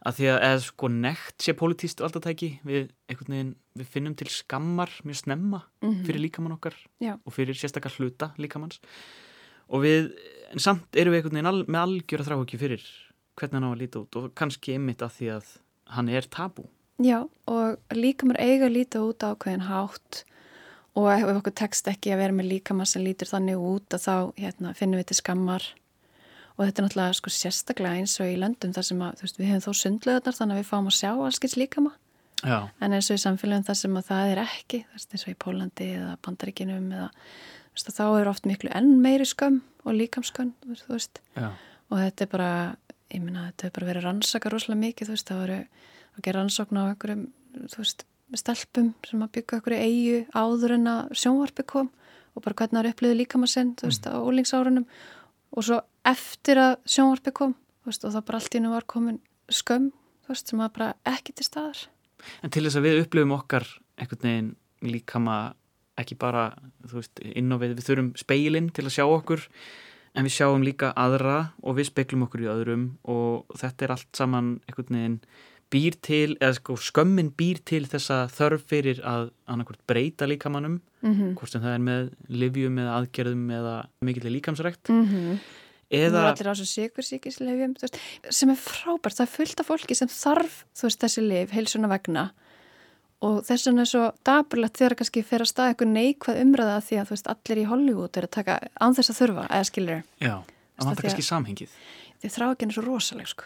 að 0.06 0.14
því 0.18 0.26
að 0.34 0.42
eða 0.44 0.60
sko 0.66 0.88
nekt 0.90 1.38
sé 1.40 1.54
politist 1.54 2.00
valdatæki 2.02 2.60
við 2.66 2.90
veginn, 3.08 3.56
við 3.78 3.86
finnum 3.88 4.16
til 4.18 4.28
skammar 4.28 4.90
mjög 5.06 5.16
snemma 5.24 5.62
Mhm. 5.82 6.04
fyrir 6.06 6.20
líkamann 6.30 6.58
okkar 6.60 6.74
Já. 7.02 7.18
og 7.26 7.34
fyrir 7.34 7.54
sérstakar 7.56 7.92
hluta 7.98 8.34
líkamanns 8.38 8.80
og 9.70 9.82
við, 9.84 10.12
en 10.52 10.60
samt 10.60 10.92
erum 10.94 11.14
við 11.14 11.24
einhvern 11.24 11.32
veginn 11.38 11.48
al, 11.48 11.64
með 11.66 11.82
algjöra 11.86 12.26
þráhugju 12.28 12.60
fyrir 12.60 12.84
hvernig 13.38 13.54
hann 13.54 13.64
á 13.64 13.72
að 13.74 13.80
líta 13.82 14.00
út 14.04 14.16
og 14.18 14.36
kannski 14.36 14.74
einmitt 14.76 15.00
að 15.02 15.16
því 15.18 15.28
að 15.38 15.46
hann 15.96 16.10
er 16.10 16.22
tabú 16.28 16.68
Já, 17.02 17.28
og 17.48 17.80
líkamar 17.92 18.38
eiga 18.38 18.68
að 18.68 18.76
líta 18.76 19.00
út 19.02 19.24
á 19.24 19.34
ákveðin 19.34 19.66
hátt 19.66 20.24
og 21.00 21.08
ef 21.14 21.30
okkur 21.38 21.56
tekst 21.56 21.88
ekki 21.88 22.12
að 22.14 22.24
vera 22.26 22.36
með 22.36 22.50
líkamar 22.56 22.90
sem 22.90 23.04
lítur 23.06 23.30
þannig 23.30 23.62
út 23.62 23.96
að 23.96 24.04
þá 24.06 24.16
hérna, 24.42 24.74
finnum 24.78 25.00
við 25.00 25.12
til 25.12 25.20
skammar. 25.22 25.68
Og 26.58 26.66
þetta 26.68 26.82
er 26.82 26.88
náttúrulega 26.88 27.18
sko 27.18 27.32
sérstaklega 27.34 28.02
eins 28.02 28.18
og 28.20 28.28
í 28.28 28.36
löndum 28.40 28.74
þar 28.76 28.88
sem 28.90 29.04
að, 29.06 29.24
veist, 29.24 29.40
við 29.40 29.52
hefum 29.54 29.64
þó 29.66 29.82
sundlöðarnar 29.82 30.38
þannig 30.38 30.58
að 30.58 30.62
við 30.62 30.70
fáum 30.72 30.90
að 30.92 30.98
sjá 30.98 31.12
allskins 31.14 31.58
líkama. 31.58 31.94
Já, 32.42 32.58
en 32.82 32.96
eins 32.98 33.08
og 33.12 33.20
í 33.20 33.22
samfélagum 33.22 33.66
þar 33.68 33.78
sem 33.78 33.98
að 34.00 34.08
það 34.08 34.32
er 34.32 34.40
ekki 34.42 34.80
veist, 34.92 35.12
eins 35.14 35.26
og 35.28 35.32
í 35.32 35.40
Pólandi 35.44 35.90
eða 35.94 36.14
Bandaríkinum 36.26 36.88
eða, 36.90 37.10
veist, 37.76 37.92
þá 37.94 38.06
er 38.08 38.30
oft 38.32 38.48
miklu 38.50 38.72
enn 38.74 38.96
meiri 39.04 39.28
skömm 39.30 39.60
og 39.86 39.94
já, 41.38 41.52
og 41.92 42.02
þetta 42.02 42.26
er 42.26 42.32
bara 42.32 42.52
ég 43.12 43.22
minna, 43.22 43.52
þetta 43.52 43.68
er 43.68 43.76
bara 43.76 43.90
verið 43.92 44.08
rannsaka 44.08 44.52
rosalega 44.52 44.82
mikið, 44.82 45.12
þú 45.12 45.16
veist, 45.16 45.30
það 45.30 45.44
voru 45.44 45.60
að 45.62 46.26
gera 46.26 46.42
rannsókn 46.42 46.82
á 46.82 46.84
einhverjum, 46.88 47.24
þú 47.70 47.84
veist 47.84 48.06
stelpum 48.40 48.92
sem 49.08 49.24
að 49.24 49.34
byggja 49.38 49.58
einhverju 49.58 49.80
eigu 49.82 50.20
áður 50.32 50.76
en 50.78 50.92
að 50.92 51.16
sjónvarpi 51.22 51.66
kom 51.68 51.90
og 52.32 52.46
bara 52.46 52.56
hvernig 52.62 52.78
það 52.78 52.86
er 52.86 52.94
upplýðið 52.94 53.20
líkama 53.20 53.50
sinn, 53.52 53.74
þú 53.80 53.90
veist, 53.90 54.08
á 54.08 54.16
ólingsárunum 54.16 54.86
og 55.52 55.68
svo 55.68 55.82
eftir 56.08 56.62
að 56.62 56.74
sjónvarpi 56.88 57.34
kom, 57.36 57.56
þú 57.84 57.92
veist, 57.92 58.06
og 58.08 58.16
það 58.16 58.28
bara 58.30 58.42
allt 58.42 58.56
í 58.56 58.64
nú 58.64 58.72
var 58.72 58.88
komin 58.88 59.20
skömm, 59.52 59.90
þú 60.24 60.34
veist, 60.34 60.52
sem 60.52 60.64
að 60.64 60.74
bara 60.78 60.90
ekki 61.12 61.36
til 61.36 61.48
staðar. 61.48 61.86
en 62.44 62.54
til 62.54 62.64
þess 62.64 62.80
að 62.80 62.88
við 62.88 63.04
upplifum 63.04 63.36
okkar 63.36 63.68
einhvern 63.98 64.28
veginn 64.28 64.52
líkama 64.82 65.38
ekki 66.00 66.18
bara, 66.18 66.52
þú 66.88 67.02
veist, 67.02 67.20
inn 67.20 67.52
á 67.52 67.58
við 67.60 67.76
við 67.76 67.88
þurfum 67.90 68.12
speilin 68.18 68.70
til 68.72 68.86
að 68.86 68.96
sjá 68.96 69.06
okkur 69.06 69.48
en 70.16 70.28
við 70.28 70.36
sjáum 70.36 70.66
líka 70.66 70.92
aðra 71.00 71.54
og 71.64 71.78
við 71.78 71.92
speiklum 71.92 72.26
okkur 72.28 72.46
í 72.46 72.52
öðrum 72.52 72.86
og 73.10 73.52
þetta 73.60 73.86
er 73.86 73.94
allt 73.96 74.12
saman 74.18 74.54
einhvern 74.68 74.98
veginn 74.98 75.20
býr 75.72 75.98
til, 76.04 76.36
eða 76.40 76.58
sko 76.60 76.76
skömmin 76.76 77.32
býr 77.38 77.62
til 77.66 77.86
þessa 77.90 78.26
þörf 78.32 78.66
fyrir 78.68 79.02
að 79.08 79.30
annarkvort 79.48 79.84
breyta 79.88 80.28
líkamannum, 80.30 80.82
Mm 81.02 81.14
-hmm. 81.14 81.34
hvort 81.34 81.52
sem 81.52 81.62
það 81.62 81.74
er 81.74 81.82
með 81.82 82.10
livjum 82.30 82.78
eða 82.78 82.96
aðgerðum 83.00 83.46
eða 83.50 83.76
mikilvæg 84.06 84.32
líkamsrækt. 84.32 84.90
Mm 84.90 85.06
-hmm. 85.08 85.40
eða, 85.90 86.06
Eða... 86.08 86.30
allir 86.30 86.50
á 86.50 86.54
þessu 86.54 86.66
sikursíkislefjum 86.66 87.74
sem 88.30 88.50
er 88.50 88.56
frábært, 88.56 89.18
það 89.18 89.26
er 89.26 89.36
fullt 89.38 89.60
af 89.60 89.66
fólki 89.66 89.96
sem 89.96 90.08
þarf 90.08 90.66
veist, 90.84 91.02
þessi 91.02 91.22
lif, 91.22 91.52
heilsuna 91.52 91.88
vegna. 91.88 92.32
Og 93.22 93.44
þess 93.46 93.68
vegna 93.68 93.82
er 93.82 93.86
svo 93.86 94.12
dapurlegt 94.24 94.78
þegar 94.78 94.96
kannski 94.96 95.24
fer 95.24 95.42
að 95.42 95.52
staða 95.52 95.70
eitthvað 95.70 95.88
neikvæð 95.88 96.42
umræða 96.42 96.78
því 96.82 96.96
að 97.02 97.10
veist 97.10 97.28
allir 97.28 97.58
í 97.58 97.70
Hollywood 97.70 98.18
er 98.18 98.24
að 98.24 98.36
taka 98.38 98.60
án 98.82 98.96
þess 98.96 99.10
að 99.10 99.20
þurfa, 99.20 99.44
eða 99.50 99.64
skilur 99.64 100.04
Já, 100.22 100.38
það 100.78 100.86
vantar 100.86 101.04
kannski 101.04 101.22
samhengið. 101.22 101.70
Þið 102.22 102.32
þrá 102.36 102.52
ekki 102.52 102.62
henni 102.62 102.74
svo 102.74 102.84
rosaleg 102.86 103.28
sko. 103.28 103.44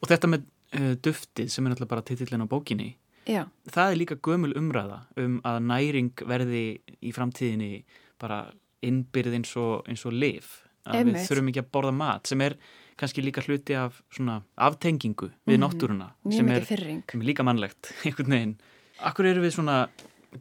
Og 0.00 0.08
þetta 0.08 0.26
með 0.28 0.42
uh, 0.74 0.94
duftið 1.02 1.48
sem 1.50 1.66
er 1.66 1.70
náttúrulega 1.74 1.88
bara 1.94 2.02
titillin 2.02 2.42
á 2.44 2.48
bókinni 2.48 2.96
Já. 3.26 3.44
það 3.70 3.90
er 3.92 3.96
líka 4.00 4.16
gömul 4.22 4.52
umræða 4.56 5.00
um 5.18 5.40
að 5.44 5.60
næring 5.66 6.12
verði 6.30 6.80
í 7.02 7.12
framtíðinni 7.14 7.84
bara 8.22 8.52
innbyrð 8.86 9.34
eins 9.34 9.56
og, 9.58 9.82
eins 9.88 10.04
og 10.06 10.12
liv 10.14 10.46
að 10.86 11.00
Einmitt. 11.00 11.16
við 11.16 11.26
þurfum 11.30 11.48
ekki 11.50 11.62
að 11.64 11.70
borða 11.74 11.92
mat 11.98 12.26
sem 12.30 12.40
er 12.46 12.54
kannski 12.96 13.22
líka 13.24 13.42
hluti 13.42 13.74
af 13.76 13.98
svona 14.14 14.42
aftengingu 14.56 15.30
við 15.46 15.58
Mhm. 15.58 15.62
náttúruna 15.64 16.10
Mjög 16.24 16.36
sem 16.36 16.48
er, 16.48 16.64
sem 16.64 17.20
er 17.20 17.26
líka 17.26 17.42
mannlegt 17.44 17.90
einhvern 18.06 18.30
veginn. 18.30 18.54
Akkur 19.02 19.26
eru 19.26 19.42
við 19.42 19.52
svona 19.58 19.88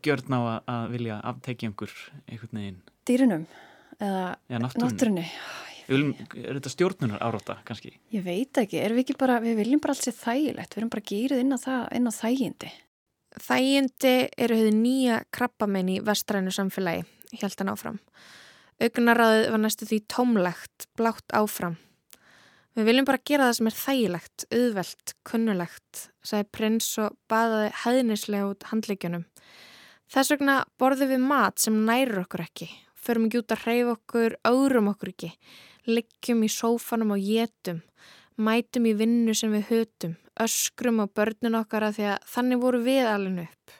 gjörn 0.03 0.31
á 0.31 0.61
að, 0.67 0.89
vilja 0.91 1.17
aftekja 1.23 1.67
einhver 1.69 1.91
einhvern 2.29 2.53
veginn, 2.61 2.81
Dýrunum 3.05 3.45
eða 3.99 4.35
náttúrunni 4.61 5.25
viljum, 5.93 6.13
er 6.41 6.57
þetta 6.57 6.71
stjórnunar 6.73 7.23
áráta 7.23 7.59
kannski? 7.67 7.93
Ég 8.15 8.25
veit 8.25 8.57
ekki, 8.61 8.79
erum 8.81 8.99
við 8.99 9.05
ekki 9.05 9.17
bara, 9.21 9.37
við 9.43 9.59
viljum 9.61 9.83
bara 9.83 9.95
alls 9.95 10.03
sér 10.07 10.17
þægilegt, 10.17 10.73
við 10.73 10.81
erum 10.81 10.93
bara 10.95 11.07
gýrið 11.11 11.43
inn 11.43 11.55
á 11.55 11.59
það, 11.61 11.85
inn 11.99 12.09
á 12.09 12.13
þægindi. 12.15 12.71
Þægindi 13.45 14.15
eru 14.45 14.59
hefði 14.61 14.75
nýja 14.79 15.21
krabbamenn 15.35 15.91
í 15.91 16.01
vestrænu 16.05 16.53
samfélagi, 16.55 17.03
held 17.41 17.57
hann 17.61 17.73
áfram. 17.73 17.99
Augnaráðið 18.85 19.49
var 19.53 19.61
næstu 19.63 19.87
því 19.87 19.99
tómlegt, 20.11 20.87
blátt 20.99 21.35
áfram. 21.35 21.77
Við 22.75 22.89
viljum 22.89 23.05
bara 23.07 23.23
gera 23.23 23.45
það 23.47 23.57
sem 23.57 23.69
er 23.69 23.75
þægilegt, 23.79 24.45
auðvelt, 24.51 25.13
kunnulegt, 25.27 25.99
sagði 26.27 26.47
prins 26.57 26.89
og 26.99 27.13
baðaði 27.31 27.69
hæðnislega 27.85 28.49
út 28.49 28.67
handleikjunum. 28.71 29.23
Þess 30.11 30.33
vegna 30.33 30.57
borðum 30.79 31.13
við 31.13 31.23
mat 31.23 31.63
sem 31.63 31.77
nærur 31.87 32.25
okkur 32.25 32.43
ekki, 32.43 32.67
förum 32.99 33.29
ekki 33.29 33.39
út 33.41 33.55
að 33.55 33.63
hreyfa 33.63 33.95
okkur, 33.95 34.35
árum 34.43 34.91
okkur 34.91 35.13
ekki, 35.13 35.31
liggjum 35.87 36.43
í 36.45 36.51
sófanum 36.51 37.15
og 37.15 37.23
jétum, 37.23 37.81
mætum 38.37 38.87
í 38.89 38.93
vinnu 38.97 39.35
sem 39.37 39.53
við 39.55 39.69
hötum, 39.71 40.13
öskrum 40.41 41.01
á 41.03 41.05
börnun 41.07 41.59
okkar 41.61 41.87
að 41.87 41.97
því 41.99 42.07
að 42.13 42.29
þannig 42.35 42.63
voru 42.63 42.83
við 42.85 43.09
alveg 43.09 43.41
upp. 43.45 43.75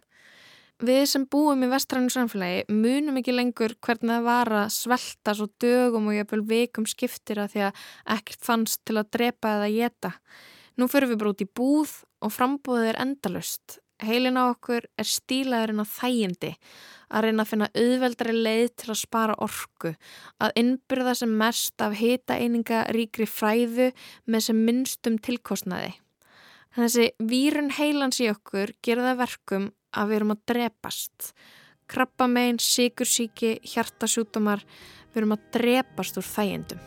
Við 0.86 1.06
sem 1.08 1.24
búum 1.32 1.62
í 1.64 1.70
vestrænu 1.72 2.12
samfélagi 2.12 2.66
munum 2.68 3.16
ekki 3.22 3.32
lengur 3.32 3.78
hvernig 3.80 4.12
það 4.12 4.26
var 4.26 4.51
að 4.60 4.74
svelta 4.76 5.32
svo 5.38 5.47
dögum 5.64 6.10
og 6.12 6.18
jafnvel 6.18 6.41
vikum 6.49 6.88
skiptir 6.89 7.39
að 7.39 7.53
því 7.53 7.64
að 7.70 7.86
ekkert 8.18 8.43
fannst 8.43 8.82
til 8.84 8.97
að 8.99 9.14
drepa 9.16 9.53
eða 9.56 9.72
geta. 9.72 10.12
Nú 10.76 10.89
fyrir 10.91 11.14
við 11.14 11.22
bara 11.22 11.32
út 11.32 11.45
í 11.45 11.47
búð 11.47 11.93
og 12.20 12.36
frambúðið 12.36 12.89
er 12.91 12.99
endalust. 13.06 13.80
Heilin 14.06 14.39
á 14.39 14.43
okkur 14.47 14.86
er 14.97 15.10
stílaðurinn 15.10 15.84
á 15.84 15.86
þægindi 15.86 16.51
að 17.10 17.26
reyna 17.26 17.43
að 17.43 17.51
finna 17.51 17.68
auðveldari 17.76 18.34
leið 18.34 18.70
til 18.82 18.89
að 18.91 19.01
spara 19.01 19.36
orku, 19.45 19.91
að 20.41 20.56
innbyrða 20.62 21.14
sem 21.20 21.36
mest 21.39 21.84
af 21.86 21.97
hita 21.99 22.38
eininga 22.39 22.86
ríkri 22.95 23.28
fræðu 23.30 23.91
með 24.26 24.47
sem 24.47 24.64
minnstum 24.68 25.20
tilkostnaði. 25.22 25.93
Þessi 26.76 27.12
vírun 27.24 27.70
heilans 27.72 28.20
í 28.20 28.28
okkur 28.32 28.74
gera 28.84 29.12
það 29.12 29.22
verkum 29.22 29.70
að 29.95 30.10
við 30.10 30.18
erum 30.20 30.34
að 30.34 30.41
drepast. 30.51 31.30
Krabbamein, 31.88 32.58
sikursíki, 32.60 33.60
hjartasjútumar, 33.64 34.66
við 35.14 35.22
erum 35.22 35.38
að 35.38 35.47
drepast 35.56 36.20
úr 36.20 36.28
þægindum. 36.28 36.84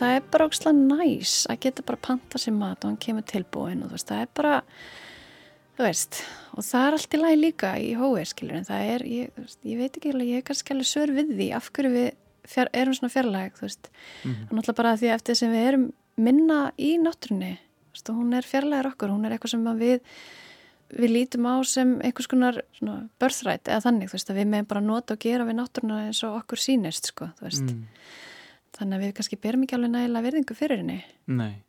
Það 0.00 0.16
er 0.16 0.24
bara 0.32 0.46
ógslag 0.48 0.74
næs 0.80 1.34
að 1.52 1.60
geta 1.66 1.84
bara 1.86 2.00
panta 2.08 2.40
sér 2.40 2.56
mat 2.56 2.82
og 2.84 2.90
hann 2.90 3.00
kemur 3.04 3.26
tilbúin 3.28 3.82
og 3.84 3.90
þú 3.92 3.98
veist, 3.98 4.08
það 4.10 4.24
er 4.24 4.32
bara, 4.40 4.54
þú 5.76 5.86
veist, 5.86 6.20
og 6.56 6.64
það 6.66 6.86
er 6.88 6.96
allt 6.98 7.14
í 7.16 7.20
lagi 7.22 7.38
líka 7.40 7.70
í 7.80 7.92
hói, 8.00 8.24
skilur, 8.28 8.56
en 8.60 8.68
það 8.68 8.88
er, 8.94 9.04
ég, 9.08 9.46
ég 9.70 9.78
veit 9.80 9.96
ekki 10.00 10.12
alveg, 10.14 10.32
ég 10.34 10.42
er 10.42 10.46
kannski 10.50 10.74
alveg 10.74 10.90
sör 10.90 11.14
við 11.20 11.32
því 11.36 11.48
af 11.60 11.70
hverju 11.76 11.92
við 11.94 12.10
fjar, 12.50 12.70
erum 12.74 12.96
svona 12.96 13.12
fjarlæg, 13.14 13.56
þú 13.60 13.66
veist, 13.68 13.90
Mhm. 14.24 14.42
og 14.48 14.52
náttúrulega 14.58 14.76
bara 14.82 14.96
því 14.96 15.14
eftir 15.14 15.36
sem 15.36 15.52
við 15.52 15.66
erum 15.68 15.92
minna 16.16 16.60
í 16.78 16.96
náttúrunni, 16.98 17.54
þú 17.60 17.94
veist, 17.94 18.08
hún 18.16 18.34
er 18.36 18.42
fjarlægur 18.42 18.90
okkur, 18.94 19.10
hún 19.14 19.26
er 19.26 19.36
eitthvað 19.38 19.50
sem 19.54 19.64
við 19.78 20.00
við 20.90 21.12
lítum 21.14 21.44
á 21.46 21.54
sem 21.64 22.00
einhvers 22.02 22.26
konar 22.26 22.56
svona, 22.74 23.08
birthright 23.20 23.62
eða 23.70 23.84
þannig, 23.84 24.08
þú 24.10 24.16
veist, 24.16 24.30
að 24.32 24.38
við 24.40 24.48
meðum 24.50 24.66
bara 24.72 24.80
nota 24.80 25.14
og 25.14 25.20
gera 25.22 25.44
við 25.46 25.54
náttúruna 25.60 25.98
eins 26.08 26.24
og 26.26 26.40
okkur 26.42 26.58
sýnist, 26.58 27.06
sko, 27.12 27.28
þú 27.38 27.46
veist. 27.46 27.62
Mm, 27.62 27.84
Þannig 28.78 28.96
að 28.96 29.04
við 29.04 29.12
kannski 29.18 29.38
berum 29.42 29.64
ekki 29.66 29.76
alveg 29.76 29.92
nægilega 29.94 30.26
virðingu 30.28 30.56
fyrir 30.58 30.82
henni. 30.82 30.98
nei, 31.26 31.62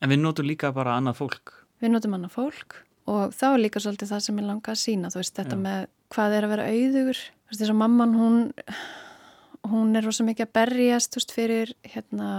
en 0.00 0.10
við 0.12 0.20
notum 0.22 0.46
líka 0.46 0.72
bara 0.74 0.96
annað 1.00 1.18
fólk 1.22 1.54
Við 1.82 1.90
notum 1.90 2.14
annað 2.16 2.36
fólk 2.36 2.76
og 3.10 3.34
þá 3.36 3.46
er 3.50 3.60
líka 3.60 3.80
svolítið 3.82 4.12
það 4.14 4.20
sem 4.24 4.38
ég 4.40 4.46
langa 4.48 4.72
að 4.72 4.80
sína, 4.80 5.10
þú 5.12 5.20
veist, 5.20 5.34
þetta 5.36 5.56
Já. 5.58 5.62
með 5.64 5.80
hvað 6.14 6.36
er 6.36 6.46
að 6.46 6.52
vera 6.54 6.68
auðugur. 6.70 7.18
Þú 7.18 7.50
veist, 7.50 7.60
þess 7.60 7.72
að 7.74 7.80
mamman, 7.82 8.14
hún, 8.16 8.36
hún 9.68 9.98
er 9.98 10.06
rosa 10.06 10.24
mikið 10.24 10.46
að 10.46 10.54
berjast, 10.56 11.10
þú 11.12 11.20
veist, 11.20 11.34
fyrir 11.34 11.74
hérna 11.92 12.30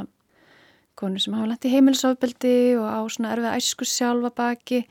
konu 0.96 1.20
sem 1.20 1.36
hafa 1.36 1.52
lent 1.52 1.68
í 1.68 1.74
heimilisofbeldi 1.76 2.56
og 2.80 2.88
á 2.88 3.00
svona 3.12 3.34
erfið 3.36 3.58
æsku 3.60 3.86
sjálfa 3.90 4.32
baki 4.36 4.82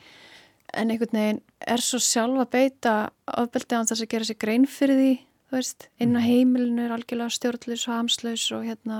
en 0.74 0.90
einhvern 0.92 1.16
veginn 1.16 1.40
er 1.74 1.80
svo 1.82 2.00
sjálfa 2.02 2.44
beita 2.52 2.94
ofbeldi 3.40 3.78
án 3.78 3.88
þess 3.88 4.04
að 4.04 4.10
gera 4.12 4.28
sér 4.28 4.38
grein 4.44 4.66
fyrir 4.68 5.00
því, 5.00 5.12
veist, 5.58 5.88
inn 6.02 6.16
á 6.16 6.20
heimilinu 6.24 6.84
er 6.86 6.94
algjörlega 6.94 7.34
stjórnlaus 7.34 7.86
og 7.88 7.94
hamslaus 7.94 8.44
og 8.56 8.64
hérna, 8.68 8.98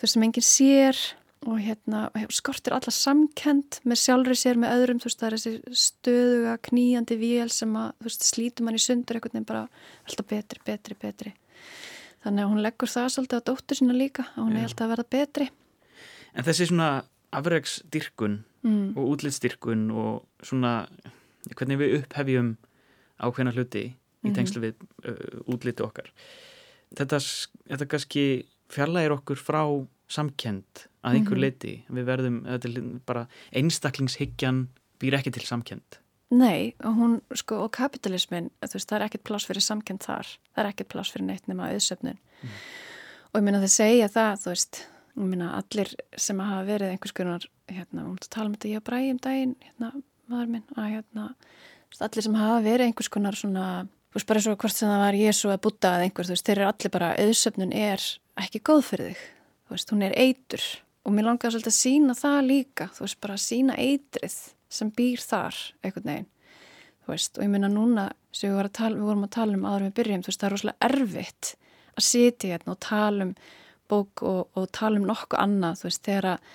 veist, 0.00 0.14
sem 0.14 0.26
enginn 0.26 0.46
sér 0.46 1.00
og 1.48 1.56
hérna, 1.64 2.10
skortir 2.36 2.74
alla 2.76 2.92
samkend 2.92 3.78
með 3.88 4.00
sjálfri 4.02 4.36
sér, 4.36 4.58
með 4.60 4.74
öðrum, 4.76 4.98
þú 5.00 5.08
veist, 5.08 5.20
það 5.22 5.28
er 5.30 5.36
þessi 5.38 5.78
stöðuga, 5.84 6.56
kníjandi 6.68 7.16
vél 7.20 7.48
sem 7.54 7.72
að, 7.80 7.94
þú 8.00 8.10
veist, 8.10 8.26
slítur 8.28 8.66
mann 8.66 8.76
í 8.76 8.82
sundur 8.84 9.16
einhvern 9.16 9.32
veginn 9.38 9.48
bara 9.48 9.62
alltaf 10.04 10.28
betri, 10.28 10.60
betri, 10.66 10.98
betri. 11.00 11.32
Þannig 12.20 12.44
að 12.44 12.50
hún 12.52 12.60
leggur 12.66 12.92
það 12.92 13.08
svolítið 13.14 13.40
á 13.40 13.46
dóttur 13.48 13.80
sína 13.80 13.96
líka, 13.96 14.26
að 14.36 14.44
hún 14.44 14.52
Já. 14.52 14.60
er 14.60 14.68
alltaf 14.68 14.84
að 14.84 14.92
verða 14.92 15.08
betri. 15.16 15.48
en 16.34 16.44
þessi 16.44 16.66
svona 16.68 16.90
afregsdyrkun 17.32 18.44
Mm. 18.62 18.92
og 18.96 19.14
útlitsdyrkun 19.16 19.88
og 19.96 20.26
svona 20.44 20.86
hvernig 21.56 21.78
við 21.80 21.94
upphefjum 22.02 22.50
ákveðna 23.16 23.54
hluti 23.56 23.84
í 24.24 24.28
Mhm. 24.28 24.34
tengslu 24.36 24.60
við 24.60 24.74
uh, 25.08 25.40
útliti 25.48 25.82
okkar 25.82 26.10
þetta, 26.96 27.18
þetta 27.70 27.86
kannski 27.88 28.24
fjarlægir 28.70 29.14
okkur 29.16 29.36
frá 29.40 29.62
samkend 30.10 30.86
að 31.04 31.14
einhver 31.16 31.36
Mhm. 31.38 31.40
leiti 31.40 31.74
við 31.90 32.04
verðum, 32.04 32.42
þetta 32.44 32.68
er 32.76 33.00
bara 33.06 33.26
einstaklingshyggjan 33.52 34.68
býr 35.00 35.16
ekki 35.20 35.32
til 35.32 35.46
samkend 35.46 35.98
Nei, 36.32 36.74
og 36.86 36.94
hún, 36.94 37.14
sko, 37.34 37.64
og 37.64 37.72
kapitalismin, 37.74 38.50
þú 38.62 38.76
veist, 38.76 38.86
það 38.88 39.00
er 39.00 39.04
ekkert 39.08 39.24
pláss 39.26 39.46
fyrir 39.48 39.64
samkend 39.66 39.98
þar. 40.04 40.28
Það 40.54 40.60
er 40.62 40.68
ekkert 40.70 40.88
pláss 40.92 41.10
fyrir 41.10 41.26
neitt 41.26 41.48
nema 41.50 41.66
auðsöfnun. 41.72 42.18
Og 43.34 43.40
ég 43.40 43.42
minna 43.42 43.58
þeir 43.58 43.72
segja 43.74 44.06
það, 44.14 44.38
þú 44.44 44.52
veist, 44.52 44.78
ég 45.18 45.26
minna 45.26 45.48
allir 45.58 45.90
sem 46.16 46.38
hafa 46.38 46.62
verið 46.68 46.92
einhvers 46.92 47.12
konar, 47.18 47.46
hérna, 47.66 48.04
um 48.06 48.14
að 48.14 48.28
tala 48.30 48.46
um 48.46 48.54
þetta, 48.54 48.70
ég 48.76 48.84
bræði 48.86 49.10
um 49.10 49.18
daginn, 49.26 49.56
hérna, 49.66 49.90
maður 50.30 50.48
minn, 50.54 50.62
að 50.76 50.88
hérna, 50.94 51.26
allir 52.00 52.22
sem 52.22 52.34
hafa 52.38 52.62
verið 52.62 52.86
einhvers 52.86 53.10
konar 53.10 53.32
svona, 53.32 53.66
þú 54.10 54.18
veist, 54.18 54.26
bara 54.26 54.42
svo 54.42 54.56
hvort 54.58 54.74
sem 54.74 54.90
það 54.90 55.02
var 55.04 55.18
Jésu 55.18 55.50
að 55.50 55.60
búta 55.66 55.92
eða 55.94 56.06
einhver, 56.06 56.26
þú 56.26 56.34
veist, 56.34 56.46
þeir 56.46 56.58
eru 56.58 56.68
allir 56.70 56.92
bara, 56.96 57.10
auðsöfnun 57.24 57.74
er 57.78 58.06
ekki 58.42 58.62
góð 58.66 58.82
fyrir 58.88 59.12
þig, 59.12 59.20
þú 59.66 59.76
veist, 59.76 59.92
hún 59.94 60.06
er 60.06 60.16
eitur. 60.18 60.66
Og 61.06 61.14
mér 61.16 61.28
langaði 61.28 61.54
svolítið 61.54 61.70
að 61.72 61.78
sína 61.78 62.16
það 62.18 62.40
líka, 62.48 62.88
þú 62.96 63.06
veist, 63.06 63.20
bara 63.22 63.36
að 63.38 63.44
sína 63.44 63.76
eitrið 63.80 64.36
sem 64.70 64.90
býr 64.98 65.22
þar, 65.22 65.60
einhvern 65.84 66.10
veginn. 66.10 66.28
Þú 67.00 67.14
veist, 67.14 67.38
og 67.38 67.46
ég 67.46 67.52
minna 67.54 67.70
núna, 67.70 68.08
sem 68.34 68.52
við, 68.52 68.68
tala, 68.76 68.98
við 68.98 69.06
vorum 69.08 69.26
að 69.26 69.32
tala 69.38 69.56
um 69.56 69.64
áður 69.66 69.86
með 69.86 69.94
byrjum, 70.00 70.24
þú 70.26 70.30
veist, 70.30 70.42
það 70.42 70.48
er 70.48 70.54
rosalega 70.56 70.90
erfitt 70.90 71.52
að 71.94 72.06
sitja 72.06 72.52
hérna 72.52 72.74
og 72.74 72.82
tala 72.84 73.28
um 73.28 73.32
bók 73.90 74.22
og, 74.26 74.42
og 74.58 74.68
tala 74.76 75.00
um 75.00 75.08
nokkuð 75.08 75.40
annað, 75.40 75.80
þú 75.80 75.88
veist, 75.88 76.02
þegar 76.06 76.28
að, 76.34 76.52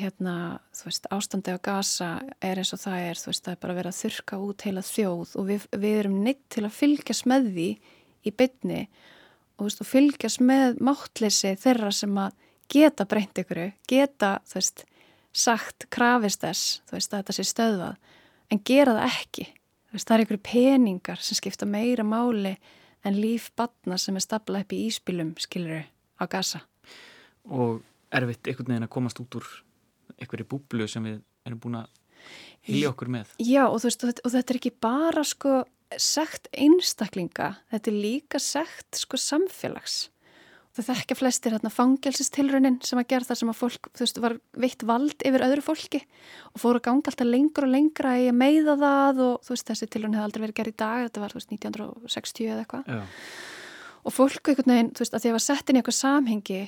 hérna, 0.00 0.34
þú 0.76 0.88
veist, 0.88 1.06
ástandi 1.12 1.54
á 1.54 1.58
gasa 1.62 2.10
er 2.42 2.60
eins 2.60 2.72
og 2.74 2.82
það 2.82 3.06
er, 3.06 3.20
þú 3.20 3.30
veist, 3.30 3.44
það 3.46 3.54
er 3.54 3.62
bara 3.62 3.76
verið 3.78 3.92
að 3.92 4.00
þurka 4.00 4.38
út 4.46 4.64
heila 4.66 4.84
þjóð 4.86 5.34
og 5.40 5.48
við, 5.48 5.66
við 5.76 5.96
erum 6.02 6.20
neitt 6.24 6.44
til 6.52 6.64
að 6.66 6.76
fylgjast 6.76 7.26
með 7.30 7.50
því 7.54 7.66
í 8.26 8.32
bytni 8.36 8.80
og, 8.84 9.66
veist, 9.66 9.82
og 9.82 9.90
fylgjast 9.90 10.42
með 10.44 10.80
máttleysi 10.88 11.54
þeirra 11.60 11.92
sem 11.94 12.20
að 12.20 12.36
geta 12.70 13.06
breynt 13.10 13.40
ykkur, 13.42 13.62
geta, 13.90 14.32
þú 14.48 14.60
veist, 14.60 14.84
sagt, 15.36 15.86
krafist 15.92 16.44
þess, 16.44 16.80
þú 16.88 16.98
veist, 16.98 17.12
að 17.12 17.22
þetta 17.22 17.36
sé 17.36 17.46
stöðvað, 17.48 18.12
en 18.50 18.62
gera 18.66 18.96
það 18.98 19.08
ekki. 19.10 19.46
Þú 19.90 19.96
veist, 19.96 20.08
það 20.08 20.16
er 20.16 20.24
ykkur 20.24 20.42
peningar 20.46 21.22
sem 21.22 21.38
skipta 21.38 21.66
meira 21.66 22.06
máli 22.06 22.54
en 23.06 23.16
líf 23.18 23.50
batna 23.58 23.98
sem 23.98 24.18
er 24.18 24.24
staplað 24.24 24.64
upp 24.64 24.74
í 24.76 24.84
íspilum, 24.88 25.32
skiluru, 25.40 25.82
á 26.20 26.24
gasa. 26.30 26.64
og 27.50 27.80
erfitt 28.14 28.46
einhvern 28.46 28.74
veginn 28.74 28.86
að 28.86 28.92
komast 28.92 29.20
út 29.22 29.38
úr 29.38 29.46
einhverju 30.20 30.48
búblu 30.50 30.86
sem 30.90 31.04
við 31.06 31.18
erum 31.48 31.60
búin 31.62 31.80
að 31.80 31.90
hýli 32.68 32.86
okkur 32.90 33.10
með. 33.12 33.34
Já 33.40 33.64
og, 33.66 33.80
veist, 33.82 34.02
og, 34.04 34.12
þetta, 34.12 34.24
og 34.24 34.34
þetta 34.36 34.54
er 34.54 34.60
ekki 34.60 34.74
bara 34.84 35.26
sko 35.26 35.58
sekt 35.98 36.48
einstaklinga, 36.54 37.54
þetta 37.72 37.90
er 37.90 38.00
líka 38.04 38.40
sekt 38.42 39.00
sko 39.00 39.18
samfélags. 39.20 40.08
Það 40.70 40.86
þekkja 40.86 41.14
flestir 41.18 41.54
hérna 41.56 41.70
fangelsistilraunin 41.74 42.76
sem 42.86 43.00
að 43.00 43.08
gera 43.10 43.26
það 43.26 43.38
sem 43.40 43.48
að 43.50 43.56
fólk, 43.58 43.88
þú 43.90 44.04
veist, 44.04 44.20
var 44.22 44.36
veitt 44.62 44.84
vald 44.86 45.24
yfir 45.26 45.42
öðru 45.48 45.64
fólki 45.66 46.00
og 46.52 46.62
fóru 46.62 46.78
að 46.78 46.84
ganga 46.86 47.10
alltaf 47.10 47.26
lengur 47.26 47.66
og 47.66 47.72
lengra 47.72 48.12
í 48.22 48.28
að 48.30 48.38
meiða 48.38 48.76
það 48.78 49.22
og 49.24 49.48
þú 49.48 49.56
veist, 49.56 49.66
þessi 49.72 49.88
tilraun 49.90 50.14
hefði 50.14 50.28
aldrei 50.28 50.44
verið 50.44 50.58
gerð 50.60 50.70
í 50.70 50.76
dag, 50.84 51.08
þetta 51.08 51.24
var, 51.24 51.34
þú 51.34 51.40
veist, 51.40 51.54
1960 51.56 52.52
eða 52.52 52.62
eitthvað. 52.62 53.02
Og 54.00 54.14
fólk 54.14 54.52
einhvern 54.52 54.74
veginn, 54.76 54.92
þú 54.94 55.02
veist, 55.02 55.16
að 55.16 55.24
því 55.24 55.26
að 55.26 55.34
það 55.34 55.38
var 55.40 55.46
sett 55.48 55.66
inn 55.66 55.80
í 55.80 55.82
eitthvað 55.82 55.98
samhengi, 55.98 56.60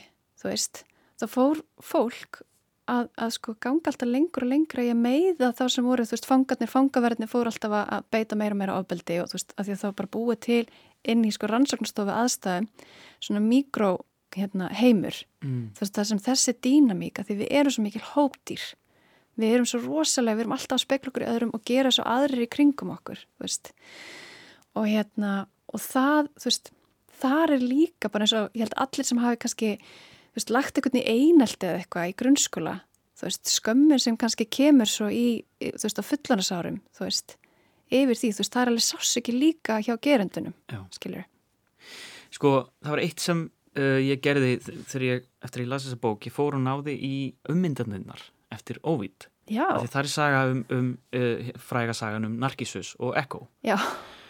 þú 0.42 0.50
veist, 0.50 0.82
þá 1.22 1.26
fór 1.30 1.62
fólk 1.92 2.42
að, 2.90 3.08
að 3.16 3.34
sko 3.36 3.54
ganga 3.62 3.90
alltaf 3.90 4.08
lengur 4.08 4.46
og 4.46 4.50
lengra 4.50 4.84
í 4.84 4.90
að 4.92 5.02
meiða 5.02 5.50
þá 5.58 5.64
sem 5.74 5.86
voru, 5.86 6.06
þú 6.06 6.16
veist, 6.16 6.28
fangarnir, 6.28 6.70
fangaverðinir 6.70 7.30
fóru 7.30 7.52
alltaf 7.52 7.76
að 7.78 8.08
beita 8.14 8.38
meira 8.38 8.56
og 8.56 8.60
meira 8.62 8.78
ofbeldi 8.80 9.20
og 9.22 9.30
þú 9.30 9.38
veist, 9.38 9.54
að 9.56 9.68
því 9.68 9.74
að 9.74 9.82
það 9.82 9.90
var 9.90 9.98
bara 10.00 10.12
búið 10.16 10.40
til 10.46 10.62
inn 11.12 11.24
í 11.26 11.32
sko 11.34 11.50
rannsóknarstofu 11.50 12.16
aðstæðum 12.16 12.68
svona 13.22 13.44
mikró 13.46 13.92
hérna, 14.36 14.70
heimur. 14.72 15.16
Mm. 15.44 15.72
þú 15.76 15.84
veist 15.84 15.98
það 15.98 16.08
sem 16.10 16.22
þessi 16.26 16.56
dýnamíka 16.64 17.26
því 17.28 17.38
við 17.42 17.56
erum 17.60 17.74
svo 17.74 17.86
mikil 17.86 18.04
hópdýr. 18.14 18.68
Við 19.40 19.54
erum 19.56 19.68
svo 19.68 19.80
rosalega, 19.80 20.36
við 20.36 20.44
erum 20.44 20.54
alltaf 20.56 20.76
að 20.76 20.84
spekla 20.84 21.12
okkur 21.12 21.24
í 21.24 21.30
öðrum 21.32 21.54
og 21.56 21.64
gera 21.68 21.92
svo 21.92 22.04
aðrir 22.08 22.44
í 22.44 22.50
kringum 22.52 22.92
okkur 22.92 23.22
og 24.72 24.86
hérna, 24.88 25.46
og 25.68 25.80
það, 25.84 26.28
þú 26.40 26.48
veist 26.48 26.72
þar 27.22 27.54
er 27.56 27.64
líka 27.64 28.10
bara 28.12 28.26
eins 28.26 28.34
og 28.36 28.56
ég 28.56 28.66
held 28.66 28.76
allir 28.84 29.08
sem 29.08 29.20
hafi 29.22 29.40
kannski, 29.44 29.70
veist, 30.38 30.52
lagt 30.54 30.78
einhvern 30.78 31.00
í 31.00 31.04
einelti 31.06 31.68
eða 31.68 31.82
eitthvað 31.82 32.10
í 32.10 32.16
grunnskóla 32.22 32.74
þú 33.18 33.28
veist, 33.28 33.52
skömmin 33.52 34.02
sem 34.02 34.16
kannski 34.18 34.46
kemur 34.48 34.90
svo 34.90 35.10
í, 35.12 35.42
þú 35.60 35.86
veist, 35.86 36.00
á 36.00 36.04
fullanasárum 36.10 36.78
þú 36.96 37.06
veist, 37.06 37.36
yfir 37.92 38.18
því, 38.18 38.30
þú 38.32 38.42
veist, 38.44 38.52
það 38.54 38.62
er 38.62 38.72
alveg 38.72 38.86
sás 38.86 39.16
ekki 39.20 39.36
líka 39.36 39.80
hjá 39.84 39.94
gerendunum 40.02 40.54
Já. 40.72 40.80
skilur 40.96 41.26
Sko, 42.32 42.54
það 42.80 42.94
var 42.94 43.02
eitt 43.02 43.20
sem 43.20 43.42
uh, 43.76 43.98
ég 44.00 44.22
gerði 44.24 44.54
þegar 44.64 45.04
ég, 45.04 45.26
eftir 45.44 45.60
að 45.60 45.66
ég 45.66 45.70
las 45.74 45.84
þessa 45.86 46.00
bók, 46.00 46.24
ég 46.28 46.32
fór 46.34 46.56
og 46.56 46.64
náði 46.64 46.94
í 46.96 47.14
ummyndanirnar 47.52 48.22
eftir 48.52 48.80
Óvít. 48.84 49.28
Já, 49.50 49.66
Því 49.80 49.90
það 49.90 50.00
er 50.00 50.08
saga 50.12 50.40
um, 50.48 50.64
um 50.72 50.88
uh, 51.18 51.52
fræga 51.60 51.94
sagan 51.96 52.28
um 52.28 52.38
Narcissus 52.40 52.94
og 53.02 53.16
Echo. 53.18 53.48
já, 53.66 53.76
Þú 53.76 54.21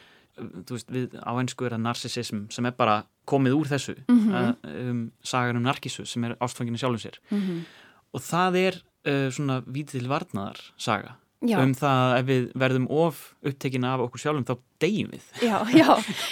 veist, 0.71 0.91
við 0.93 1.17
á 1.21 1.33
ennsku 1.37 1.67
er 1.67 1.77
það 1.77 1.85
narcissism 1.87 2.45
sem 2.51 2.67
er 2.67 2.77
bara 2.79 3.03
komið 3.29 3.57
úr 3.59 3.71
þessu. 3.71 3.97
Mhm. 4.09 4.35
uh, 4.35 4.91
um, 4.91 5.03
sagan 5.23 5.57
um 5.61 5.67
Narcissus 5.67 6.13
sem 6.13 6.25
er 6.25 6.37
ástfanginu 6.41 6.81
sjálfum 6.81 7.03
sér. 7.03 7.19
mhm 7.31 7.65
Og 8.13 8.21
það 8.21 8.57
er 8.61 8.75
uh, 9.09 9.29
svona 9.33 9.63
vítil 9.65 10.05
varnaðar 10.09 10.59
saga. 10.77 11.17
Já, 11.43 11.59
Um 11.59 11.73
það 11.75 12.01
að 12.03 12.19
ef 12.19 12.27
við 12.27 12.43
verðum 12.55 12.85
of 12.91 13.35
upptekin 13.43 13.85
af 13.89 14.01
okkur 14.05 14.21
sjálfum 14.21 14.45
þá 14.47 14.53
deyjum 14.79 15.11
við. 15.11 15.25
já, 15.43 15.57
já, 15.75 15.89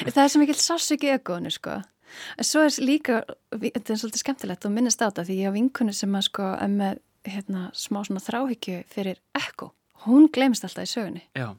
það 0.07 0.23
er 0.23 0.29
svo 0.29 0.41
mikill 0.43 0.61
sássöki 0.61 1.11
egoinu, 1.11 1.51
sko. 1.51 1.81
En 2.39 2.45
svo 2.47 2.63
er 2.63 2.77
líka, 2.85 3.25
þetta 3.51 3.95
er 3.95 3.99
svolítið 3.99 4.23
skemmtilegt 4.23 4.67
og 4.69 4.75
minnast 4.77 5.03
á 5.03 5.09
þetta 5.09 5.25
því 5.27 5.39
ég 5.41 5.51
á 5.51 5.57
vinkunni 5.57 5.95
sem 5.97 6.15
að 6.15 6.27
sko 6.29 6.53
er 6.55 6.71
með 6.71 7.01
hérna, 7.27 7.65
smá 7.75 8.05
svona 8.07 8.23
þráhyggju 8.23 8.85
fyrir 8.93 9.19
ekko. 9.35 9.73
Hún 10.07 10.31
glemist 10.33 10.65
alltaf 10.65 10.87
í 10.87 10.93
sögunni. 10.95 11.25
Já. 11.35 11.57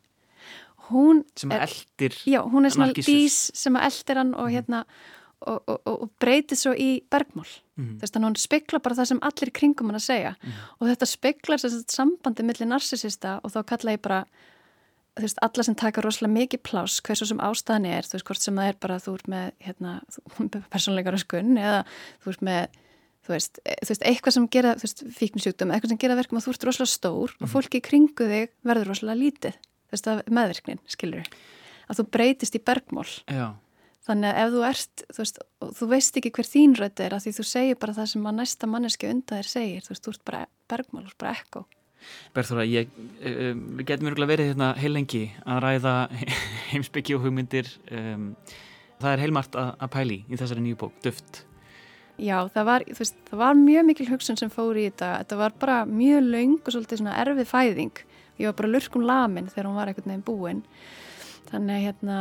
Hún 0.91 1.23
Sem 1.39 1.51
er, 1.55 1.65
eldir 1.67 2.19
já, 2.27 2.41
hún 2.43 2.67
er 2.67 2.75
svona 2.75 2.93
dís 2.97 3.39
sem 3.57 3.79
að 3.79 3.87
eldir 3.89 4.21
hann 4.21 4.35
og 4.35 4.51
hérna 4.51 4.85
og, 5.41 5.59
og, 5.65 5.79
og, 5.89 6.07
breytir 6.21 6.59
svo 6.59 6.75
í 6.77 7.01
bergmál. 7.09 7.49
Mhm. 7.79 7.97
Þú 7.97 8.05
veist, 8.05 8.13
þannig 8.13 8.27
að 8.27 8.29
hún 8.29 8.41
spekla 8.43 8.81
bara 8.83 8.97
það 8.99 9.09
sem 9.09 9.21
allir 9.25 9.51
kringum 9.57 9.89
hann 9.89 9.97
að 9.97 10.05
segja. 10.05 10.35
Og 10.79 10.89
þetta 10.91 11.09
speklar 11.09 11.61
sem 11.61 11.73
sagt 11.73 11.95
sambandi 11.95 12.45
millir 12.45 12.69
narsisista 12.69 13.39
og 13.41 13.53
þá 13.55 13.61
kalla 13.73 13.95
ég 13.97 14.03
bara 14.05 14.25
þú 15.17 15.25
veist, 15.25 15.41
alla 15.43 15.65
sem 15.65 15.75
taka 15.75 16.03
rosalega 16.03 16.33
mikið 16.35 16.61
pláss 16.63 17.01
hversu 17.03 17.27
sem 17.27 17.41
ástæðan 17.43 17.87
er, 17.89 18.07
þú 18.07 18.17
veist, 18.17 18.27
hvort 18.29 18.43
sem 18.45 18.59
það 18.61 18.69
er 18.71 18.77
bara 18.85 18.99
þú 19.03 19.15
ert 19.17 19.31
með, 19.31 19.49
hérna, 19.65 19.95
persónleika 20.73 21.13
röskun 21.13 21.57
eða 21.59 21.81
þú 22.23 22.33
ert 22.33 22.45
með 22.47 22.77
þú 23.21 23.35
veist, 23.35 23.59
e, 23.65 23.75
þú 23.81 23.93
veist, 23.93 24.05
eitthvað 24.07 24.37
sem 24.37 24.47
gera 24.55 24.75
fíknisjúkdum, 25.19 25.73
eitthvað 25.73 25.93
sem 25.93 26.01
gera 26.01 26.17
verkum 26.19 26.39
að 26.39 26.47
þú 26.47 26.55
ert 26.55 26.67
rosalega 26.69 26.93
stór 26.93 27.35
og 27.37 27.51
fólki 27.51 27.81
í 27.81 27.85
kringu 27.85 28.29
þig 28.31 28.55
verður 28.67 28.93
rosalega 28.93 29.19
lítið, 29.19 29.59
veist, 29.91 30.07
af 30.07 30.23
meðvirknin 30.31 30.81
skilur 30.89 31.27
að 31.91 31.99
þú 31.99 32.07
breytist 32.15 32.57
í 32.57 32.63
bergmál 32.63 33.09
Já. 33.27 33.51
Þannig 34.01 34.31
að 34.31 34.39
ef 34.41 34.53
þú 34.53 34.61
ert, 34.65 35.01
þú 35.13 35.21
veist, 35.21 35.35
þú 35.77 35.87
veist 35.91 36.15
ekki 36.17 36.31
hver 36.33 36.47
þín 36.49 36.71
rödd 36.79 37.03
er 37.05 37.13
að 37.13 37.27
því 37.27 37.33
þú 37.37 37.43
segir 37.45 37.77
bara 37.83 37.93
það 37.99 38.07
sem 38.09 38.23
að 38.25 38.39
næsta 38.39 38.69
manneski 38.69 39.11
undan 39.11 39.37
þér 39.37 39.49
segir, 39.51 39.85
þú 39.85 39.93
veist, 39.93 40.07
þú 40.07 40.13
ert 40.15 40.23
bara 40.25 40.39
bergmál, 40.73 41.03
þú 41.03 41.11
ert 41.11 41.19
bara 41.21 41.33
ekko. 41.37 41.61
Berþóra, 42.33 42.65
ég, 42.65 42.97
um, 43.29 43.61
getum 43.85 44.09
örgulega 44.09 44.31
verið 44.33 44.49
hérna 44.49 44.71
heilengi 44.81 45.21
að 45.45 45.61
ræða 45.67 45.93
heimsbyggi 46.71 47.13
og 47.19 47.27
hugmyndir 47.27 47.69
um, 47.93 48.31
það 48.97 49.13
er 49.13 49.23
heilmart 49.27 49.61
að, 49.61 49.71
að 49.77 49.93
pæli 49.99 50.19
í 50.25 50.41
þessari 50.41 50.65
nýju 50.65 50.81
bók, 50.81 50.97
duft 51.05 51.43
Já, 52.21 52.43
það 52.53 52.67
var, 52.67 52.83
veist, 52.99 53.15
það 53.29 53.39
var 53.41 53.55
mjög 53.57 53.85
mikil 53.87 54.07
hugsun 54.11 54.37
sem 54.37 54.51
fór 54.53 54.77
í 54.77 54.85
þetta, 54.89 55.11
þetta 55.23 55.37
var 55.39 55.53
bara 55.61 55.77
mjög 55.89 56.27
laung 56.27 56.57
og 56.59 56.73
svolítið 56.73 57.01
svona 57.01 57.15
erfið 57.21 57.47
fæðing. 57.49 58.01
Ég 58.41 58.49
var 58.49 58.57
bara 58.57 58.71
lurkum 58.73 59.05
lamin 59.05 59.49
þegar 59.51 59.69
hún 59.69 59.77
var 59.77 59.91
einhvern 59.91 60.09
veginn 60.09 60.25
búin. 60.25 60.63
Þannig 61.51 61.75
að 61.75 61.85
hérna, 61.85 62.17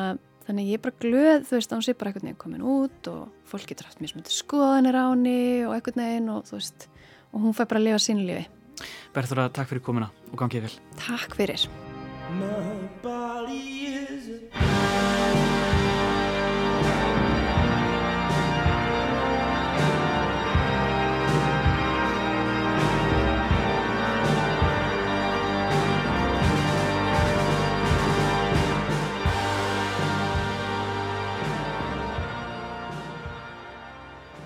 þannig 0.46 0.66
að 0.66 0.70
ég 0.70 0.80
er 0.80 0.84
bara 0.84 1.00
glöð, 1.04 1.44
þú 1.48 1.56
veist, 1.56 1.72
að 1.72 1.78
hún 1.78 1.86
sé 1.86 1.96
bara 1.96 2.12
einhvern 2.12 2.28
veginn 2.28 2.40
komin 2.44 2.66
út 2.76 3.10
og 3.12 3.50
fólk 3.50 3.68
getur 3.70 3.88
haft 3.88 4.02
mjög 4.02 4.14
smöndi 4.14 4.36
skoðanir 4.36 5.00
á 5.00 5.04
henni 5.08 5.42
og 5.66 5.76
einhvern 5.76 6.02
veginn 6.04 6.32
og 6.34 6.46
þú 6.50 6.58
veist, 6.58 6.88
og 7.30 7.44
hún 7.46 7.56
fær 7.56 7.70
bara 7.70 7.82
að 7.82 7.88
lifa 7.88 8.02
sínu 8.06 8.26
lífi. 8.28 8.44
Berþóra, 9.14 9.50
takk 9.52 9.72
fyrir 9.72 9.84
komuna 9.84 10.08
og 10.30 10.36
gangið 10.40 10.68
vel 10.68 10.76
Takk 11.00 11.36
fyrir. 11.40 11.68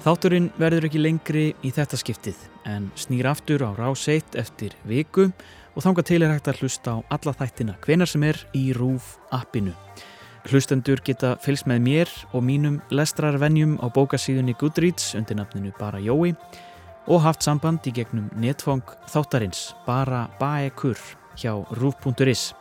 Þátturinn 0.04 0.50
verður 0.60 0.84
ekki 0.84 1.00
lengri 1.00 1.42
í 1.64 1.70
þetta 1.72 1.96
skiptið 1.96 2.40
en 2.68 2.90
snýr 3.00 3.24
aftur 3.30 3.62
á 3.64 3.72
ráseitt 3.72 4.34
eftir 4.36 4.74
viku 4.84 5.30
og 5.72 5.78
þanga 5.80 6.02
til 6.04 6.18
er 6.20 6.34
hægt 6.34 6.50
að 6.50 6.58
hlusta 6.60 6.92
á 6.92 6.96
alla 7.16 7.32
þættina 7.32 7.78
hvenar 7.86 8.10
sem 8.10 8.26
er 8.28 8.36
í 8.52 8.66
RÚF 8.76 9.14
appinu. 9.32 9.72
Hlustendur 10.50 11.00
geta 11.00 11.38
fylgst 11.40 11.64
með 11.70 11.80
mér 11.86 12.12
og 12.36 12.44
mínum 12.44 12.82
lestrarvenjum 12.92 13.78
á 13.80 13.88
bókasíðunni 13.88 14.52
Goodreads 14.60 15.14
undir 15.16 15.38
nafninu 15.40 15.72
Bara 15.78 16.02
Jói 16.04 16.34
og 17.08 17.24
haft 17.24 17.46
samband 17.46 17.88
í 17.88 17.94
gegnum 17.96 18.28
netfang 18.36 18.84
þáttarins 19.08 19.70
Bara 19.88 20.26
Baekur 20.36 21.00
hjá 21.40 21.56
RÚF.is. 21.80 22.52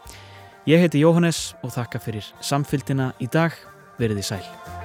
Ég 0.63 0.79
heiti 0.79 1.03
Jóhannes 1.03 1.57
og 1.59 1.75
þakka 1.75 1.99
fyrir 1.99 2.31
samfylgdina 2.39 3.11
í 3.19 3.27
dag. 3.27 3.51
Verið 3.99 4.23
í 4.23 4.25
sæl. 4.31 4.82